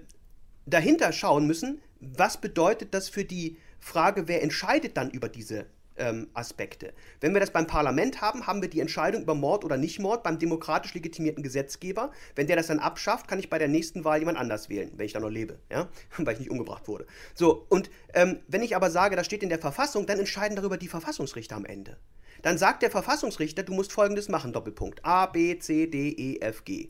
[0.68, 5.66] dahinter schauen müssen, was bedeutet das für die Frage, wer entscheidet dann über diese
[5.98, 6.94] ähm, Aspekte.
[7.22, 10.40] Wenn wir das beim Parlament haben, haben wir die Entscheidung über Mord oder Nichtmord beim
[10.40, 12.12] demokratisch legitimierten Gesetzgeber.
[12.36, 15.06] Wenn der das dann abschafft, kann ich bei der nächsten Wahl jemand anders wählen, wenn
[15.06, 15.90] ich da noch lebe, ja?
[16.18, 17.06] weil ich nicht umgebracht wurde.
[17.34, 20.78] So, und ähm, wenn ich aber sage, das steht in der Verfassung, dann entscheiden darüber
[20.78, 21.98] die Verfassungsrichter am Ende.
[22.42, 25.04] Dann sagt der Verfassungsrichter, du musst folgendes machen, Doppelpunkt.
[25.04, 26.90] A, B, C, D, E, F, G.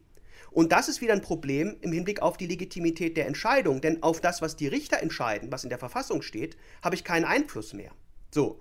[0.51, 4.21] Und das ist wieder ein Problem im Hinblick auf die Legitimität der Entscheidung, denn auf
[4.21, 7.91] das, was die Richter entscheiden, was in der Verfassung steht, habe ich keinen Einfluss mehr.
[8.33, 8.59] So,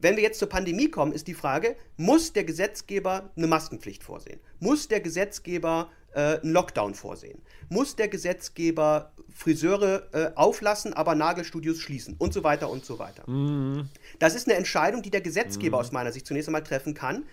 [0.00, 4.40] wenn wir jetzt zur Pandemie kommen, ist die Frage, muss der Gesetzgeber eine Maskenpflicht vorsehen?
[4.60, 7.40] Muss der Gesetzgeber äh, einen Lockdown vorsehen?
[7.68, 12.16] Muss der Gesetzgeber Friseure äh, auflassen, aber Nagelstudios schließen?
[12.18, 13.28] Und so weiter und so weiter.
[13.28, 13.88] Mhm.
[14.18, 15.80] Das ist eine Entscheidung, die der Gesetzgeber mhm.
[15.80, 17.24] aus meiner Sicht zunächst einmal treffen kann.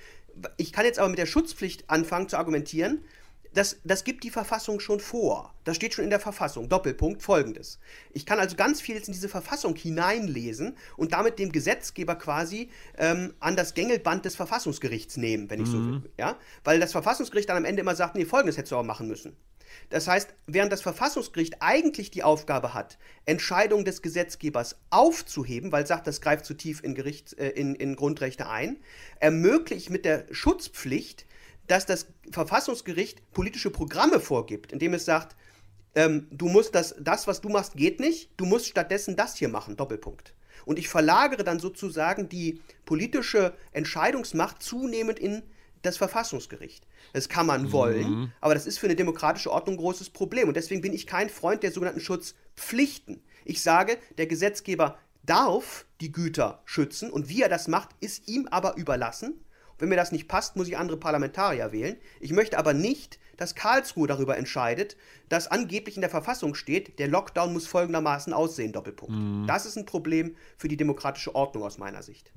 [0.58, 3.04] Ich kann jetzt aber mit der Schutzpflicht anfangen zu argumentieren
[3.54, 5.54] das, das gibt die Verfassung schon vor.
[5.64, 6.70] Das steht schon in der Verfassung.
[6.70, 7.80] Doppelpunkt folgendes.
[8.12, 12.70] Ich kann also ganz viel jetzt in diese Verfassung hineinlesen und damit dem Gesetzgeber quasi
[12.98, 15.72] ähm, an das Gängelband des Verfassungsgerichts nehmen, wenn ich mhm.
[15.72, 16.12] so will.
[16.18, 16.38] Ja?
[16.64, 19.36] Weil das Verfassungsgericht dann am Ende immer sagt, nee, folgendes hättest du aber machen müssen.
[19.90, 25.90] Das heißt, während das Verfassungsgericht eigentlich die Aufgabe hat, Entscheidungen des Gesetzgebers aufzuheben, weil es
[25.90, 28.80] sagt, das greift zu tief in, Gericht, äh, in, in Grundrechte ein,
[29.20, 31.26] ermöglicht mit der Schutzpflicht
[31.68, 35.36] dass das Verfassungsgericht politische Programme vorgibt, indem es sagt,
[35.96, 39.50] ähm, du musst das, das, was du machst, geht nicht, du musst stattdessen das hier
[39.50, 40.34] machen, Doppelpunkt.
[40.66, 45.44] Und ich verlagere dann sozusagen die politische Entscheidungsmacht zunehmend in
[45.82, 46.88] das Verfassungsgericht.
[47.12, 48.32] Das kann man wollen, mhm.
[48.40, 50.48] aber das ist für eine demokratische Ordnung ein großes Problem.
[50.48, 53.22] Und deswegen bin ich kein Freund der sogenannten Schutzpflichten.
[53.44, 58.48] Ich sage, der Gesetzgeber darf die Güter schützen und wie er das macht, ist ihm
[58.50, 59.44] aber überlassen.
[59.80, 61.98] Wenn mir das nicht passt, muss ich andere Parlamentarier wählen.
[62.20, 64.96] Ich möchte aber nicht, dass Karlsruhe darüber entscheidet,
[65.30, 69.14] dass angeblich in der Verfassung steht, der Lockdown muss folgendermaßen aussehen, Doppelpunkt.
[69.14, 69.48] Mhm.
[69.48, 72.32] Das ist ein Problem für die demokratische Ordnung aus meiner Sicht.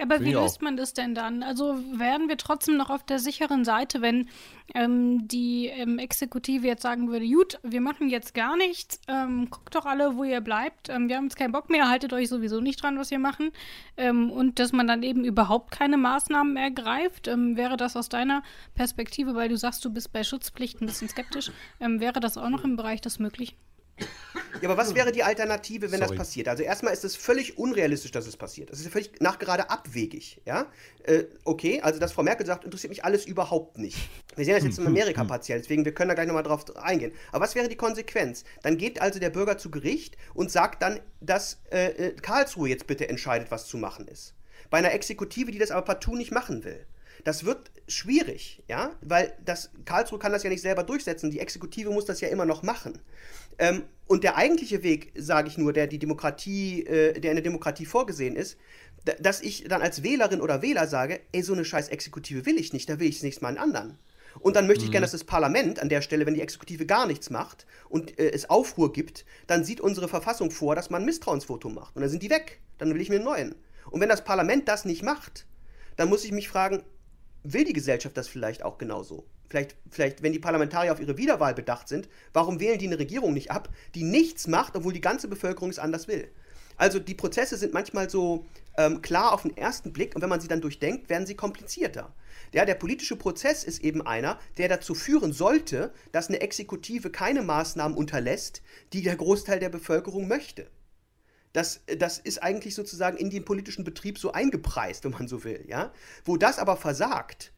[0.00, 1.42] Aber wie löst man das denn dann?
[1.42, 4.28] Also werden wir trotzdem noch auf der sicheren Seite, wenn
[4.74, 9.74] ähm, die ähm, Exekutive jetzt sagen würde, gut, wir machen jetzt gar nichts, ähm, guckt
[9.74, 12.60] doch alle, wo ihr bleibt, ähm, wir haben jetzt keinen Bock mehr, haltet euch sowieso
[12.60, 13.50] nicht dran, was wir machen.
[13.96, 18.42] Ähm, und dass man dann eben überhaupt keine Maßnahmen ergreift, ähm, wäre das aus deiner
[18.74, 22.64] Perspektive, weil du sagst, du bist bei Schutzpflicht ein bisschen skeptisch, wäre das auch noch
[22.64, 23.56] im Bereich des Möglichen?
[24.60, 26.16] Ja, aber was wäre die Alternative, wenn Sorry.
[26.16, 26.48] das passiert?
[26.48, 28.70] Also erstmal ist es völlig unrealistisch, dass es passiert.
[28.70, 30.40] Das ist völlig nachgerade abwegig.
[30.44, 30.66] Ja?
[31.04, 33.96] Äh, okay, also dass Frau Merkel sagt, interessiert mich alles überhaupt nicht.
[34.36, 37.12] Wir sehen das jetzt in Amerika partiell, deswegen wir können da gleich nochmal drauf eingehen.
[37.32, 38.44] Aber was wäre die Konsequenz?
[38.62, 42.86] Dann geht also der Bürger zu Gericht und sagt dann, dass äh, äh Karlsruhe jetzt
[42.86, 44.34] bitte entscheidet, was zu machen ist.
[44.70, 46.86] Bei einer Exekutive, die das aber partout nicht machen will.
[47.24, 51.30] Das wird schwierig, ja, weil das, Karlsruhe kann das ja nicht selber durchsetzen.
[51.30, 53.00] Die Exekutive muss das ja immer noch machen.
[53.58, 57.42] Ähm, und der eigentliche Weg, sage ich nur, der die Demokratie, äh, der in der
[57.42, 58.56] Demokratie vorgesehen ist,
[59.20, 62.72] dass ich dann als Wählerin oder Wähler sage, ey, so eine scheiß Exekutive will ich
[62.72, 63.98] nicht, da will ich zunächst mal einen anderen.
[64.40, 65.10] Und dann möchte ich gerne, mhm.
[65.10, 68.48] dass das Parlament an der Stelle, wenn die Exekutive gar nichts macht und äh, es
[68.50, 71.96] Aufruhr gibt, dann sieht unsere Verfassung vor, dass man ein Misstrauensvotum macht.
[71.96, 72.60] Und dann sind die weg.
[72.78, 73.54] Dann will ich mir einen neuen.
[73.90, 75.46] Und wenn das Parlament das nicht macht,
[75.96, 76.82] dann muss ich mich fragen,
[77.42, 79.26] will die Gesellschaft das vielleicht auch genauso?
[79.48, 83.32] Vielleicht, vielleicht, wenn die Parlamentarier auf ihre Wiederwahl bedacht sind, warum wählen die eine Regierung
[83.32, 86.30] nicht ab, die nichts macht, obwohl die ganze Bevölkerung es anders will?
[86.76, 88.46] Also die Prozesse sind manchmal so
[88.76, 92.14] ähm, klar auf den ersten Blick und wenn man sie dann durchdenkt, werden sie komplizierter.
[92.54, 97.42] Ja, der politische Prozess ist eben einer, der dazu führen sollte, dass eine Exekutive keine
[97.42, 100.70] Maßnahmen unterlässt, die der Großteil der Bevölkerung möchte.
[101.52, 105.64] Das, das ist eigentlich sozusagen in den politischen Betrieb so eingepreist, wenn man so will.
[105.66, 105.92] Ja?
[106.24, 107.52] Wo das aber versagt,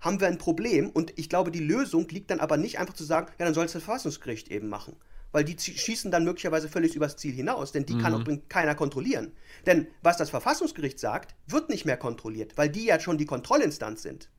[0.00, 3.04] haben wir ein Problem und ich glaube, die Lösung liegt dann aber nicht einfach zu
[3.04, 4.96] sagen, ja, dann soll es das Verfassungsgericht eben machen.
[5.32, 8.00] Weil die schießen dann möglicherweise völlig übers Ziel hinaus, denn die mhm.
[8.00, 9.32] kann auch keiner kontrollieren.
[9.66, 14.02] Denn was das Verfassungsgericht sagt, wird nicht mehr kontrolliert, weil die ja schon die Kontrollinstanz
[14.02, 14.30] sind.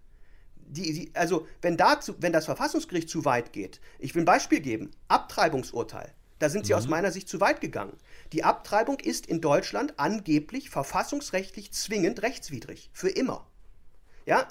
[0.70, 4.60] Die, die, also, wenn, dazu, wenn das Verfassungsgericht zu weit geht, ich will ein Beispiel
[4.60, 6.14] geben: Abtreibungsurteil.
[6.40, 6.80] Da sind sie mhm.
[6.80, 7.98] aus meiner Sicht zu weit gegangen.
[8.34, 12.90] Die Abtreibung ist in Deutschland angeblich verfassungsrechtlich zwingend rechtswidrig.
[12.94, 13.48] Für immer.
[14.28, 14.46] Ja,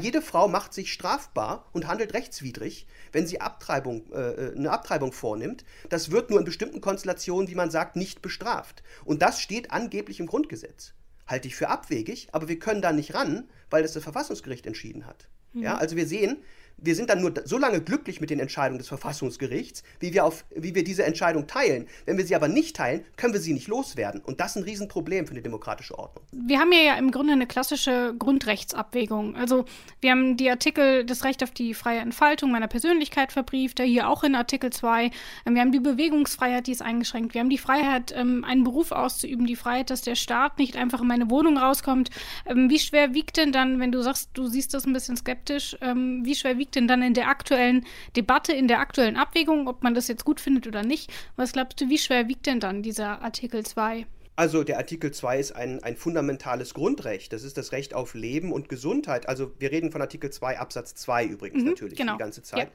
[0.00, 5.12] jede Frau macht sich strafbar und handelt rechtswidrig, wenn sie Abtreibung, äh, äh, eine Abtreibung
[5.12, 5.66] vornimmt.
[5.90, 8.82] Das wird nur in bestimmten Konstellationen, wie man sagt, nicht bestraft.
[9.04, 10.94] Und das steht angeblich im Grundgesetz.
[11.26, 15.06] Halte ich für abwegig, aber wir können da nicht ran, weil das das Verfassungsgericht entschieden
[15.06, 15.28] hat.
[15.52, 15.62] Mhm.
[15.62, 16.38] Ja, also wir sehen,
[16.76, 20.44] wir sind dann nur so lange glücklich mit den Entscheidungen des Verfassungsgerichts, wie wir, auf,
[20.54, 21.86] wie wir diese Entscheidung teilen.
[22.04, 24.20] Wenn wir sie aber nicht teilen, können wir sie nicht loswerden.
[24.20, 26.24] Und das ist ein Riesenproblem für eine demokratische Ordnung.
[26.32, 29.36] Wir haben hier ja im Grunde eine klassische Grundrechtsabwägung.
[29.36, 29.64] Also
[30.00, 34.22] wir haben die Artikel das Recht auf die freie Entfaltung meiner Persönlichkeit verbrieft, hier auch
[34.24, 35.10] in Artikel 2.
[35.46, 37.34] Wir haben die Bewegungsfreiheit, die ist eingeschränkt.
[37.34, 41.00] Wir haben die Freiheit, ähm, einen Beruf auszuüben, die Freiheit, dass der Staat nicht einfach
[41.00, 42.10] in meine Wohnung rauskommt.
[42.46, 45.76] Ähm, wie schwer wiegt denn dann, wenn du sagst, du siehst das ein bisschen skeptisch,
[45.80, 47.84] ähm, wie schwer wiegt denn dann in der aktuellen
[48.16, 51.12] Debatte, in der aktuellen Abwägung, ob man das jetzt gut findet oder nicht?
[51.36, 54.06] Was glaubst du, wie schwer wiegt denn dann dieser Artikel 2?
[54.36, 57.32] Also der Artikel 2 ist ein, ein fundamentales Grundrecht.
[57.32, 59.28] Das ist das Recht auf Leben und Gesundheit.
[59.28, 62.14] Also wir reden von Artikel 2 Absatz 2 übrigens mhm, natürlich genau.
[62.14, 62.68] die ganze Zeit.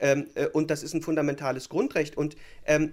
[0.00, 0.10] Ja.
[0.10, 2.16] Ähm, äh, und das ist ein fundamentales Grundrecht.
[2.16, 2.36] Und
[2.66, 2.92] ähm,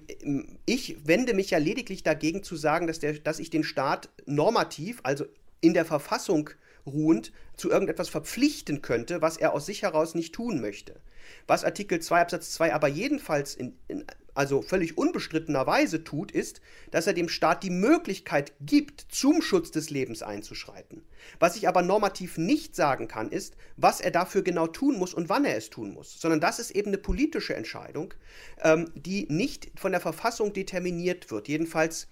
[0.65, 5.01] ich wende mich ja lediglich dagegen zu sagen, dass, der, dass ich den Staat normativ,
[5.03, 5.25] also
[5.59, 6.51] in der Verfassung
[6.85, 10.99] ruhend zu irgendetwas verpflichten könnte, was er aus sich heraus nicht tun möchte.
[11.47, 17.07] Was Artikel 2 Absatz 2 aber jedenfalls in, in also völlig unbestrittenerweise tut, ist, dass
[17.07, 21.03] er dem Staat die Möglichkeit gibt, zum Schutz des Lebens einzuschreiten.
[21.39, 25.29] Was ich aber normativ nicht sagen kann, ist, was er dafür genau tun muss und
[25.29, 28.13] wann er es tun muss, sondern das ist eben eine politische Entscheidung,
[28.61, 32.07] ähm, die nicht von der Verfassung determiniert wird, jedenfalls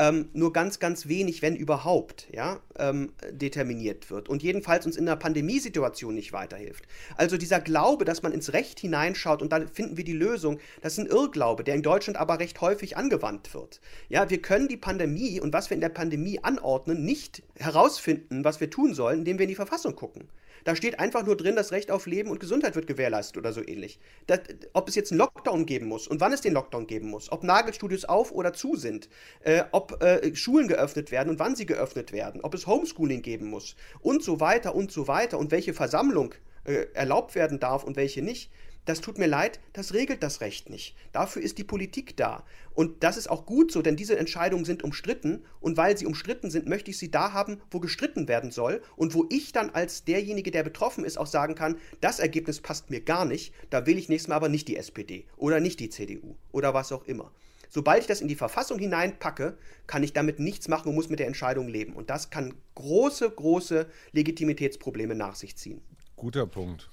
[0.00, 5.06] ähm, nur ganz, ganz wenig, wenn überhaupt, ja, ähm, determiniert wird und jedenfalls uns in
[5.06, 6.86] einer Pandemiesituation nicht weiterhilft.
[7.16, 10.94] Also dieser Glaube, dass man ins Recht hineinschaut und dann finden wir die Lösung, das
[10.94, 13.82] ist ein Irrglaube, der in Deutschland aber recht häufig angewandt wird.
[14.08, 18.60] Ja, wir können die Pandemie und was wir in der Pandemie anordnen, nicht herausfinden, was
[18.60, 20.30] wir tun sollen, indem wir in die Verfassung gucken.
[20.64, 23.62] Da steht einfach nur drin, das Recht auf Leben und Gesundheit wird gewährleistet oder so
[23.66, 23.98] ähnlich.
[24.26, 24.40] Das,
[24.72, 27.42] ob es jetzt einen Lockdown geben muss und wann es den Lockdown geben muss, ob
[27.42, 29.08] Nagelstudios auf oder zu sind,
[29.40, 33.48] äh, ob äh, Schulen geöffnet werden und wann sie geöffnet werden, ob es Homeschooling geben
[33.48, 36.34] muss und so weiter und so weiter und welche Versammlung
[36.64, 38.50] äh, erlaubt werden darf und welche nicht
[38.86, 40.96] das tut mir leid, das regelt das Recht nicht.
[41.12, 42.44] Dafür ist die Politik da.
[42.72, 45.44] Und das ist auch gut so, denn diese Entscheidungen sind umstritten.
[45.60, 48.80] Und weil sie umstritten sind, möchte ich sie da haben, wo gestritten werden soll.
[48.96, 52.90] Und wo ich dann als derjenige, der betroffen ist, auch sagen kann, das Ergebnis passt
[52.90, 53.52] mir gar nicht.
[53.68, 56.90] Da will ich nächstes Mal aber nicht die SPD oder nicht die CDU oder was
[56.90, 57.32] auch immer.
[57.70, 59.56] Sobald ich das in die Verfassung hineinpacke,
[59.86, 61.94] kann ich damit nichts machen und muss mit der Entscheidung leben.
[61.94, 65.80] Und das kann große, große Legitimitätsprobleme nach sich ziehen.
[66.16, 66.90] Guter Punkt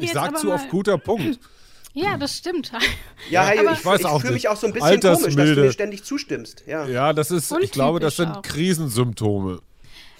[0.00, 1.40] ich sag zu oft guter Punkt.
[1.94, 2.70] Ja, das stimmt.
[3.30, 5.72] Ja, hey, ich, ich, ich fühle mich auch so ein bisschen komisch, dass du mir
[5.72, 6.62] ständig zustimmst.
[6.66, 8.42] Ja, ja das ist, ich glaube, das sind auch.
[8.42, 9.60] Krisensymptome.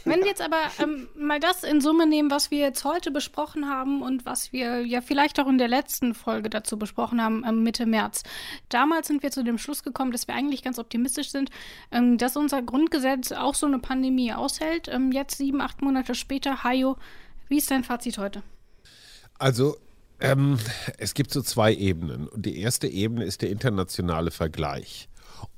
[0.08, 3.68] Wenn wir jetzt aber ähm, mal das in Summe nehmen, was wir jetzt heute besprochen
[3.68, 7.62] haben und was wir ja vielleicht auch in der letzten Folge dazu besprochen haben, ähm,
[7.62, 8.22] Mitte März.
[8.68, 11.50] Damals sind wir zu dem Schluss gekommen, dass wir eigentlich ganz optimistisch sind,
[11.90, 14.88] ähm, dass unser Grundgesetz auch so eine Pandemie aushält.
[14.88, 16.96] Ähm, jetzt sieben, acht Monate später, Hajo,
[17.48, 18.42] wie ist dein Fazit heute?
[19.38, 19.76] Also
[20.20, 20.58] ähm,
[20.98, 22.28] es gibt so zwei Ebenen.
[22.34, 25.07] Die erste Ebene ist der internationale Vergleich.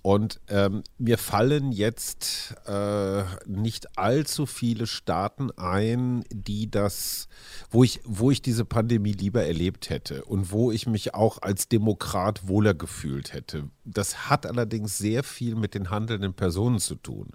[0.02, 7.28] Und ähm, mir fallen jetzt äh, nicht allzu viele Staaten ein, die das,
[7.70, 11.68] wo ich, wo ich diese Pandemie lieber erlebt hätte und wo ich mich auch als
[11.68, 13.68] Demokrat wohler gefühlt hätte.
[13.84, 17.28] Das hat allerdings sehr viel mit den handelnden Personen zu tun.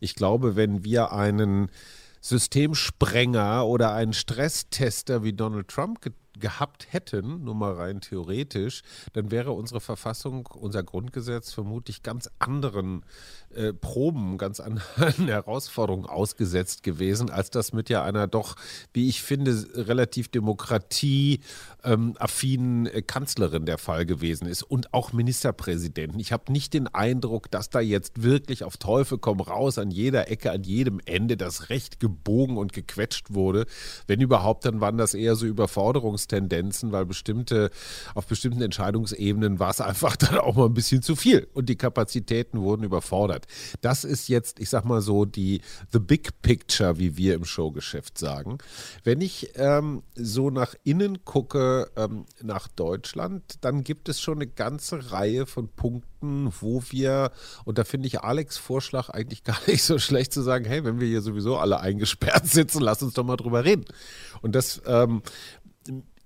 [0.00, 1.70] Ich glaube, wenn wir einen
[2.22, 6.00] Systemsprenger oder einen Stresstester wie Donald Trump
[6.38, 8.82] gehabt hätten, nur mal rein theoretisch,
[9.12, 13.04] dann wäre unsere Verfassung, unser Grundgesetz vermutlich ganz anderen
[13.56, 18.56] äh, Proben, ganz anderen Herausforderungen ausgesetzt gewesen, als das mit ja einer doch,
[18.92, 26.20] wie ich finde, relativ demokratieaffinen ähm, Kanzlerin der Fall gewesen ist und auch Ministerpräsidenten.
[26.20, 30.30] Ich habe nicht den Eindruck, dass da jetzt wirklich auf Teufel komm raus an jeder
[30.30, 33.66] Ecke, an jedem Ende das Recht gebogen und gequetscht wurde.
[34.06, 37.70] Wenn überhaupt, dann waren das eher so Überforderungstendenzen, weil bestimmte,
[38.14, 41.76] auf bestimmten Entscheidungsebenen war es einfach dann auch mal ein bisschen zu viel und die
[41.76, 43.45] Kapazitäten wurden überfordert.
[43.80, 45.60] Das ist jetzt, ich sag mal so, die
[45.92, 48.58] The Big Picture, wie wir im Showgeschäft sagen.
[49.04, 54.46] Wenn ich ähm, so nach innen gucke, ähm, nach Deutschland, dann gibt es schon eine
[54.46, 57.32] ganze Reihe von Punkten, wo wir,
[57.64, 61.00] und da finde ich Alex Vorschlag eigentlich gar nicht so schlecht zu sagen, hey, wenn
[61.00, 63.84] wir hier sowieso alle eingesperrt sitzen, lass uns doch mal drüber reden.
[64.42, 65.22] Und das, ähm,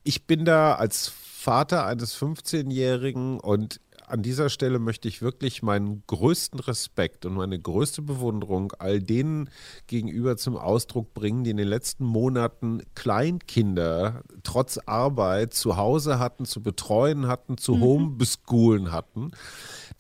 [0.03, 3.81] ich bin da als Vater eines 15-Jährigen und
[4.11, 9.51] an dieser Stelle möchte ich wirklich meinen größten Respekt und meine größte Bewunderung all denen
[9.87, 16.45] gegenüber zum Ausdruck bringen, die in den letzten Monaten Kleinkinder trotz Arbeit zu Hause hatten,
[16.45, 17.81] zu betreuen hatten, zu mhm.
[17.81, 19.31] homebeschoolen hatten.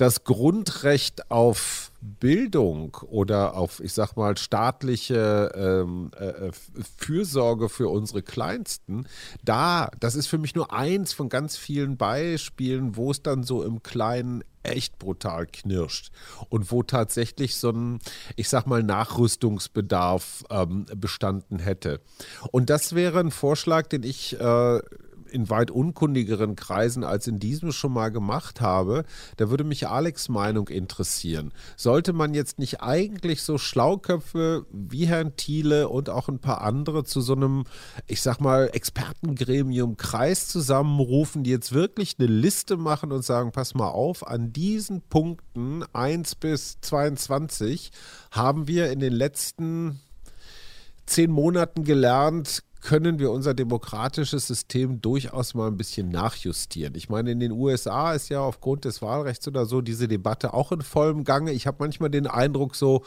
[0.00, 6.52] Das Grundrecht auf Bildung oder auf, ich sag mal, staatliche ähm, äh, äh,
[6.96, 9.06] Fürsorge für unsere Kleinsten,
[9.44, 13.62] da, das ist für mich nur eins von ganz vielen Beispielen, wo es dann so
[13.62, 16.12] im Kleinen echt brutal knirscht
[16.48, 17.98] und wo tatsächlich so ein,
[18.36, 22.00] ich sag mal, Nachrüstungsbedarf ähm, bestanden hätte.
[22.52, 24.80] Und das wäre ein Vorschlag, den ich äh,
[25.30, 29.04] in weit unkundigeren Kreisen als in diesem schon mal gemacht habe.
[29.36, 31.52] Da würde mich Alex Meinung interessieren.
[31.76, 37.04] Sollte man jetzt nicht eigentlich so Schlauköpfe wie Herrn Thiele und auch ein paar andere
[37.04, 37.64] zu so einem,
[38.06, 43.74] ich sag mal, Expertengremium Kreis zusammenrufen, die jetzt wirklich eine Liste machen und sagen, pass
[43.74, 47.92] mal auf, an diesen Punkten 1 bis 22
[48.30, 50.00] haben wir in den letzten
[51.06, 56.94] zehn Monaten gelernt, können wir unser demokratisches System durchaus mal ein bisschen nachjustieren.
[56.94, 60.72] Ich meine, in den USA ist ja aufgrund des Wahlrechts oder so diese Debatte auch
[60.72, 61.52] in vollem Gange.
[61.52, 63.02] Ich habe manchmal den Eindruck, so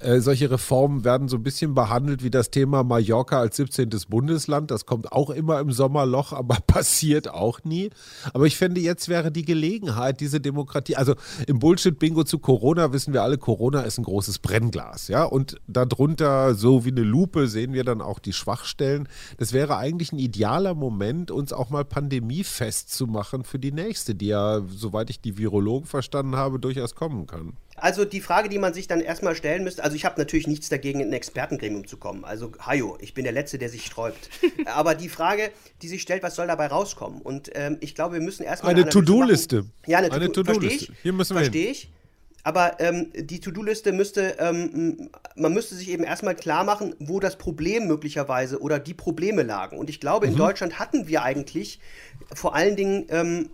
[0.00, 3.90] äh, solche Reformen werden so ein bisschen behandelt wie das Thema Mallorca als 17.
[4.08, 4.70] Bundesland.
[4.70, 7.90] Das kommt auch immer im Sommerloch, aber passiert auch nie.
[8.32, 11.14] Aber ich finde, jetzt wäre die Gelegenheit, diese Demokratie, also
[11.46, 16.54] im Bullshit-Bingo zu Corona wissen wir alle, Corona ist ein großes Brennglas, ja, und darunter
[16.54, 19.08] so wie eine Lupe sehen wir dann auch die Schwachstellen
[19.38, 24.14] das wäre eigentlich ein idealer Moment, uns auch mal pandemiefest zu machen für die nächste,
[24.14, 27.54] die ja, soweit ich die Virologen verstanden habe, durchaus kommen kann.
[27.76, 30.70] Also die Frage, die man sich dann erstmal stellen müsste, also ich habe natürlich nichts
[30.70, 32.24] dagegen, in ein Expertengremium zu kommen.
[32.24, 34.30] Also Hajo, ich bin der Letzte, der sich sträubt.
[34.66, 35.50] Aber die Frage,
[35.82, 37.20] die sich stellt, was soll dabei rauskommen?
[37.20, 39.66] Und ähm, ich glaube, wir müssen erstmal eine, eine To-Do-Liste.
[39.86, 40.94] Ja, eine, eine To-Do-Liste.
[41.02, 41.90] Hier müssen wir Verstehe ich.
[42.46, 47.34] Aber ähm, die To-Do-Liste müsste, ähm, man müsste sich eben erstmal klar machen, wo das
[47.34, 49.76] Problem möglicherweise oder die Probleme lagen.
[49.76, 50.32] Und ich glaube, mhm.
[50.32, 51.80] in Deutschland hatten wir eigentlich
[52.32, 53.48] vor allen Dingen ähm,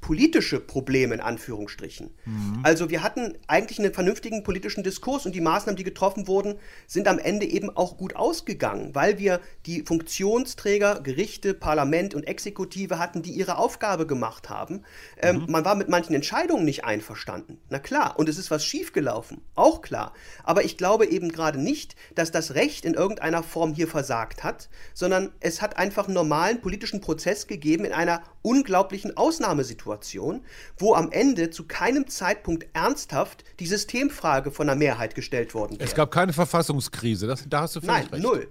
[0.00, 2.14] politische Probleme in Anführungsstrichen.
[2.24, 2.60] Mhm.
[2.62, 7.08] Also wir hatten eigentlich einen vernünftigen politischen Diskurs und die Maßnahmen, die getroffen wurden, sind
[7.08, 13.22] am Ende eben auch gut ausgegangen, weil wir die Funktionsträger, Gerichte, Parlament und Exekutive hatten,
[13.22, 14.82] die ihre Aufgabe gemacht haben.
[15.20, 15.46] Ähm, mhm.
[15.50, 17.58] man war mit manchen Entscheidungen nicht einverstanden.
[17.68, 20.12] Na klar, und es ist was schiefgelaufen, auch klar.
[20.44, 24.68] Aber ich glaube eben gerade nicht, dass das Recht in irgendeiner Form hier versagt hat,
[24.94, 29.95] sondern es hat einfach einen normalen politischen Prozess gegeben in einer unglaublichen Ausnahmesituation.
[29.96, 30.44] Situation,
[30.78, 35.88] wo am Ende zu keinem Zeitpunkt ernsthaft die Systemfrage von der Mehrheit gestellt worden wäre.
[35.88, 38.22] Es gab keine Verfassungskrise, das, da hast du völlig Nein, recht.
[38.22, 38.48] null.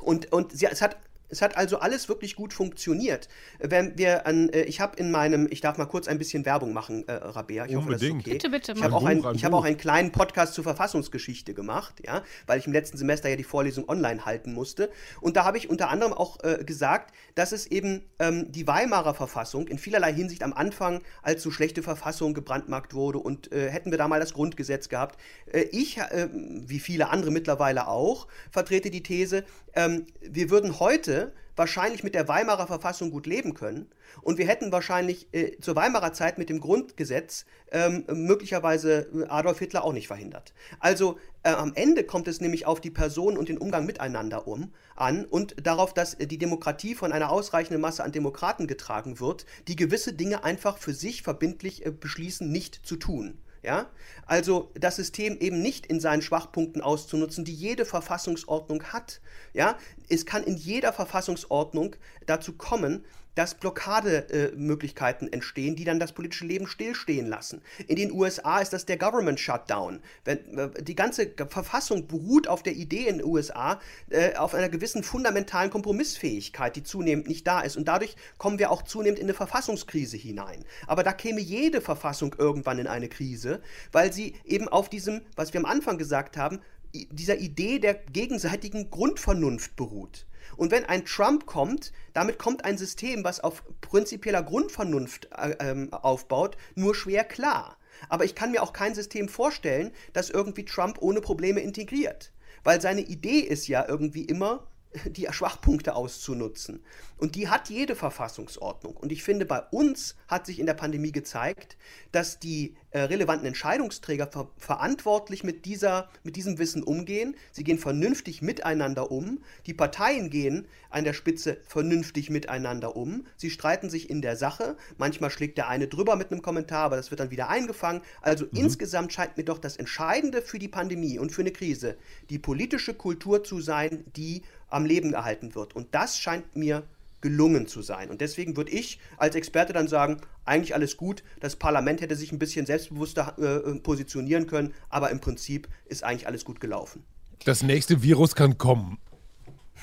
[0.00, 0.96] Und, und sie, es hat
[1.28, 3.28] es hat also alles wirklich gut funktioniert.
[3.58, 6.72] Wenn wir an, äh, ich habe in meinem, ich darf mal kurz ein bisschen Werbung
[6.72, 7.66] machen, äh, Rabea.
[7.66, 7.82] Ich Unbedingt.
[7.84, 8.30] hoffe, das ist okay.
[8.30, 8.72] Bitte, bitte.
[8.72, 12.66] Ich habe auch, ein, hab auch einen kleinen Podcast zur Verfassungsgeschichte gemacht, ja, weil ich
[12.66, 14.90] im letzten Semester ja die Vorlesung online halten musste.
[15.20, 19.14] Und da habe ich unter anderem auch äh, gesagt, dass es eben ähm, die Weimarer
[19.14, 23.90] Verfassung in vielerlei Hinsicht am Anfang als so schlechte Verfassung gebrandmarkt wurde und äh, hätten
[23.90, 25.18] wir da mal das Grundgesetz gehabt.
[25.52, 29.44] Äh, ich, äh, wie viele andere mittlerweile auch, vertrete die These,
[29.74, 31.17] ähm, wir würden heute
[31.58, 33.90] wahrscheinlich mit der Weimarer Verfassung gut leben können.
[34.22, 39.58] Und wir hätten wahrscheinlich äh, zur Weimarer Zeit mit dem Grundgesetz ähm, möglicherweise äh, Adolf
[39.58, 40.54] Hitler auch nicht verhindert.
[40.78, 44.72] Also äh, am Ende kommt es nämlich auf die Person und den Umgang miteinander um
[44.94, 49.44] an und darauf, dass äh, die Demokratie von einer ausreichenden Masse an Demokraten getragen wird,
[49.66, 53.38] die gewisse Dinge einfach für sich verbindlich äh, beschließen, nicht zu tun.
[53.68, 53.90] Ja?
[54.24, 59.20] Also das System eben nicht in seinen Schwachpunkten auszunutzen, die jede Verfassungsordnung hat.
[59.52, 59.76] Ja?
[60.08, 63.04] Es kann in jeder Verfassungsordnung dazu kommen,
[63.38, 67.62] dass Blockademöglichkeiten entstehen, die dann das politische Leben stillstehen lassen.
[67.86, 70.00] In den USA ist das der Government Shutdown.
[70.24, 70.38] Äh,
[70.80, 75.70] die ganze Verfassung beruht auf der Idee in den USA, äh, auf einer gewissen fundamentalen
[75.70, 77.76] Kompromissfähigkeit, die zunehmend nicht da ist.
[77.76, 80.64] Und dadurch kommen wir auch zunehmend in eine Verfassungskrise hinein.
[80.88, 83.62] Aber da käme jede Verfassung irgendwann in eine Krise,
[83.92, 86.58] weil sie eben auf diesem, was wir am Anfang gesagt haben,
[86.92, 90.26] dieser Idee der gegenseitigen Grundvernunft beruht.
[90.56, 95.92] Und wenn ein Trump kommt, damit kommt ein System, was auf prinzipieller Grundvernunft äh, ähm,
[95.92, 97.76] aufbaut, nur schwer klar.
[98.08, 102.32] Aber ich kann mir auch kein System vorstellen, das irgendwie Trump ohne Probleme integriert.
[102.64, 104.67] Weil seine Idee ist ja irgendwie immer,
[105.06, 106.80] die Schwachpunkte auszunutzen.
[107.18, 108.96] Und die hat jede Verfassungsordnung.
[108.96, 111.76] Und ich finde, bei uns hat sich in der Pandemie gezeigt,
[112.12, 117.36] dass die äh, relevanten Entscheidungsträger ver verantwortlich mit, dieser, mit diesem Wissen umgehen.
[117.52, 119.42] Sie gehen vernünftig miteinander um.
[119.66, 123.26] Die Parteien gehen an der Spitze vernünftig miteinander um.
[123.36, 124.76] Sie streiten sich in der Sache.
[124.96, 128.02] Manchmal schlägt der eine drüber mit einem Kommentar, aber das wird dann wieder eingefangen.
[128.22, 128.52] Also mhm.
[128.54, 131.96] insgesamt scheint mir doch das Entscheidende für die Pandemie und für eine Krise
[132.30, 135.74] die politische Kultur zu sein, die am Leben erhalten wird.
[135.74, 136.84] Und das scheint mir
[137.20, 138.10] gelungen zu sein.
[138.10, 142.32] Und deswegen würde ich als Experte dann sagen, eigentlich alles gut, das Parlament hätte sich
[142.32, 147.04] ein bisschen selbstbewusster äh, positionieren können, aber im Prinzip ist eigentlich alles gut gelaufen.
[147.44, 148.98] Das nächste Virus kann kommen.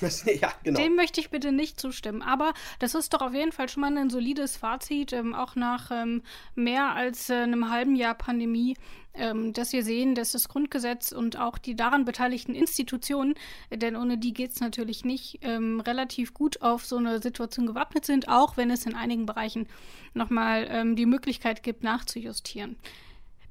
[0.42, 0.80] ja, genau.
[0.80, 2.22] Dem möchte ich bitte nicht zustimmen.
[2.22, 5.92] Aber das ist doch auf jeden Fall schon mal ein solides Fazit, ähm, auch nach
[5.92, 6.24] ähm,
[6.56, 8.76] mehr als äh, einem halben Jahr Pandemie,
[9.14, 13.36] ähm, dass wir sehen, dass das Grundgesetz und auch die daran beteiligten Institutionen,
[13.72, 18.06] denn ohne die geht es natürlich nicht, ähm, relativ gut auf so eine Situation gewappnet
[18.06, 19.68] sind, auch wenn es in einigen Bereichen
[20.14, 22.78] nochmal ähm, die Möglichkeit gibt, nachzujustieren.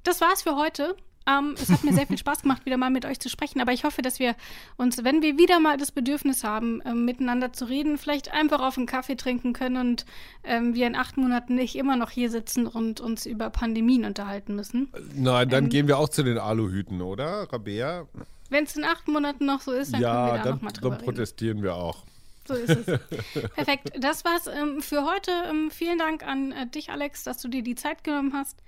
[0.02, 0.96] Das war's für heute.
[1.26, 3.72] Ähm, es hat mir sehr viel Spaß gemacht, wieder mal mit euch zu sprechen, aber
[3.72, 4.34] ich hoffe, dass wir
[4.76, 8.76] uns, wenn wir wieder mal das Bedürfnis haben, ähm, miteinander zu reden, vielleicht einfach auf
[8.76, 10.06] einen Kaffee trinken können und
[10.44, 14.54] ähm, wir in acht Monaten nicht immer noch hier sitzen und uns über Pandemien unterhalten
[14.54, 14.92] müssen.
[15.14, 18.06] Nein, dann ähm, gehen wir auch zu den Aluhüten, oder, Rabea?
[18.50, 20.62] Wenn es in acht Monaten noch so ist, dann ja, können wir da dann, noch
[20.62, 21.64] mal drüber dann protestieren reden.
[21.64, 22.04] wir auch.
[22.46, 23.00] So ist es.
[23.54, 23.92] Perfekt.
[23.98, 25.30] Das war's ähm, für heute.
[25.48, 28.62] Ähm, vielen Dank an äh, dich, Alex, dass du dir die Zeit genommen hast.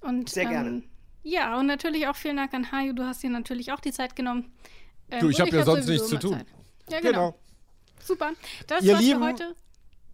[0.00, 0.82] Und, Sehr gerne.
[1.22, 2.92] Ja, und natürlich auch vielen Dank an Hajo.
[2.92, 4.52] Du hast dir natürlich auch die Zeit genommen.
[5.10, 6.32] Ähm, du, ich habe ja sonst nichts zu tun.
[6.32, 6.46] Zeit.
[6.90, 7.10] Ja, genau.
[7.10, 7.38] genau.
[8.02, 8.32] Super.
[8.66, 9.54] Das Ihr war's Lieben, für heute.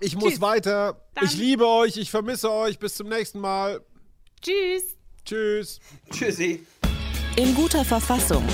[0.00, 0.22] Ich Tschüss.
[0.22, 1.00] muss weiter.
[1.14, 1.24] Dann.
[1.24, 1.96] Ich liebe euch.
[1.96, 2.78] Ich vermisse euch.
[2.78, 3.80] Bis zum nächsten Mal.
[4.42, 4.96] Tschüss.
[5.24, 5.80] Tschüss.
[6.10, 6.66] Tschüssi.
[7.36, 8.44] In guter Verfassung.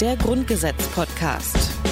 [0.00, 1.91] Der Grundgesetz-Podcast.